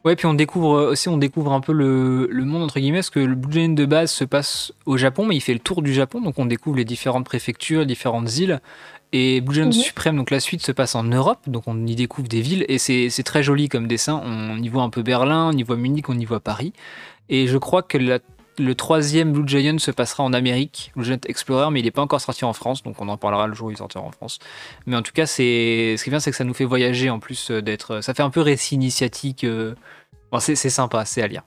Ouais, 0.05 0.17
puis 0.17 0.27
on 0.27 0.35
découvre 0.35 0.77
euh, 0.77 0.91
aussi, 0.93 1.09
on 1.09 1.19
découvre 1.19 1.53
un 1.53 1.61
peu 1.61 1.73
le, 1.73 2.27
le 2.31 2.45
monde 2.45 2.63
entre 2.63 2.81
guillemets, 2.81 2.99
parce 2.99 3.11
que 3.11 3.21
le 3.21 3.35
Blue 3.35 3.75
de 3.75 3.85
base 3.85 4.11
se 4.11 4.25
passe 4.25 4.73
au 4.87 4.97
Japon, 4.97 5.27
mais 5.27 5.37
il 5.37 5.41
fait 5.41 5.53
le 5.53 5.59
tour 5.59 5.83
du 5.83 5.93
Japon, 5.93 6.21
donc 6.21 6.39
on 6.39 6.47
découvre 6.47 6.77
les 6.77 6.85
différentes 6.85 7.27
préfectures, 7.27 7.85
différentes 7.85 8.39
îles. 8.39 8.61
Et 9.13 9.41
Blue 9.41 9.65
mhm. 9.65 9.73
Suprême, 9.73 10.17
donc 10.17 10.31
la 10.31 10.41
suite 10.41 10.63
se 10.63 10.73
passe 10.73 10.95
en 10.95 11.03
Europe, 11.03 11.41
donc 11.49 11.65
on 11.67 11.87
y 11.87 11.97
découvre 11.97 12.29
des 12.29 12.41
villes, 12.41 12.65
et 12.69 12.79
c'est 12.79 13.23
très 13.25 13.43
joli 13.43 13.69
comme 13.69 13.89
dessin. 13.89 14.23
On 14.25 14.57
y 14.63 14.69
voit 14.69 14.83
un 14.83 14.91
peu 14.91 15.03
Berlin, 15.03 15.51
on 15.53 15.57
y 15.57 15.65
voit 15.65 15.77
Munich, 15.77 16.09
on 16.09 16.19
y 16.19 16.25
voit 16.25 16.41
Paris. 16.41 16.73
Et 17.29 17.47
je 17.47 17.59
crois 17.59 17.83
que 17.83 17.99
le 18.61 18.75
troisième 18.75 19.33
Blue 19.33 19.47
Giant 19.47 19.79
se 19.79 19.91
passera 19.91 20.23
en 20.23 20.33
Amérique, 20.33 20.93
Blue 20.95 21.05
Giant 21.05 21.19
Explorer, 21.27 21.71
mais 21.71 21.81
il 21.81 21.85
n'est 21.85 21.91
pas 21.91 22.03
encore 22.03 22.21
sorti 22.21 22.45
en 22.45 22.53
France, 22.53 22.83
donc 22.83 23.01
on 23.01 23.09
en 23.09 23.17
parlera 23.17 23.47
le 23.47 23.55
jour 23.55 23.69
où 23.69 23.71
il 23.71 23.77
sortira 23.77 24.05
en 24.05 24.11
France. 24.11 24.39
Mais 24.87 24.97
en 24.97 25.03
tout 25.03 25.13
cas, 25.13 25.27
ce 25.27 25.37
qui 25.37 25.43
est 25.43 26.09
bien, 26.09 26.21
c'est 26.21 26.31
que 26.31 26.37
ça 26.37 26.45
nous 26.45 26.55
fait 26.55 26.65
voyager 26.65 27.11
en 27.11 27.19
plus 27.19 27.51
euh, 27.51 27.63
d'être. 27.63 28.01
Ça 28.03 28.15
fait 28.15 28.23
un 28.23 28.31
peu 28.31 28.41
récit 28.41 28.75
initiatique. 28.75 29.45
Euh, 29.45 29.75
c'est 30.39 30.55
sympa, 30.57 31.05
c'est 31.05 31.23
à 31.23 31.27
lire. 31.27 31.43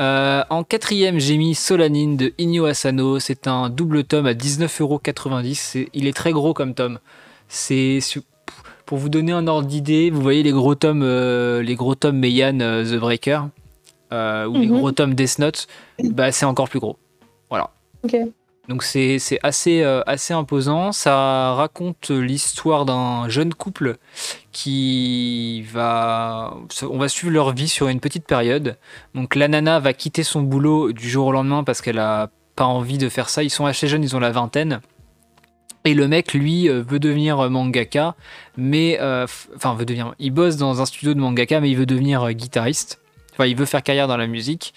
Euh, 0.00 0.42
en 0.50 0.64
quatrième, 0.64 1.18
j'ai 1.20 1.36
mis 1.36 1.54
Solanine 1.54 2.16
de 2.16 2.32
Inyo 2.38 2.64
Asano. 2.64 3.18
C'est 3.18 3.46
un 3.46 3.68
double 3.68 4.04
tome 4.04 4.26
à 4.26 4.32
19,90€. 4.32 5.88
Il 5.92 6.06
est 6.06 6.16
très 6.16 6.32
gros 6.32 6.54
comme 6.54 6.74
tome. 6.74 6.98
C'est 7.48 8.00
pour 8.86 8.98
vous 8.98 9.08
donner 9.08 9.32
un 9.32 9.46
ordre 9.46 9.68
d'idée, 9.68 10.10
vous 10.10 10.20
voyez 10.20 10.42
les 10.42 10.50
gros 10.50 10.74
tomes, 10.74 11.04
les 11.04 11.74
gros 11.74 11.94
tomes 11.94 12.18
Meian 12.18 12.58
The 12.58 12.96
Breaker 12.98 13.40
ou 14.48 14.54
les 14.58 14.66
Mhm. 14.66 14.78
gros 14.78 14.92
tomes 14.92 15.14
Death 15.14 15.38
Note, 15.38 15.66
bah 16.02 16.32
c'est 16.32 16.46
encore 16.46 16.68
plus 16.68 16.80
gros. 16.80 16.98
Voilà. 17.50 17.70
Ok. 18.04 18.16
Donc 18.66 18.82
c'est 18.82 19.18
assez, 19.42 19.82
euh, 19.82 20.00
assez 20.06 20.32
imposant. 20.32 20.90
Ça 20.92 21.52
raconte 21.52 22.08
l'histoire 22.10 22.86
d'un 22.86 23.28
jeune 23.28 23.52
couple 23.52 23.96
qui 24.52 25.62
va... 25.70 26.54
On 26.88 26.96
va 26.96 27.08
suivre 27.08 27.32
leur 27.32 27.52
vie 27.52 27.68
sur 27.68 27.88
une 27.88 28.00
petite 28.00 28.26
période. 28.26 28.78
Donc 29.14 29.34
la 29.34 29.48
nana 29.48 29.80
va 29.80 29.92
quitter 29.92 30.22
son 30.22 30.40
boulot 30.40 30.92
du 30.92 31.08
jour 31.10 31.26
au 31.26 31.32
lendemain 31.32 31.62
parce 31.62 31.82
qu'elle 31.82 31.98
a 31.98 32.30
pas 32.56 32.64
envie 32.64 32.96
de 32.96 33.10
faire 33.10 33.28
ça. 33.28 33.42
Ils 33.42 33.50
sont 33.50 33.66
assez 33.66 33.86
jeunes, 33.86 34.02
ils 34.02 34.16
ont 34.16 34.20
la 34.20 34.30
vingtaine. 34.30 34.80
Et 35.84 35.92
le 35.92 36.08
mec, 36.08 36.32
lui, 36.32 36.70
euh, 36.70 36.82
veut 36.82 36.98
devenir 36.98 37.50
mangaka, 37.50 38.14
mais... 38.56 38.96
euh, 39.02 39.26
Enfin, 39.54 39.74
veut 39.74 39.84
devenir... 39.84 40.14
Il 40.18 40.30
bosse 40.30 40.56
dans 40.56 40.80
un 40.80 40.86
studio 40.86 41.12
de 41.12 41.20
mangaka, 41.20 41.60
mais 41.60 41.68
il 41.70 41.76
veut 41.76 41.84
devenir 41.84 42.22
euh, 42.22 42.32
guitariste. 42.32 43.02
Enfin, 43.34 43.46
il 43.46 43.56
veut 43.56 43.66
faire 43.66 43.82
carrière 43.82 44.08
dans 44.08 44.16
la 44.16 44.26
musique. 44.26 44.74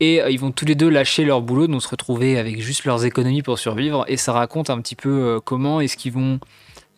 Et 0.00 0.20
euh, 0.20 0.30
ils 0.30 0.38
vont 0.38 0.50
tous 0.50 0.66
les 0.66 0.74
deux 0.74 0.88
lâcher 0.88 1.24
leur 1.24 1.40
boulot, 1.40 1.66
donc 1.66 1.82
se 1.82 1.88
retrouver 1.88 2.38
avec 2.38 2.60
juste 2.60 2.84
leurs 2.84 3.04
économies 3.04 3.42
pour 3.42 3.58
survivre. 3.58 4.04
Et 4.08 4.16
ça 4.16 4.32
raconte 4.32 4.70
un 4.70 4.80
petit 4.80 4.96
peu 4.96 5.08
euh, 5.08 5.40
comment 5.40 5.80
est-ce 5.80 5.96
qu'ils 5.96 6.12
vont 6.12 6.38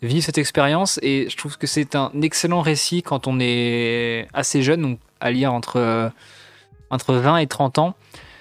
vivre 0.02 0.24
cette 0.24 0.38
expérience. 0.38 0.98
Et 1.02 1.28
je 1.30 1.36
trouve 1.36 1.58
que 1.58 1.66
c'est 1.66 1.94
un 1.94 2.10
excellent 2.22 2.60
récit 2.60 3.02
quand 3.02 3.26
on 3.26 3.38
est 3.40 4.26
assez 4.32 4.62
jeune, 4.62 4.82
donc 4.82 4.98
à 5.20 5.30
lire 5.30 5.52
entre, 5.52 5.76
euh, 5.76 6.08
entre 6.90 7.14
20 7.14 7.38
et 7.38 7.46
30 7.46 7.78
ans, 7.78 7.94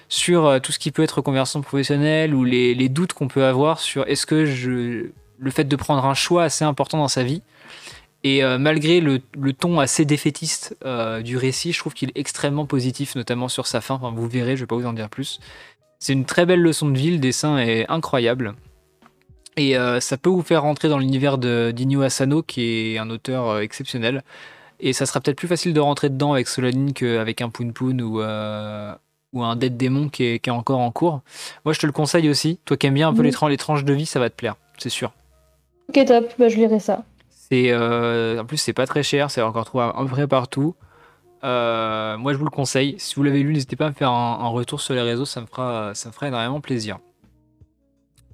sur 0.08 0.60
tout 0.62 0.72
ce 0.72 0.78
qui 0.78 0.90
peut 0.90 1.02
être 1.02 1.20
conversion 1.20 1.60
professionnelle 1.60 2.34
ou 2.34 2.42
les, 2.42 2.74
les 2.74 2.88
doutes 2.88 3.12
qu'on 3.12 3.28
peut 3.28 3.44
avoir 3.44 3.78
sur 3.78 4.08
est-ce 4.08 4.24
que 4.24 4.46
je, 4.46 5.10
le 5.38 5.50
fait 5.50 5.64
de 5.64 5.76
prendre 5.76 6.04
un 6.04 6.14
choix 6.14 6.44
assez 6.44 6.64
important 6.64 6.98
dans 6.98 7.08
sa 7.08 7.22
vie. 7.22 7.42
Et 8.24 8.42
euh, 8.42 8.58
malgré 8.58 9.00
le, 9.00 9.20
le 9.38 9.52
ton 9.52 9.78
assez 9.78 10.04
défaitiste 10.04 10.76
euh, 10.84 11.22
du 11.22 11.36
récit, 11.36 11.72
je 11.72 11.78
trouve 11.78 11.94
qu'il 11.94 12.10
est 12.10 12.18
extrêmement 12.18 12.66
positif, 12.66 13.14
notamment 13.14 13.48
sur 13.48 13.66
sa 13.66 13.80
fin. 13.80 13.94
Enfin, 13.94 14.12
vous 14.14 14.28
verrez, 14.28 14.56
je 14.56 14.62
vais 14.62 14.66
pas 14.66 14.76
vous 14.76 14.86
en 14.86 14.92
dire 14.92 15.08
plus. 15.08 15.38
C'est 16.00 16.12
une 16.12 16.24
très 16.24 16.44
belle 16.44 16.60
leçon 16.60 16.88
de 16.88 16.98
vie, 16.98 17.12
le 17.12 17.18
dessin 17.18 17.58
est 17.58 17.88
incroyable. 17.88 18.54
Et 19.56 19.76
euh, 19.76 20.00
ça 20.00 20.16
peut 20.16 20.30
vous 20.30 20.42
faire 20.42 20.62
rentrer 20.62 20.88
dans 20.88 20.98
l'univers 20.98 21.38
d'Inyo 21.38 22.02
Asano, 22.02 22.42
qui 22.42 22.94
est 22.94 22.98
un 22.98 23.10
auteur 23.10 23.58
exceptionnel. 23.60 24.22
Et 24.80 24.92
ça 24.92 25.06
sera 25.06 25.20
peut-être 25.20 25.36
plus 25.36 25.48
facile 25.48 25.72
de 25.72 25.80
rentrer 25.80 26.08
dedans 26.08 26.32
avec 26.32 26.46
Solanine 26.46 26.92
qu'avec 26.92 27.40
un 27.40 27.48
Poon 27.48 27.72
Poon 27.72 27.98
ou, 27.98 28.20
ou 28.20 29.42
un 29.42 29.56
Dead 29.56 29.76
Démon 29.76 30.08
qui 30.08 30.24
est, 30.24 30.38
qui 30.38 30.50
est 30.50 30.52
encore 30.52 30.78
en 30.78 30.92
cours. 30.92 31.22
Moi, 31.64 31.72
je 31.72 31.80
te 31.80 31.86
le 31.86 31.92
conseille 31.92 32.28
aussi. 32.28 32.60
Toi 32.64 32.76
qui 32.76 32.86
aimes 32.86 32.94
bien 32.94 33.08
un 33.08 33.14
peu 33.14 33.22
les 33.22 33.56
tranches 33.56 33.84
de 33.84 33.92
vie, 33.92 34.06
ça 34.06 34.20
va 34.20 34.30
te 34.30 34.36
plaire, 34.36 34.54
c'est 34.78 34.88
sûr. 34.88 35.12
Ok, 35.88 36.04
top. 36.04 36.32
Bah, 36.38 36.48
je 36.48 36.56
lirai 36.56 36.78
ça. 36.78 37.04
Euh, 37.52 38.40
en 38.40 38.44
plus 38.44 38.58
c'est 38.58 38.72
pas 38.72 38.86
très 38.86 39.02
cher, 39.02 39.30
c'est 39.30 39.42
encore 39.42 39.64
trouvé 39.64 39.90
peu 39.96 40.06
près 40.06 40.26
partout. 40.26 40.74
Euh, 41.44 42.16
moi 42.18 42.32
je 42.32 42.38
vous 42.38 42.44
le 42.44 42.50
conseille. 42.50 42.96
Si 42.98 43.14
vous 43.14 43.22
l'avez 43.22 43.42
lu, 43.42 43.52
n'hésitez 43.52 43.76
pas 43.76 43.86
à 43.86 43.88
me 43.90 43.94
faire 43.94 44.10
un, 44.10 44.40
un 44.40 44.48
retour 44.48 44.80
sur 44.80 44.94
les 44.94 45.02
réseaux, 45.02 45.24
ça 45.24 45.40
me 45.40 45.46
fera 45.46 45.92
ça 45.94 46.08
me 46.08 46.14
fera 46.14 46.28
énormément 46.28 46.60
plaisir. 46.60 46.98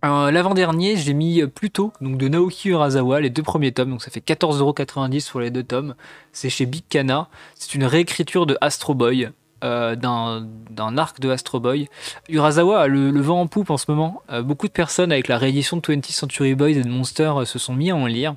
Euh, 0.05 0.31
L'avant-dernier, 0.31 0.97
j'ai 0.97 1.15
mis 1.15 1.47
plus 1.47 1.71
tôt, 1.71 1.93
donc 2.03 2.19
de 2.19 2.29
Naoki 2.29 2.69
Urasawa, 2.69 3.21
les 3.21 3.31
deux 3.31 3.43
premiers 3.43 3.73
tomes, 3.73 3.91
donc 3.91 4.03
ça 4.03 4.11
fait 4.11 4.21
14,90€ 4.21 5.31
pour 5.31 5.41
les 5.41 5.51
deux 5.51 5.63
tomes. 5.63 5.95
C'est 6.33 6.51
chez 6.51 6.67
Big 6.67 6.85
Kana. 6.89 7.29
C'est 7.55 7.75
une 7.75 7.85
réécriture 7.85 8.45
de 8.45 8.59
Astro 8.61 8.93
Boy, 8.93 9.31
d'un 9.63 10.99
arc 10.99 11.21
de 11.21 11.31
Astro 11.31 11.59
Boy. 11.59 11.89
Urasawa 12.29 12.83
a 12.83 12.87
le, 12.87 13.19
vent 13.23 13.41
en 13.41 13.47
poupe 13.47 13.71
en 13.71 13.79
ce 13.79 13.91
moment. 13.91 14.23
Beaucoup 14.43 14.67
de 14.67 14.73
personnes 14.73 15.11
avec 15.11 15.27
la 15.27 15.39
réédition 15.39 15.79
de 15.79 15.83
20th 15.83 16.13
Century 16.13 16.55
Boys 16.55 16.71
et 16.73 16.83
de 16.83 16.91
Monster 16.91 17.33
se 17.47 17.59
sont 17.59 17.73
mis 17.73 17.91
à 17.91 17.97
en 17.97 18.05
lire. 18.05 18.35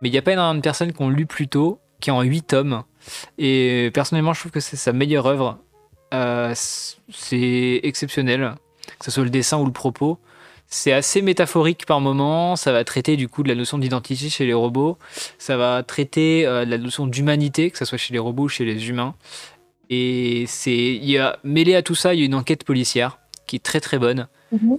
Mais 0.00 0.08
il 0.08 0.12
n'y 0.12 0.18
a 0.18 0.22
pas 0.22 0.32
énormément 0.32 0.54
de 0.54 0.62
personnes 0.62 0.92
qui 0.92 1.02
ont 1.02 1.10
lu 1.10 1.26
plus 1.26 1.48
tôt, 1.48 1.80
qui 2.00 2.10
est 2.10 2.12
en 2.12 2.22
8 2.22 2.42
tomes. 2.42 2.82
Et 3.38 3.90
personnellement, 3.92 4.32
je 4.32 4.40
trouve 4.40 4.52
que 4.52 4.60
c'est 4.60 4.76
sa 4.76 4.92
meilleure 4.92 5.26
œuvre. 5.26 5.58
Euh, 6.14 6.52
c'est 6.54 7.80
exceptionnel, 7.82 8.54
que 8.98 9.04
ce 9.04 9.10
soit 9.10 9.24
le 9.24 9.30
dessin 9.30 9.58
ou 9.58 9.66
le 9.66 9.72
propos. 9.72 10.18
C'est 10.70 10.92
assez 10.92 11.22
métaphorique 11.22 11.86
par 11.86 12.00
moment. 12.00 12.54
Ça 12.54 12.72
va 12.72 12.84
traiter 12.84 13.16
du 13.16 13.28
coup 13.28 13.42
de 13.42 13.48
la 13.48 13.54
notion 13.54 13.78
d'identité 13.78 14.28
chez 14.28 14.44
les 14.44 14.52
robots. 14.52 14.98
Ça 15.38 15.56
va 15.56 15.82
traiter 15.82 16.46
euh, 16.46 16.64
de 16.64 16.70
la 16.70 16.78
notion 16.78 17.06
d'humanité, 17.06 17.70
que 17.70 17.78
ce 17.78 17.84
soit 17.84 17.98
chez 17.98 18.12
les 18.12 18.18
robots 18.18 18.44
ou 18.44 18.48
chez 18.48 18.64
les 18.64 18.88
humains. 18.88 19.14
Et 19.90 20.44
c'est, 20.46 20.76
il 20.76 21.08
y 21.08 21.16
a 21.16 21.38
mêlé 21.42 21.74
à 21.74 21.82
tout 21.82 21.94
ça, 21.94 22.12
il 22.12 22.20
y 22.20 22.22
a 22.22 22.26
une 22.26 22.34
enquête 22.34 22.64
policière 22.64 23.18
qui 23.46 23.56
est 23.56 23.64
très 23.64 23.80
très 23.80 23.98
bonne. 23.98 24.28
Mhm. 24.52 24.78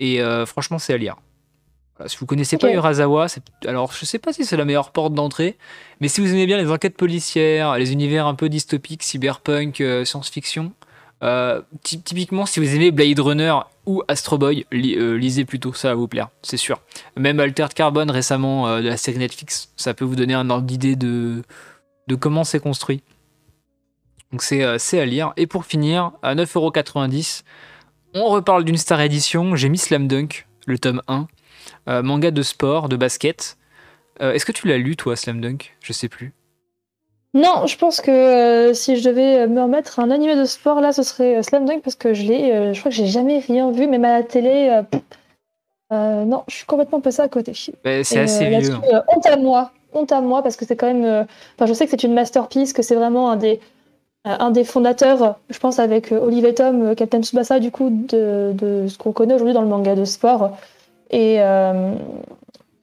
Et 0.00 0.20
euh, 0.20 0.44
franchement, 0.44 0.78
c'est 0.80 0.92
à 0.92 0.96
lire. 0.96 1.16
Voilà, 1.98 2.08
si 2.08 2.16
vous 2.18 2.26
connaissez 2.26 2.56
pas 2.58 2.68
Urasawa, 2.76 3.26
alors 3.66 3.92
je 3.92 4.04
sais 4.06 4.18
pas 4.20 4.32
si 4.32 4.44
c'est 4.44 4.56
la 4.56 4.64
meilleure 4.64 4.92
porte 4.92 5.12
d'entrée, 5.14 5.58
mais 6.00 6.08
si 6.08 6.20
vous 6.20 6.28
aimez 6.32 6.46
bien 6.46 6.56
les 6.56 6.70
enquêtes 6.70 6.96
policières, 6.96 7.76
les 7.76 7.92
univers 7.92 8.26
un 8.26 8.34
peu 8.34 8.48
dystopiques, 8.48 9.02
cyberpunk, 9.02 9.80
euh, 9.80 10.04
science-fiction, 10.04 10.72
euh, 11.24 11.60
ty- 11.82 12.00
typiquement 12.00 12.46
si 12.46 12.60
vous 12.60 12.72
aimez 12.74 12.92
Blade 12.92 13.18
Runner 13.18 13.52
ou 13.86 14.02
Astro 14.06 14.38
Boy, 14.38 14.64
li- 14.70 14.94
euh, 14.96 15.14
lisez 15.18 15.44
plutôt, 15.44 15.72
ça 15.72 15.88
va 15.88 15.94
vous 15.96 16.06
plaire, 16.06 16.28
c'est 16.42 16.56
sûr. 16.56 16.80
Même 17.16 17.40
Altered 17.40 17.74
Carbon 17.74 18.06
récemment 18.08 18.76
de 18.80 18.88
la 18.88 18.96
série 18.96 19.18
Netflix, 19.18 19.72
ça 19.76 19.92
peut 19.92 20.04
vous 20.04 20.14
donner 20.14 20.34
un 20.34 20.48
ordre 20.50 20.66
d'idée 20.66 20.94
de 20.94 21.42
de 22.06 22.14
comment 22.14 22.44
c'est 22.44 22.60
construit. 22.60 23.02
Donc 24.30 24.42
c'est 24.42 24.78
c'est 24.78 25.00
à 25.00 25.04
lire. 25.06 25.32
Et 25.36 25.46
pour 25.48 25.64
finir, 25.64 26.12
à 26.22 26.34
9,90€, 26.36 27.42
on 28.14 28.26
reparle 28.28 28.64
d'une 28.64 28.76
Star 28.76 29.00
Edition. 29.00 29.56
J'ai 29.56 29.68
mis 29.68 29.78
Slam 29.78 30.06
Dunk, 30.06 30.46
le 30.66 30.78
tome 30.78 31.02
1. 31.08 31.26
Euh, 31.88 32.02
manga 32.02 32.30
de 32.30 32.42
sport, 32.42 32.88
de 32.88 32.96
basket. 32.96 33.56
Euh, 34.20 34.32
Est-ce 34.32 34.44
que 34.44 34.52
tu 34.52 34.66
l'as 34.68 34.78
lu, 34.78 34.96
toi, 34.96 35.16
Slam 35.16 35.40
Dunk? 35.40 35.76
Je 35.80 35.92
sais 35.92 36.08
plus. 36.08 36.32
Non, 37.34 37.66
je 37.66 37.76
pense 37.76 38.00
que 38.00 38.10
euh, 38.10 38.74
si 38.74 38.96
je 38.96 39.08
devais 39.08 39.46
me 39.46 39.62
remettre 39.62 40.00
un 40.00 40.10
animé 40.10 40.34
de 40.34 40.44
sport, 40.44 40.80
là, 40.80 40.92
ce 40.92 41.02
serait 41.02 41.42
Slam 41.42 41.66
Dunk 41.66 41.82
parce 41.82 41.96
que 41.96 42.14
je 42.14 42.24
l'ai, 42.24 42.74
je 42.74 42.78
crois 42.80 42.90
que 42.90 42.96
j'ai 42.96 43.06
jamais 43.06 43.38
rien 43.38 43.70
vu, 43.70 43.86
même 43.86 44.04
à 44.04 44.18
la 44.18 44.22
télé. 44.22 44.82
non, 45.90 46.42
je 46.48 46.54
suis 46.56 46.66
complètement 46.66 47.00
passée 47.00 47.22
à 47.22 47.28
côté. 47.28 47.52
Bah, 47.84 48.02
c'est 48.02 48.20
assez 48.20 48.48
vieux. 48.48 48.74
honte 49.08 49.26
à 49.26 49.36
moi, 49.36 49.72
honte 49.92 50.12
à 50.12 50.20
moi 50.20 50.42
parce 50.42 50.56
que 50.56 50.64
c'est 50.64 50.76
quand 50.76 50.92
même. 50.92 51.26
Enfin, 51.56 51.66
je 51.66 51.72
sais 51.74 51.84
que 51.84 51.90
c'est 51.90 52.02
une 52.02 52.14
masterpiece, 52.14 52.72
que 52.72 52.82
c'est 52.82 52.96
vraiment 52.96 53.30
un 53.30 53.36
des 53.36 53.60
un 54.24 54.50
des 54.50 54.64
fondateurs, 54.64 55.38
je 55.48 55.58
pense 55.58 55.78
avec 55.78 56.12
Olivier 56.12 56.52
Tom, 56.52 56.94
Captain 56.94 57.22
Tsubasa, 57.22 57.60
du 57.60 57.70
coup, 57.70 57.88
de, 57.90 58.52
de 58.52 58.86
ce 58.88 58.98
qu'on 58.98 59.12
connaît 59.12 59.34
aujourd'hui 59.34 59.54
dans 59.54 59.62
le 59.62 59.68
manga 59.68 59.94
de 59.94 60.04
sport. 60.04 60.58
Et 61.10 61.36
euh, 61.40 61.94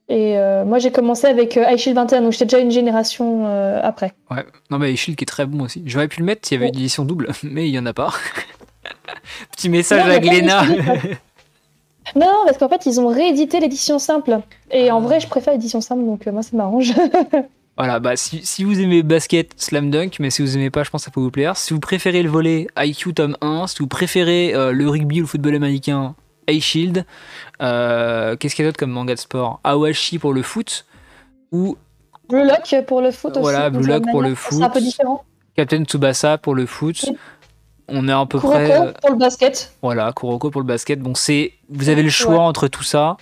et 0.07 0.37
euh, 0.37 0.65
moi, 0.65 0.77
j'ai 0.77 0.91
commencé 0.91 1.25
avec 1.25 1.57
euh, 1.57 1.65
High 1.67 1.79
Shield 1.79 1.97
21, 1.97 2.21
donc 2.21 2.31
j'étais 2.31 2.45
déjà 2.45 2.59
une 2.59 2.71
génération 2.71 3.45
après. 3.81 4.13
Ouais. 4.29 4.45
Non, 4.69 4.77
mais 4.77 4.95
Shield 4.95 5.17
qui 5.17 5.23
est 5.23 5.25
très 5.25 5.45
bon 5.45 5.63
aussi. 5.63 5.81
J'aurais 5.85 6.07
pu 6.07 6.19
le 6.19 6.25
mettre, 6.25 6.51
il 6.51 6.55
y 6.55 6.57
avait 6.57 6.67
une 6.67 6.75
édition 6.75 7.05
double, 7.05 7.29
mais 7.43 7.67
il 7.67 7.73
y 7.73 7.79
en 7.79 7.85
a 7.85 7.93
pas. 7.93 8.13
Petit 9.51 9.69
message 9.69 10.05
Non, 10.05 10.11
à 10.11 10.19
Glénat. 10.19 10.65
Shield, 10.65 11.17
Non, 12.15 12.43
parce 12.45 12.57
qu'en 12.57 12.69
fait, 12.69 12.85
ils 12.85 12.99
ont 12.99 13.07
réédité 13.07 13.59
l'édition 13.59 13.97
simple. 13.97 14.39
Et 14.71 14.91
en 14.91 15.01
vrai, 15.01 15.19
je 15.19 15.27
préfère 15.27 15.53
l'édition 15.53 15.81
simple, 15.81 16.05
donc 16.05 16.27
euh, 16.27 16.31
moi, 16.31 16.43
ça 16.43 16.55
m'arrange. 16.55 16.93
Voilà, 17.77 17.99
bah 17.99 18.15
si, 18.15 18.45
si 18.45 18.63
vous 18.63 18.79
aimez 18.79 19.03
basket, 19.03 19.51
slam 19.57 19.91
dunk, 19.91 20.17
mais 20.19 20.29
si 20.29 20.41
vous 20.41 20.55
aimez 20.55 20.69
pas, 20.69 20.83
je 20.83 20.89
pense 20.91 21.01
que 21.01 21.05
ça 21.05 21.11
peut 21.11 21.19
vous 21.19 21.31
plaire. 21.31 21.57
Si 21.57 21.73
vous 21.73 21.81
préférez 21.81 22.23
le 22.23 22.29
volet 22.29 22.67
IQ 22.77 23.13
tome 23.13 23.35
1, 23.41 23.67
si 23.67 23.79
vous 23.79 23.87
préférez 23.87 24.53
euh, 24.53 24.71
le 24.71 24.87
rugby 24.87 25.19
ou 25.19 25.23
le 25.23 25.27
football 25.27 25.55
américain, 25.55 26.15
A-Shield, 26.47 27.05
euh, 27.61 28.35
qu'est-ce 28.35 28.55
qu'il 28.55 28.63
y 28.63 28.67
a 28.67 28.69
d'autre 28.69 28.79
comme 28.79 28.91
manga 28.91 29.13
de 29.15 29.19
sport? 29.19 29.59
Awashi 29.63 30.19
pour 30.19 30.33
le 30.33 30.41
foot, 30.41 30.85
ou 31.51 31.77
Blue 32.29 32.43
Lock 32.43 32.85
pour 32.87 33.01
le 33.01 33.11
foot 33.11 33.31
aussi. 33.31 33.39
Voilà, 33.41 33.69
Blue 33.69 33.85
Lock 33.85 34.03
pour 34.09 34.21
le 34.21 34.35
C'est 34.35 34.55
un 34.55 34.65
foot. 34.65 34.73
peu 34.73 34.81
différent. 34.81 35.23
Captain 35.55 35.83
Tsubasa 35.83 36.37
pour 36.37 36.55
le 36.55 36.65
foot. 36.65 36.97
Oui. 37.07 37.15
On 37.87 38.07
est 38.07 38.11
à 38.11 38.25
peu 38.25 38.39
Kuroko 38.39 38.57
près... 38.57 38.71
euh, 38.81 38.91
pour 38.99 39.11
le 39.11 39.15
basket. 39.17 39.73
Voilà, 39.83 40.11
Kuroko 40.11 40.49
pour 40.49 40.59
le 40.61 40.65
basket. 40.65 40.99
Bon, 40.99 41.13
c'est, 41.13 41.53
vous 41.69 41.89
avez 41.89 42.01
le 42.01 42.09
choix 42.09 42.33
Ouais. 42.33 42.39
entre 42.39 42.67
tout 42.67 42.81
ça. 42.83 43.15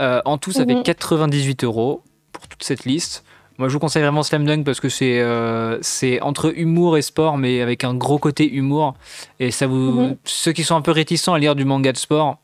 Euh, 0.00 0.20
en 0.24 0.38
tout, 0.38 0.50
ça 0.50 0.66
fait 0.66 0.74
Mhm. 0.74 0.82
98 0.82 1.62
euros 1.62 2.02
pour 2.32 2.48
toute 2.48 2.64
cette 2.64 2.84
liste. 2.84 3.22
Moi, 3.58 3.68
je 3.68 3.74
vous 3.74 3.78
conseille 3.78 4.02
vraiment 4.02 4.24
Slam 4.24 4.44
Dunk 4.44 4.64
parce 4.64 4.80
que 4.80 4.88
c'est, 4.88 5.20
euh, 5.20 5.78
c'est 5.82 6.20
entre 6.20 6.52
humour 6.58 6.96
et 6.98 7.02
sport, 7.02 7.38
mais 7.38 7.60
avec 7.60 7.84
un 7.84 7.94
gros 7.94 8.18
côté 8.18 8.48
humour. 8.52 8.94
Et 9.38 9.52
ça 9.52 9.68
vous, 9.68 9.92
Mhm. 9.92 10.16
ceux 10.24 10.50
qui 10.52 10.64
sont 10.64 10.74
un 10.74 10.80
peu 10.82 10.90
réticents 10.90 11.34
à 11.34 11.38
lire 11.38 11.54
du 11.54 11.64
manga 11.64 11.92
de 11.92 11.96
sport, 11.96 12.38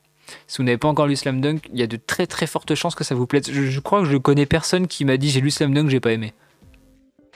si 0.46 0.58
vous 0.58 0.64
n'avez 0.64 0.78
pas 0.78 0.88
encore 0.88 1.06
lu 1.06 1.16
Slam 1.16 1.40
Dunk, 1.40 1.68
il 1.72 1.78
y 1.78 1.82
a 1.82 1.86
de 1.86 1.96
très 1.96 2.26
très 2.26 2.46
fortes 2.46 2.74
chances 2.74 2.94
que 2.94 3.04
ça 3.04 3.14
vous 3.14 3.26
plaise. 3.26 3.44
Je, 3.50 3.62
je 3.62 3.80
crois 3.80 4.00
que 4.00 4.06
je 4.06 4.16
connais 4.16 4.46
personne 4.46 4.86
qui 4.86 5.04
m'a 5.04 5.16
dit 5.16 5.30
j'ai 5.30 5.40
lu 5.40 5.50
Slam 5.50 5.72
Dunk, 5.74 5.88
j'ai 5.90 6.00
pas 6.00 6.12
aimé. 6.12 6.32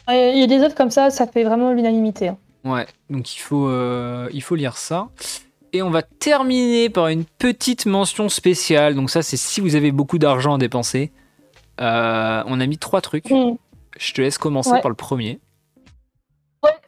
Ouais, 0.09 0.33
Il 0.35 0.40
y 0.40 0.42
a 0.42 0.46
des 0.46 0.59
œuvres 0.64 0.74
comme 0.74 0.90
ça, 0.90 1.11
ça 1.11 1.27
fait 1.27 1.44
vraiment 1.44 1.72
l'unanimité. 1.72 2.29
hein. 2.29 2.38
Ouais, 2.64 2.87
donc 3.11 3.35
il 3.37 3.38
faut, 3.40 3.68
euh, 3.68 4.29
il 4.33 4.42
faut 4.42 4.55
lire 4.55 4.77
ça. 4.77 5.09
Et 5.72 5.83
on 5.83 5.90
va 5.90 6.03
terminer 6.03 6.88
par 6.88 7.09
une 7.09 7.24
petite 7.24 7.85
mention 7.87 8.29
spéciale. 8.31 8.94
Donc 8.94 9.11
ça, 9.11 9.22
c'est 9.22 9.37
si 9.37 9.61
vous 9.61 9.74
avez 9.77 9.92
beaucoup 9.92 10.18
d'argent 10.18 10.55
à 10.55 10.59
dépenser. 10.59 11.12
Euh, 11.81 12.42
on 12.46 12.59
a 12.61 12.66
mis 12.66 12.79
trois 12.79 13.01
trucs. 13.01 13.31
Hmm. 13.31 13.55
Je 13.98 14.12
te 14.12 14.20
laisse 14.22 14.38
commencer 14.38 14.70
Ouais. 14.70 14.81
par 14.81 14.88
le 14.90 14.94
premier. 14.96 15.38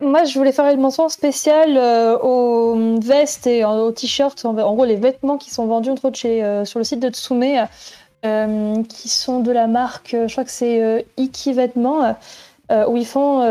Moi, 0.01 0.25
je 0.25 0.39
voulais 0.39 0.53
faire 0.53 0.67
une 0.73 0.81
mention 0.81 1.09
spéciale 1.09 1.77
euh, 1.77 2.17
aux 2.19 2.99
vestes 3.01 3.47
et 3.47 3.63
euh, 3.63 3.69
aux 3.69 3.93
t-shirts, 3.93 4.45
en, 4.45 4.55
gros 4.55 4.85
les 4.87 4.97
vêtements 4.97 5.37
qui 5.37 5.51
sont 5.51 5.67
vendus 5.67 5.91
entre 5.91 6.07
autres 6.07 6.21
euh, 6.25 6.65
sur 6.65 6.79
le 6.79 6.85
site 6.85 7.01
de 7.01 7.11
Tsume. 7.11 7.67
qui 8.89 9.09
sont 9.09 9.41
de 9.41 9.53
la 9.53 9.67
marque, 9.67 10.17
je 10.27 10.33
crois 10.33 10.45
que 10.45 10.51
c'est 10.51 11.07
Iki 11.17 11.53
Vêtements. 11.53 12.17
où 12.89 12.97
ils 12.97 13.07
font, 13.07 13.43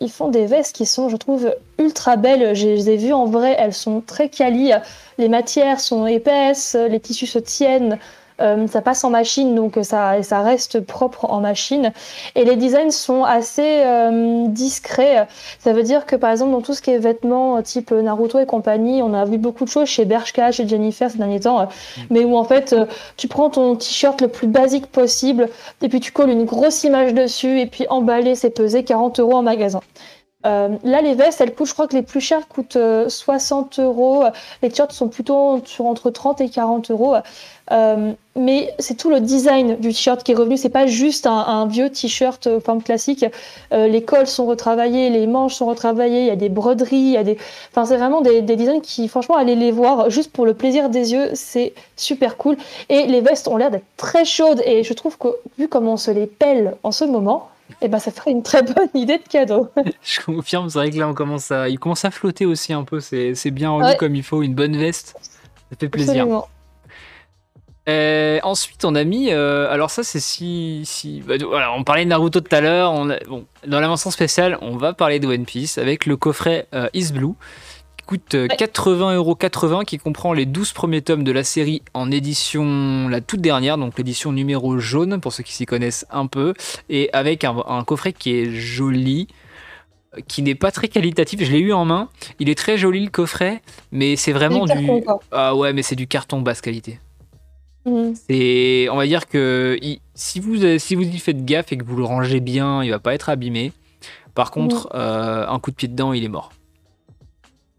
ils 0.00 0.10
font 0.10 0.28
des 0.28 0.46
vestes 0.46 0.74
qui 0.74 0.86
sont, 0.86 1.08
je 1.08 1.16
trouve, 1.16 1.54
ultra 1.78 2.16
belles. 2.16 2.54
Je 2.54 2.66
les 2.66 2.90
ai 2.90 2.96
vues 2.96 3.12
en 3.12 3.26
vrai, 3.26 3.56
elles 3.58 3.74
sont 3.74 4.00
très 4.00 4.28
quali. 4.28 4.72
Les 5.18 5.28
matières 5.28 5.80
sont 5.80 6.06
épaisses, 6.06 6.74
les 6.74 7.00
tissus 7.00 7.26
se 7.26 7.38
tiennent. 7.38 7.98
Euh, 8.40 8.66
ça 8.66 8.80
passe 8.80 9.04
en 9.04 9.10
machine, 9.10 9.54
donc 9.54 9.78
ça, 9.82 10.22
ça 10.22 10.40
reste 10.40 10.80
propre 10.80 11.26
en 11.30 11.40
machine. 11.40 11.92
Et 12.34 12.44
les 12.44 12.56
designs 12.56 12.90
sont 12.90 13.24
assez 13.24 13.82
euh, 13.84 14.46
discrets. 14.48 15.26
Ça 15.58 15.72
veut 15.72 15.82
dire 15.82 16.06
que 16.06 16.16
par 16.16 16.30
exemple 16.30 16.52
dans 16.52 16.62
tout 16.62 16.74
ce 16.74 16.82
qui 16.82 16.90
est 16.90 16.98
vêtements 16.98 17.58
euh, 17.58 17.62
type 17.62 17.90
Naruto 17.90 18.38
et 18.38 18.46
compagnie, 18.46 19.02
on 19.02 19.14
a 19.14 19.24
vu 19.24 19.38
beaucoup 19.38 19.64
de 19.64 19.70
choses 19.70 19.88
chez 19.88 20.04
Bershka, 20.04 20.52
chez 20.52 20.66
Jennifer 20.66 21.10
ces 21.10 21.18
derniers 21.18 21.40
temps, 21.40 21.68
mais 22.10 22.24
où 22.24 22.36
en 22.36 22.44
fait 22.44 22.74
tu 23.16 23.28
prends 23.28 23.50
ton 23.50 23.76
t-shirt 23.76 24.20
le 24.20 24.28
plus 24.28 24.46
basique 24.46 24.86
possible 24.86 25.48
et 25.82 25.88
puis 25.88 26.00
tu 26.00 26.12
colles 26.12 26.30
une 26.30 26.44
grosse 26.44 26.84
image 26.84 27.14
dessus 27.14 27.60
et 27.60 27.66
puis 27.66 27.86
emballer, 27.88 28.34
c'est 28.34 28.50
peser 28.50 28.84
40 28.84 29.20
euros 29.20 29.34
en 29.34 29.42
magasin. 29.42 29.80
Là, 30.44 31.02
les 31.02 31.14
vestes, 31.14 31.40
elles 31.40 31.54
coûtent, 31.54 31.68
je 31.68 31.74
crois 31.74 31.86
que 31.86 31.96
les 31.96 32.02
plus 32.02 32.20
chères 32.20 32.48
coûtent 32.48 32.78
60 33.08 33.78
euros. 33.78 34.24
Les 34.62 34.68
t-shirts 34.70 34.92
sont 34.92 35.08
plutôt 35.08 35.60
entre 35.80 36.10
30 36.10 36.40
et 36.40 36.48
40 36.48 36.90
euros. 36.90 37.16
Euh, 37.72 38.12
mais 38.36 38.74
c'est 38.78 38.96
tout 38.96 39.10
le 39.10 39.20
design 39.20 39.76
du 39.76 39.88
t-shirt 39.88 40.22
qui 40.22 40.32
est 40.32 40.34
revenu. 40.34 40.56
C'est 40.56 40.68
pas 40.68 40.86
juste 40.86 41.26
un, 41.26 41.66
vieux 41.66 41.90
t-shirt 41.90 42.46
euh, 42.46 42.60
forme 42.60 42.82
classique. 42.82 43.24
Euh, 43.72 43.86
les 43.86 44.02
cols 44.02 44.26
sont 44.26 44.46
retravaillés, 44.46 45.10
les 45.10 45.26
manches 45.26 45.54
sont 45.54 45.66
retravaillées, 45.66 46.20
il 46.20 46.26
y 46.26 46.30
a 46.30 46.36
des 46.36 46.48
broderies, 46.48 46.96
il 46.96 47.16
a 47.16 47.24
des. 47.24 47.36
Enfin, 47.70 47.86
c'est 47.86 47.96
vraiment 47.96 48.22
des, 48.22 48.42
designs 48.42 48.80
qui, 48.80 49.08
franchement, 49.08 49.36
allez 49.36 49.54
les 49.54 49.72
voir 49.72 50.10
juste 50.10 50.32
pour 50.32 50.46
le 50.46 50.54
plaisir 50.54 50.90
des 50.90 51.12
yeux, 51.12 51.30
c'est 51.34 51.74
super 51.96 52.36
cool. 52.36 52.56
Et 52.88 53.06
les 53.06 53.20
vestes 53.20 53.46
ont 53.48 53.56
l'air 53.56 53.70
d'être 53.70 53.86
très 53.96 54.24
chaudes. 54.24 54.62
Et 54.64 54.82
je 54.82 54.92
trouve 54.92 55.16
que 55.18 55.28
vu 55.58 55.68
comment 55.68 55.92
on 55.92 55.96
se 55.96 56.10
les 56.10 56.26
pèle 56.26 56.76
en 56.82 56.92
ce 56.92 57.04
moment, 57.04 57.48
eh 57.80 57.88
ben, 57.88 57.98
ça 57.98 58.10
ferait 58.10 58.30
une 58.30 58.42
très 58.42 58.62
bonne 58.62 58.88
idée 58.94 59.18
de 59.18 59.28
cadeau. 59.28 59.68
je 60.02 60.20
confirme, 60.20 60.68
c'est 60.68 60.78
vrai 60.78 60.90
que 60.90 60.98
là, 60.98 61.08
on 61.08 61.14
commence 61.14 61.50
à, 61.50 61.68
il 61.68 61.78
commence 61.78 62.04
à 62.04 62.10
flotter 62.10 62.46
aussi 62.46 62.72
un 62.72 62.84
peu. 62.84 63.00
C'est 63.00 63.50
bien 63.50 63.70
rendu 63.70 63.96
comme 63.98 64.14
il 64.14 64.22
faut, 64.22 64.42
une 64.42 64.54
bonne 64.54 64.76
veste. 64.76 65.16
Ça 65.70 65.76
fait 65.78 65.88
plaisir. 65.88 66.12
Absolument. 66.12 66.48
Euh, 67.88 68.38
ensuite, 68.42 68.84
on 68.84 68.94
a 68.94 69.04
mis. 69.04 69.30
Euh, 69.30 69.70
alors, 69.70 69.90
ça, 69.90 70.04
c'est 70.04 70.20
si. 70.20 70.82
si 70.84 71.22
bah, 71.22 71.34
voilà, 71.42 71.72
on 71.72 71.82
parlait 71.82 72.04
de 72.04 72.10
Naruto 72.10 72.40
tout 72.40 72.54
à 72.54 72.60
l'heure. 72.60 72.92
Bon, 73.28 73.44
dans 73.66 73.80
la 73.80 73.88
mention 73.88 74.10
spéciale, 74.10 74.58
on 74.60 74.76
va 74.76 74.92
parler 74.92 75.18
de 75.18 75.26
One 75.26 75.44
Piece 75.44 75.78
avec 75.78 76.06
le 76.06 76.16
coffret 76.16 76.66
euh, 76.74 76.88
Is 76.92 77.12
Blue 77.12 77.34
coûte 78.10 78.34
80,80€, 78.34 79.84
qui 79.84 79.96
comprend 79.96 80.32
les 80.32 80.44
12 80.44 80.72
premiers 80.72 81.00
tomes 81.00 81.22
de 81.22 81.30
la 81.30 81.44
série 81.44 81.80
en 81.94 82.10
édition, 82.10 83.08
la 83.08 83.20
toute 83.20 83.40
dernière, 83.40 83.78
donc 83.78 83.96
l'édition 83.96 84.32
numéro 84.32 84.80
jaune, 84.80 85.20
pour 85.20 85.32
ceux 85.32 85.44
qui 85.44 85.52
s'y 85.52 85.64
connaissent 85.64 86.04
un 86.10 86.26
peu, 86.26 86.54
et 86.88 87.08
avec 87.12 87.44
un, 87.44 87.84
coffret 87.86 88.12
qui 88.12 88.32
est 88.34 88.50
joli 88.50 89.28
qui 90.26 90.42
n'est 90.42 90.56
pas 90.56 90.72
très 90.72 90.88
qualitatif. 90.88 91.40
Je 91.44 91.52
l'ai 91.52 91.60
eu 91.60 91.72
en 91.72 91.84
main. 91.84 92.08
Il 92.40 92.48
est 92.48 92.56
très 92.56 92.76
joli 92.76 93.04
le 93.04 93.10
coffret, 93.10 93.62
mais 93.92 94.16
c'est 94.16 94.32
vraiment 94.32 94.64
du. 94.64 94.90
ah 95.30 95.54
ouais, 95.54 95.72
mais 95.72 95.82
c'est 95.82 95.94
du 95.94 96.08
carton 96.08 96.40
basse 96.40 96.60
qualité. 96.60 96.98
Mhm. 97.86 98.14
C'est, 98.28 98.88
on 98.90 98.96
va 98.96 99.06
dire 99.06 99.28
que 99.28 99.78
si 100.16 100.40
vous 100.40 100.56
si 100.80 100.96
vous 100.96 101.04
y 101.04 101.18
faites 101.20 101.44
gaffe 101.44 101.70
et 101.70 101.76
que 101.76 101.84
vous 101.84 101.94
le 101.94 102.02
rangez 102.02 102.40
bien, 102.40 102.82
il 102.82 102.90
va 102.90 102.98
pas 102.98 103.14
être 103.14 103.28
abîmé. 103.28 103.70
Par 104.34 104.50
contre, 104.50 104.88
mhm. 104.88 105.00
euh, 105.00 105.46
un 105.46 105.60
coup 105.60 105.70
de 105.70 105.76
pied 105.76 105.86
dedans, 105.86 106.12
il 106.12 106.24
est 106.24 106.28
mort. 106.28 106.50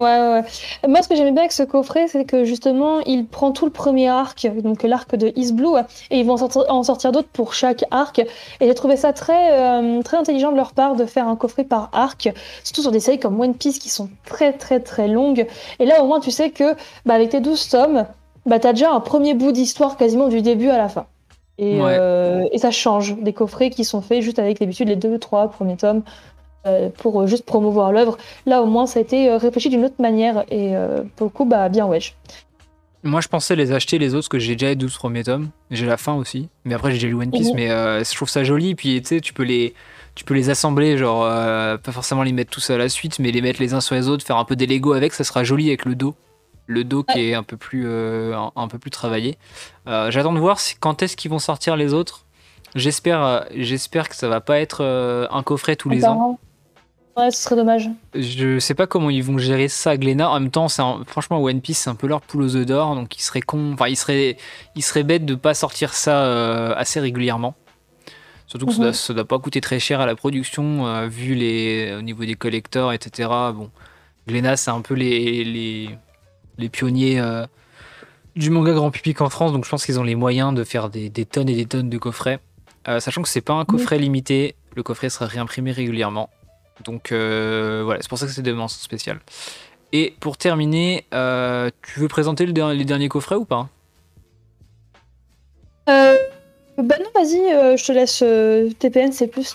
Ouais, 0.01 0.07
ouais, 0.07 0.41
Moi, 0.87 1.03
ce 1.03 1.07
que 1.07 1.15
j'aimais 1.15 1.31
bien 1.31 1.43
avec 1.43 1.51
ce 1.51 1.61
coffret, 1.61 2.07
c'est 2.07 2.25
que 2.25 2.43
justement, 2.43 3.01
il 3.01 3.27
prend 3.27 3.51
tout 3.51 3.65
le 3.65 3.71
premier 3.71 4.09
arc, 4.09 4.47
donc 4.63 4.81
l'arc 4.81 5.15
de 5.15 5.31
East 5.35 5.55
Blue, 5.55 5.77
et 6.09 6.19
ils 6.19 6.25
vont 6.25 6.41
en 6.41 6.83
sortir, 6.83 7.11
d'autres 7.11 7.27
pour 7.31 7.53
chaque 7.53 7.85
arc. 7.91 8.17
Et 8.17 8.27
j'ai 8.61 8.73
trouvé 8.73 8.97
ça 8.97 9.13
très, 9.13 9.59
euh, 9.59 10.01
très 10.01 10.17
intelligent 10.17 10.51
de 10.51 10.57
leur 10.57 10.73
part 10.73 10.95
de 10.95 11.05
faire 11.05 11.27
un 11.27 11.35
coffret 11.35 11.65
par 11.65 11.89
arc, 11.93 12.33
surtout 12.63 12.81
sur 12.81 12.89
des 12.89 12.99
séries 12.99 13.19
comme 13.19 13.39
One 13.39 13.53
Piece 13.53 13.77
qui 13.77 13.89
sont 13.89 14.09
très, 14.25 14.53
très, 14.53 14.79
très 14.79 15.07
longues. 15.07 15.45
Et 15.77 15.85
là, 15.85 16.03
au 16.03 16.07
moins, 16.07 16.19
tu 16.19 16.31
sais 16.31 16.49
que 16.49 16.73
bah, 17.05 17.13
avec 17.13 17.29
tes 17.29 17.39
12 17.39 17.69
tomes, 17.69 18.07
bah, 18.47 18.57
t'as 18.57 18.73
déjà 18.73 18.91
un 18.91 19.01
premier 19.01 19.35
bout 19.35 19.51
d'histoire 19.51 19.97
quasiment 19.97 20.29
du 20.29 20.41
début 20.41 20.69
à 20.69 20.79
la 20.79 20.89
fin. 20.89 21.05
Et, 21.59 21.77
euh, 21.79 22.47
et, 22.51 22.57
ça 22.57 22.71
change 22.71 23.17
des 23.19 23.33
coffrets 23.33 23.69
qui 23.69 23.85
sont 23.85 24.01
faits 24.01 24.23
juste 24.23 24.39
avec 24.39 24.59
d'habitude 24.59 24.87
les 24.87 24.95
deux, 24.95 25.19
trois 25.19 25.47
premiers 25.49 25.77
tomes 25.77 26.01
pour 26.97 27.21
euh, 27.21 27.27
juste 27.27 27.45
promouvoir 27.45 27.91
l'œuvre. 27.91 28.17
Là, 28.45 28.61
au 28.61 28.65
moins, 28.65 28.85
ça 28.85 28.99
a 28.99 29.01
été 29.01 29.35
réfléchi 29.35 29.69
d'une 29.69 29.85
autre 29.85 29.99
manière 29.99 30.43
et 30.51 30.73
pour 31.15 31.25
le 31.25 31.31
coup, 31.31 31.45
bah, 31.45 31.69
bien 31.69 31.85
wesh. 31.85 32.15
Moi, 33.03 33.19
je 33.21 33.27
pensais 33.27 33.55
les 33.55 33.71
acheter 33.71 33.97
les 33.97 34.09
autres, 34.09 34.27
parce 34.27 34.29
que 34.29 34.39
j'ai 34.39 34.53
déjà 34.53 34.69
les 34.69 34.75
12 34.75 34.95
premiers 34.95 35.23
tomes. 35.23 35.49
J'ai 35.71 35.87
la 35.87 35.97
fin 35.97 36.13
aussi. 36.13 36.49
Mais 36.65 36.75
après, 36.75 36.91
j'ai 36.91 36.97
déjà 36.97 37.07
lu 37.07 37.15
One 37.15 37.31
Piece, 37.31 37.49
mhm. 37.49 37.55
mais 37.55 37.67
je 37.67 38.15
trouve 38.15 38.29
ça 38.29 38.43
joli. 38.43 38.75
Puis, 38.75 39.01
tu 39.01 39.07
sais, 39.07 39.21
tu 39.21 39.33
peux 39.33 39.43
les 39.43 39.73
tu 40.13 40.25
peux 40.25 40.33
les 40.33 40.49
assembler, 40.49 40.97
genre 40.97 41.21
pas 41.23 41.91
forcément 41.91 42.21
les 42.21 42.33
mettre 42.33 42.51
tous 42.51 42.69
à 42.69 42.77
la 42.77 42.89
suite, 42.89 43.17
mais 43.19 43.31
les 43.31 43.41
mettre 43.41 43.61
les 43.61 43.73
uns 43.73 43.81
sur 43.81 43.95
les 43.95 44.07
autres, 44.07 44.25
faire 44.25 44.37
un 44.37 44.45
peu 44.45 44.55
des 44.55 44.67
Lego 44.67 44.93
avec, 44.93 45.13
ça 45.13 45.23
sera 45.23 45.43
joli 45.43 45.67
avec 45.69 45.85
le 45.85 45.95
dos 45.95 46.15
le 46.71 46.83
dos 46.83 47.03
qui 47.03 47.19
est 47.19 47.33
un 47.33 47.43
peu 47.43 47.57
plus, 47.57 47.83
euh, 47.85 48.35
un, 48.55 48.67
peu 48.67 48.79
plus 48.79 48.91
travaillé. 48.91 49.37
Euh, 49.87 50.09
j'attends 50.09 50.33
de 50.33 50.39
voir 50.39 50.59
quand 50.79 51.03
est-ce 51.03 51.15
qu'ils 51.15 51.31
vont 51.31 51.39
sortir 51.39 51.75
les 51.75 51.93
autres. 51.93 52.25
J'espère, 52.75 53.23
euh, 53.23 53.41
j'espère 53.53 54.09
que 54.09 54.15
ça 54.15 54.29
va 54.29 54.41
pas 54.41 54.59
être 54.59 54.83
un 54.83 55.43
coffret 55.43 55.75
tous 55.75 55.89
les 55.89 56.05
ans. 56.05 56.39
Ouais, 57.17 57.29
ce 57.29 57.43
serait 57.43 57.55
dommage. 57.55 57.89
Je 58.15 58.59
sais 58.59 58.73
pas 58.73 58.87
comment 58.87 59.09
ils 59.09 59.23
vont 59.23 59.37
gérer 59.37 59.67
ça, 59.67 59.97
Glénat. 59.97 60.29
En 60.29 60.39
même 60.39 60.49
temps, 60.49 60.69
c'est 60.69 60.81
franchement, 61.07 61.41
One 61.41 61.61
Piece, 61.61 61.79
c'est 61.79 61.89
un 61.89 61.95
peu 61.95 62.07
leur 62.07 62.21
poule 62.21 62.43
aux 62.43 62.55
œufs 62.55 62.65
d'or, 62.65 62.95
donc 62.95 63.17
il 63.17 63.21
serait 63.21 63.41
con, 63.41 63.73
enfin, 63.73 63.87
il 63.87 63.97
serait, 63.97 64.37
il 64.75 64.81
serait 64.81 65.03
bête 65.03 65.25
de 65.25 65.35
pas 65.35 65.53
sortir 65.53 65.93
ça 65.93 66.71
assez 66.73 66.99
régulièrement. 66.99 67.55
Surtout 68.47 68.65
que 68.65 68.73
ça, 68.73 68.79
mhm. 68.79 68.91
doit, 68.91 69.15
doit, 69.15 69.25
pas 69.25 69.39
coûter 69.39 69.61
très 69.61 69.79
cher 69.79 69.99
à 69.99 70.05
la 70.05 70.15
production, 70.15 71.07
vu 71.07 71.35
les, 71.35 71.95
au 71.97 72.01
niveau 72.01 72.23
des 72.23 72.35
collecteurs, 72.35 72.93
etc. 72.93 73.29
Bon, 73.53 73.69
Glénat, 74.27 74.55
c'est 74.55 74.71
un 74.71 74.81
peu 74.81 74.93
les 74.93 75.97
les 76.61 76.69
pionniers 76.69 77.19
euh, 77.19 77.45
du 78.35 78.49
manga 78.49 78.73
grand 78.73 78.91
public 78.91 79.19
en 79.19 79.29
France, 79.29 79.51
donc 79.51 79.65
je 79.65 79.69
pense 79.69 79.85
qu'ils 79.85 79.99
ont 79.99 80.03
les 80.03 80.15
moyens 80.15 80.53
de 80.53 80.63
faire 80.63 80.89
des, 80.89 81.09
tonnes 81.25 81.49
et 81.49 81.55
des 81.55 81.65
tonnes 81.65 81.89
de 81.89 81.97
coffrets. 81.97 82.39
Euh, 82.87 82.99
sachant 82.99 83.21
que 83.21 83.27
c'est 83.27 83.41
pas 83.41 83.53
un 83.53 83.65
coffret 83.65 83.99
limité, 83.99 84.55
le 84.75 84.83
coffret 84.83 85.09
sera 85.09 85.25
réimprimé 85.25 85.71
régulièrement. 85.71 86.29
Donc 86.83 87.11
euh, 87.11 87.81
voilà, 87.83 88.01
c'est 88.01 88.09
pour 88.09 88.17
ça 88.17 88.25
que 88.25 88.31
c'est 88.31 88.41
des 88.41 88.53
mentions 88.53 88.81
spéciales. 88.81 89.19
Et 89.93 90.15
pour 90.19 90.37
terminer, 90.37 91.05
tu 91.11 91.99
veux 91.99 92.07
présenter 92.07 92.45
le 92.45 92.73
les 92.73 92.85
derniers 92.85 93.09
coffrets 93.09 93.35
ou 93.35 93.45
pas? 93.45 93.67
Bah 95.87 96.95
non, 96.99 97.11
vas-y, 97.13 97.77
je 97.77 97.85
te 97.85 97.91
laisse. 97.91 98.23
TPN, 98.79 99.11
c'est 99.11 99.27
plus 99.27 99.53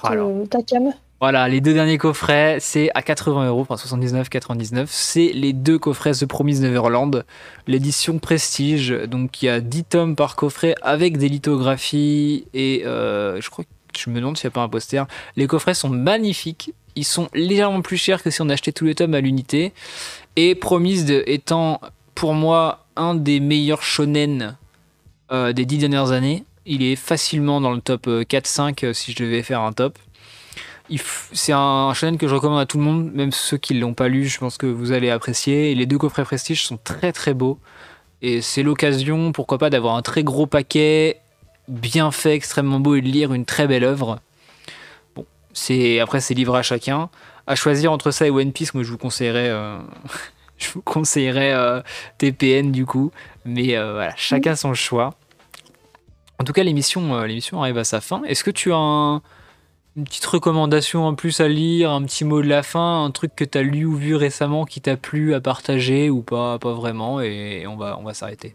ta 0.50 0.62
cam. 0.62 0.92
Voilà, 1.18 1.48
les 1.48 1.62
deux 1.62 1.72
derniers 1.72 1.96
coffrets, 1.96 2.58
c'est 2.60 2.90
à 2.94 3.00
80 3.00 3.48
euros, 3.48 3.62
enfin 3.62 3.76
79,99. 3.76 4.84
C'est 4.88 5.32
les 5.32 5.54
deux 5.54 5.78
coffrets 5.78 6.12
The 6.12 6.26
Promise 6.26 6.60
Neverland, 6.60 7.24
l'édition 7.66 8.18
Prestige. 8.18 8.90
Donc 8.90 9.40
il 9.40 9.46
y 9.46 9.48
a 9.48 9.62
10 9.62 9.84
tomes 9.84 10.14
par 10.14 10.36
coffret 10.36 10.74
avec 10.82 11.16
des 11.16 11.30
lithographies 11.30 12.44
et 12.52 12.82
euh, 12.84 13.40
je 13.40 13.48
crois 13.48 13.64
que 13.64 13.98
je 13.98 14.10
me 14.10 14.20
demande 14.20 14.36
s'il 14.36 14.48
n'y 14.48 14.52
a 14.52 14.56
pas 14.56 14.60
un 14.60 14.68
poster. 14.68 15.06
Les 15.36 15.46
coffrets 15.46 15.72
sont 15.72 15.88
magnifiques. 15.88 16.74
Ils 16.96 17.04
sont 17.04 17.28
légèrement 17.34 17.82
plus 17.82 17.96
chers 17.96 18.22
que 18.22 18.30
si 18.30 18.42
on 18.42 18.48
achetait 18.48 18.72
tous 18.72 18.86
les 18.86 18.94
tomes 18.94 19.14
à 19.14 19.20
l'unité. 19.20 19.72
Et 20.34 20.54
Promise 20.54 21.10
étant 21.26 21.80
pour 22.14 22.34
moi 22.34 22.86
un 22.96 23.14
des 23.14 23.40
meilleurs 23.40 23.82
shonen 23.82 24.56
euh, 25.30 25.52
des 25.52 25.64
10 25.64 25.78
dernières 25.78 26.12
années. 26.12 26.44
Il 26.64 26.82
est 26.82 26.96
facilement 26.96 27.60
dans 27.60 27.72
le 27.72 27.80
top 27.80 28.06
4-5 28.06 28.84
euh, 28.84 28.92
si 28.92 29.12
je 29.12 29.22
devais 29.22 29.42
faire 29.42 29.60
un 29.60 29.72
top 29.72 29.98
c'est 31.32 31.52
un 31.52 31.92
shonen 31.94 32.18
que 32.18 32.28
je 32.28 32.34
recommande 32.34 32.60
à 32.60 32.66
tout 32.66 32.78
le 32.78 32.84
monde, 32.84 33.12
même 33.12 33.32
ceux 33.32 33.56
qui 33.56 33.74
ne 33.74 33.80
l'ont 33.80 33.94
pas 33.94 34.08
lu, 34.08 34.26
je 34.26 34.38
pense 34.38 34.56
que 34.56 34.66
vous 34.66 34.92
allez 34.92 35.10
apprécier. 35.10 35.74
Les 35.74 35.86
deux 35.86 35.98
coffrets 35.98 36.24
Prestige 36.24 36.64
sont 36.64 36.78
très 36.82 37.12
très 37.12 37.34
beaux. 37.34 37.58
Et 38.22 38.40
c'est 38.40 38.62
l'occasion, 38.62 39.32
pourquoi 39.32 39.58
pas, 39.58 39.70
d'avoir 39.70 39.96
un 39.96 40.02
très 40.02 40.24
gros 40.24 40.46
paquet, 40.46 41.20
bien 41.68 42.10
fait, 42.10 42.34
extrêmement 42.34 42.80
beau, 42.80 42.94
et 42.94 43.00
de 43.00 43.08
lire 43.08 43.34
une 43.34 43.44
très 43.44 43.66
belle 43.66 43.84
œuvre. 43.84 44.20
C'est 45.56 46.00
après 46.00 46.20
c'est 46.20 46.34
libre 46.34 46.54
à 46.54 46.62
chacun. 46.62 47.08
À 47.46 47.54
choisir 47.54 47.90
entre 47.90 48.10
ça 48.10 48.26
et 48.26 48.30
One 48.30 48.52
Piece, 48.52 48.74
moi 48.74 48.84
je 48.84 48.90
vous 48.90 48.98
conseillerais, 48.98 49.48
euh, 49.48 49.78
je 50.58 50.70
vous 50.70 50.82
conseillerais 50.82 51.54
euh, 51.54 51.80
TPN 52.18 52.72
du 52.72 52.84
coup. 52.84 53.10
Mais 53.46 53.74
euh, 53.74 53.94
voilà, 53.94 54.12
chacun 54.16 54.54
son 54.54 54.74
choix. 54.74 55.14
En 56.38 56.44
tout 56.44 56.52
cas, 56.52 56.62
l'émission, 56.62 57.22
l'émission 57.22 57.62
arrive 57.62 57.78
à 57.78 57.84
sa 57.84 58.02
fin. 58.02 58.22
Est-ce 58.24 58.44
que 58.44 58.50
tu 58.50 58.70
as 58.70 58.76
un 58.76 59.22
une 59.96 60.04
petite 60.04 60.26
recommandation 60.26 61.06
en 61.06 61.14
plus 61.14 61.40
à 61.40 61.48
lire, 61.48 61.90
un 61.90 62.02
petit 62.02 62.26
mot 62.26 62.42
de 62.42 62.46
la 62.46 62.62
fin, 62.62 63.04
un 63.04 63.10
truc 63.10 63.34
que 63.34 63.44
tu 63.44 63.56
as 63.56 63.62
lu 63.62 63.86
ou 63.86 63.94
vu 63.94 64.14
récemment 64.14 64.66
qui 64.66 64.82
t'a 64.82 64.98
plu 64.98 65.32
à 65.32 65.40
partager 65.40 66.10
ou 66.10 66.20
pas, 66.20 66.58
pas 66.58 66.74
vraiment, 66.74 67.22
et, 67.22 67.66
on 67.66 67.76
va, 67.76 67.96
on 67.98 68.02
va 68.02 68.12
s'arrêter? 68.12 68.54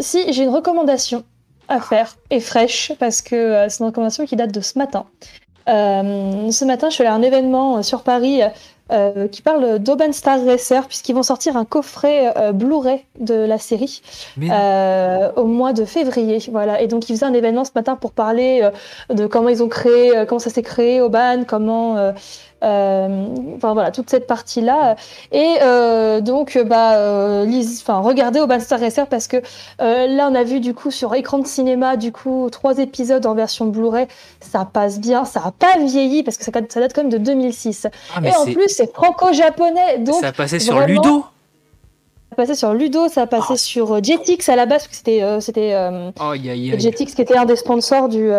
Si, 0.00 0.32
j'ai 0.32 0.42
une 0.42 0.48
recommandation 0.48 1.24
à 1.72 1.80
faire, 1.80 2.16
et 2.30 2.40
fraîche, 2.40 2.92
parce 2.98 3.22
que 3.22 3.34
euh, 3.34 3.68
c'est 3.68 3.80
une 3.80 3.86
recommandation 3.86 4.24
qui 4.26 4.36
date 4.36 4.52
de 4.52 4.60
ce 4.60 4.78
matin. 4.78 5.06
Euh, 5.68 6.50
ce 6.50 6.64
matin, 6.64 6.88
je 6.90 6.94
suis 6.94 7.04
allée 7.04 7.12
à 7.12 7.14
un 7.14 7.22
événement 7.22 7.82
sur 7.82 8.02
Paris 8.02 8.40
euh, 8.90 9.28
qui 9.28 9.42
parle 9.42 9.78
d'Oban 9.78 10.12
Star 10.12 10.44
Racer, 10.44 10.86
puisqu'ils 10.88 11.14
vont 11.14 11.22
sortir 11.22 11.56
un 11.56 11.64
coffret 11.64 12.32
euh, 12.36 12.52
Blu-ray 12.52 13.04
de 13.20 13.34
la 13.34 13.58
série 13.58 14.02
au 14.36 15.44
mois 15.44 15.72
de 15.72 15.84
février. 15.84 16.38
Voilà. 16.50 16.80
Et 16.82 16.88
donc, 16.88 17.08
ils 17.08 17.14
faisaient 17.14 17.26
un 17.26 17.32
événement 17.32 17.64
ce 17.64 17.70
matin 17.74 17.96
pour 17.96 18.12
parler 18.12 18.68
de 19.08 19.26
comment 19.26 19.48
ils 19.48 19.62
ont 19.62 19.68
créé, 19.68 20.12
comment 20.28 20.40
ça 20.40 20.50
s'est 20.50 20.62
créé, 20.62 21.00
Oban, 21.00 21.44
comment 21.46 21.96
euh, 21.96 22.12
enfin 22.62 23.72
voilà, 23.72 23.90
toute 23.90 24.08
cette 24.08 24.26
partie-là. 24.26 24.96
Et 25.32 25.56
euh, 25.62 26.20
donc, 26.20 26.58
bah, 26.64 26.96
euh, 26.96 27.46
enfin, 27.80 27.98
regardez 27.98 28.40
au 28.40 28.46
Star 28.60 28.80
Racer 28.80 29.06
parce 29.06 29.26
que 29.26 29.38
là, 29.78 30.28
on 30.30 30.34
a 30.34 30.44
vu 30.44 30.60
du 30.60 30.74
coup 30.74 30.90
sur 30.90 31.14
écran 31.14 31.38
de 31.38 31.46
cinéma, 31.46 31.96
du 31.96 32.12
coup, 32.12 32.48
trois 32.50 32.78
épisodes 32.78 33.24
en 33.26 33.34
version 33.34 33.66
Blu-ray. 33.66 34.06
Ça 34.40 34.68
passe 34.70 35.00
bien, 35.00 35.24
ça 35.24 35.42
a 35.44 35.52
pas 35.52 35.78
vieilli 35.78 36.22
parce 36.22 36.36
que 36.36 36.44
ça, 36.44 36.52
date 36.52 36.92
quand 36.94 37.02
même 37.02 37.12
de 37.12 37.18
2006. 37.18 37.88
Ah, 38.14 38.20
et 38.24 38.34
en 38.34 38.44
plus, 38.44 38.68
c'est 38.68 38.92
franco-japonais. 38.92 39.98
Donc, 39.98 40.20
ça 40.20 40.28
a 40.28 40.32
passé 40.32 40.58
sur 40.58 40.80
Ludo 40.86 41.24
ça 42.30 42.36
passé 42.36 42.54
sur 42.54 42.72
Ludo, 42.72 43.08
ça 43.08 43.26
passé 43.26 43.52
ah. 43.52 43.56
sur 43.58 44.02
Jetix 44.02 44.48
à 44.48 44.56
la 44.56 44.64
base, 44.64 44.84
parce 44.84 44.88
que 44.88 44.94
c'était 44.96 45.22
c'était 45.40 46.78
Jetix 46.78 47.14
qui 47.14 47.20
était 47.20 47.36
un 47.36 47.44
des 47.44 47.56
sponsors 47.56 48.08
du, 48.08 48.30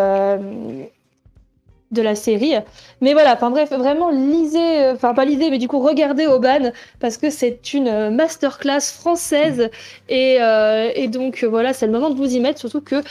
de 1.94 2.02
la 2.02 2.16
série. 2.16 2.56
Mais 3.02 3.14
voilà, 3.14 3.34
enfin 3.34 3.50
bref, 3.50 3.72
vraiment 3.72 4.10
lisez, 4.10 4.82
euh, 4.82 4.94
enfin 4.94 5.14
pas 5.14 5.26
lisez, 5.26 5.50
mais 5.50 5.58
du 5.58 5.68
coup 5.68 5.80
regardez 5.80 6.28
Oban 6.28 6.72
parce 7.00 7.18
que 7.18 7.30
c'est 7.30 7.74
une 7.74 7.88
euh, 7.88 8.10
masterclass 8.10 8.82
française 8.94 9.70
et, 10.10 10.38
euh, 10.42 10.92
et 10.96 11.08
donc 11.08 11.44
voilà, 11.44 11.74
c'est 11.74 11.86
le 11.86 11.92
moment 11.92 12.10
de 12.10 12.16
vous 12.16 12.36
y 12.36 12.40
mettre, 12.40 12.60
surtout 12.60 12.82
que 12.82 13.04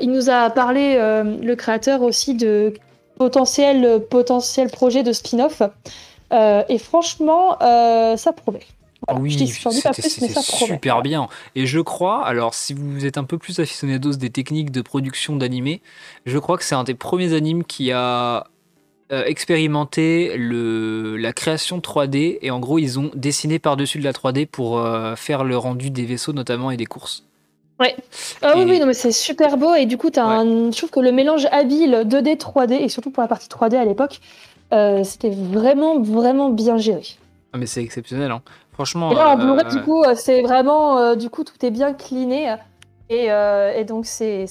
il 0.00 0.10
nous 0.10 0.30
a 0.30 0.50
parlé 0.50 0.96
le 0.96 1.54
créateur 1.54 2.02
aussi 2.02 2.34
de 2.34 2.74
potentiel 3.16 4.00
potentiel 4.10 4.70
projet 4.70 5.02
de 5.02 5.12
spin-off 5.12 5.62
et 6.32 6.78
franchement 6.78 7.58
ça 7.58 8.32
promet. 8.32 8.60
Ah 9.08 9.14
oui, 9.14 9.32
c'est 9.32 10.40
super 10.40 11.02
bien. 11.02 11.28
Et 11.54 11.66
je 11.66 11.80
crois, 11.80 12.24
alors 12.24 12.54
si 12.54 12.74
vous 12.74 13.06
êtes 13.06 13.18
un 13.18 13.24
peu 13.24 13.38
plus 13.38 13.58
aficionados 13.58 14.12
des 14.12 14.30
techniques 14.30 14.70
de 14.70 14.82
production 14.82 15.36
d'animés, 15.36 15.80
je 16.26 16.38
crois 16.38 16.58
que 16.58 16.64
c'est 16.64 16.74
un 16.74 16.84
des 16.84 16.94
premiers 16.94 17.32
animes 17.32 17.64
qui 17.64 17.92
a 17.92 18.46
euh, 19.12 19.24
expérimenté 19.24 20.36
le, 20.36 21.16
la 21.16 21.32
création 21.32 21.78
3D. 21.78 22.38
Et 22.42 22.50
en 22.50 22.60
gros, 22.60 22.78
ils 22.78 22.98
ont 22.98 23.10
dessiné 23.14 23.58
par-dessus 23.58 23.98
de 23.98 24.04
la 24.04 24.12
3D 24.12 24.46
pour 24.46 24.78
euh, 24.78 25.16
faire 25.16 25.42
le 25.42 25.56
rendu 25.56 25.90
des 25.90 26.04
vaisseaux 26.04 26.32
notamment 26.32 26.70
et 26.70 26.76
des 26.76 26.86
courses. 26.86 27.24
Ouais. 27.80 27.96
Ah 28.42 28.52
oui, 28.56 28.64
oui, 28.68 28.78
non, 28.78 28.86
mais 28.86 28.94
c'est 28.94 29.10
super 29.10 29.56
beau. 29.56 29.74
Et 29.74 29.86
du 29.86 29.96
coup, 29.96 30.10
as 30.14 30.22
un... 30.22 30.70
je 30.70 30.76
trouve 30.76 30.90
que 30.90 31.00
le 31.00 31.10
mélange 31.12 31.46
habile 31.50 32.04
2D, 32.04 32.36
3D, 32.36 32.74
et 32.74 32.88
surtout 32.88 33.10
pour 33.10 33.22
la 33.22 33.28
partie 33.28 33.48
3D 33.48 33.76
à 33.76 33.84
l'époque, 33.84 34.20
euh, 34.72 35.02
c'était 35.02 35.30
vraiment, 35.30 35.98
vraiment 35.98 36.50
bien 36.50 36.76
géré. 36.76 37.02
Ah, 37.52 37.58
mais 37.58 37.66
c'est 37.66 37.82
exceptionnel. 37.82 38.30
Hein. 38.30 38.42
Franchement. 38.80 39.12
Et 39.12 39.14
là, 39.14 39.28
en 39.28 39.36
Blu-ray, 39.36 39.66
du 39.66 39.82
coup, 39.82 40.02
euh, 40.04 40.14
c'est 40.16 40.40
vraiment. 40.40 40.96
Euh, 40.96 41.14
du 41.14 41.28
coup, 41.28 41.44
tout 41.44 41.66
est 41.66 41.70
bien 41.70 41.92
cliné. 41.92 42.56
Et, 43.10 43.30
euh, 43.30 43.74
et 43.76 43.84
donc, 43.84 44.06
c'est. 44.06 44.46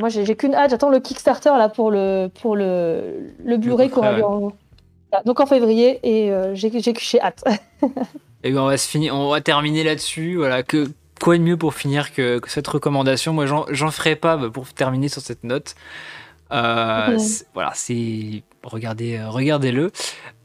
Moi, 0.00 0.08
j'ai 0.08 0.36
qu'une 0.36 0.54
hâte. 0.54 0.70
J'attends 0.70 0.88
le 0.88 1.00
Kickstarter 1.00 1.50
là 1.58 1.68
pour 1.68 1.90
le, 1.90 2.30
pour 2.40 2.56
le, 2.56 3.34
le 3.44 3.56
Blu-ray 3.58 3.90
qu'on 3.90 4.00
va 4.00 4.26
en. 4.26 4.52
Donc 5.26 5.38
en 5.38 5.46
février, 5.46 6.00
et 6.02 6.32
j'ai 6.54 7.20
hâte. 7.20 7.44
et 8.42 8.50
ben, 8.50 8.58
on 8.58 8.66
va, 8.66 8.76
se 8.78 8.88
finir, 8.88 9.14
on 9.14 9.28
va 9.28 9.42
terminer 9.42 9.84
là-dessus. 9.84 10.36
Voilà, 10.36 10.62
que, 10.62 10.88
quoi 11.20 11.36
de 11.36 11.42
mieux 11.42 11.58
pour 11.58 11.74
finir 11.74 12.14
que, 12.14 12.40
cette 12.46 12.66
recommandation? 12.66 13.34
Moi, 13.34 13.44
j'en 13.44 13.90
ferai 13.90 14.16
pas 14.16 14.38
bah, 14.38 14.48
pour 14.50 14.66
terminer 14.72 15.08
sur 15.08 15.20
cette 15.20 15.44
note. 15.44 15.74
Voilà, 16.50 17.72
c'est 17.74 18.42
regardez, 18.64 19.16
euh, 19.18 19.30
regardez-le. 19.30 19.90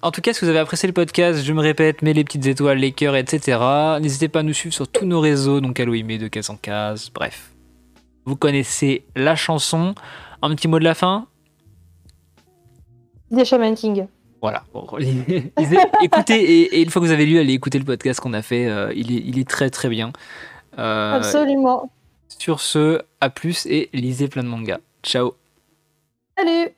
En 0.01 0.11
tout 0.11 0.21
cas, 0.21 0.33
si 0.33 0.41
vous 0.43 0.49
avez 0.49 0.59
apprécié 0.59 0.87
le 0.87 0.93
podcast, 0.93 1.43
je 1.43 1.53
me 1.53 1.61
répète, 1.61 2.01
mettez 2.01 2.15
les 2.15 2.23
petites 2.23 2.45
étoiles, 2.45 2.77
les 2.77 2.91
cœurs, 2.91 3.15
etc. 3.15 3.59
N'hésitez 4.01 4.29
pas 4.29 4.39
à 4.39 4.43
nous 4.43 4.53
suivre 4.53 4.73
sur 4.73 4.87
tous 4.87 5.05
nos 5.05 5.19
réseaux, 5.19 5.61
donc 5.61 5.79
Aloïmé 5.79 6.17
de 6.17 6.27
case 6.27 6.49
en 6.49 6.55
case, 6.55 7.09
bref. 7.13 7.51
Vous 8.25 8.35
connaissez 8.35 9.05
la 9.15 9.35
chanson. 9.35 9.95
Un 10.41 10.55
petit 10.55 10.67
mot 10.67 10.79
de 10.79 10.83
la 10.83 10.93
fin? 10.93 11.27
Des 13.31 13.45
Shaman 13.45 13.75
King. 13.75 14.07
Voilà. 14.41 14.63
écoutez, 16.01 16.41
et, 16.41 16.81
une 16.81 16.89
fois 16.89 17.01
que 17.01 17.07
vous 17.07 17.11
avez 17.11 17.25
lu, 17.25 17.39
allez 17.39 17.53
écouter 17.53 17.77
le 17.77 17.85
podcast 17.85 18.19
qu'on 18.19 18.33
a 18.33 18.41
fait. 18.41 18.67
Euh, 18.67 18.93
il, 18.95 19.11
est, 19.11 19.21
il 19.25 19.39
est 19.39 19.47
très 19.47 19.69
très 19.69 19.89
bien. 19.89 20.11
Euh, 20.77 21.13
Absolument. 21.13 21.91
Sur 22.27 22.61
ce, 22.61 23.01
à 23.21 23.29
plus 23.29 23.65
et 23.65 23.89
lisez 23.93 24.27
plein 24.27 24.43
de 24.43 24.47
mangas. 24.47 24.79
Ciao. 25.03 25.33
Salut 26.37 26.69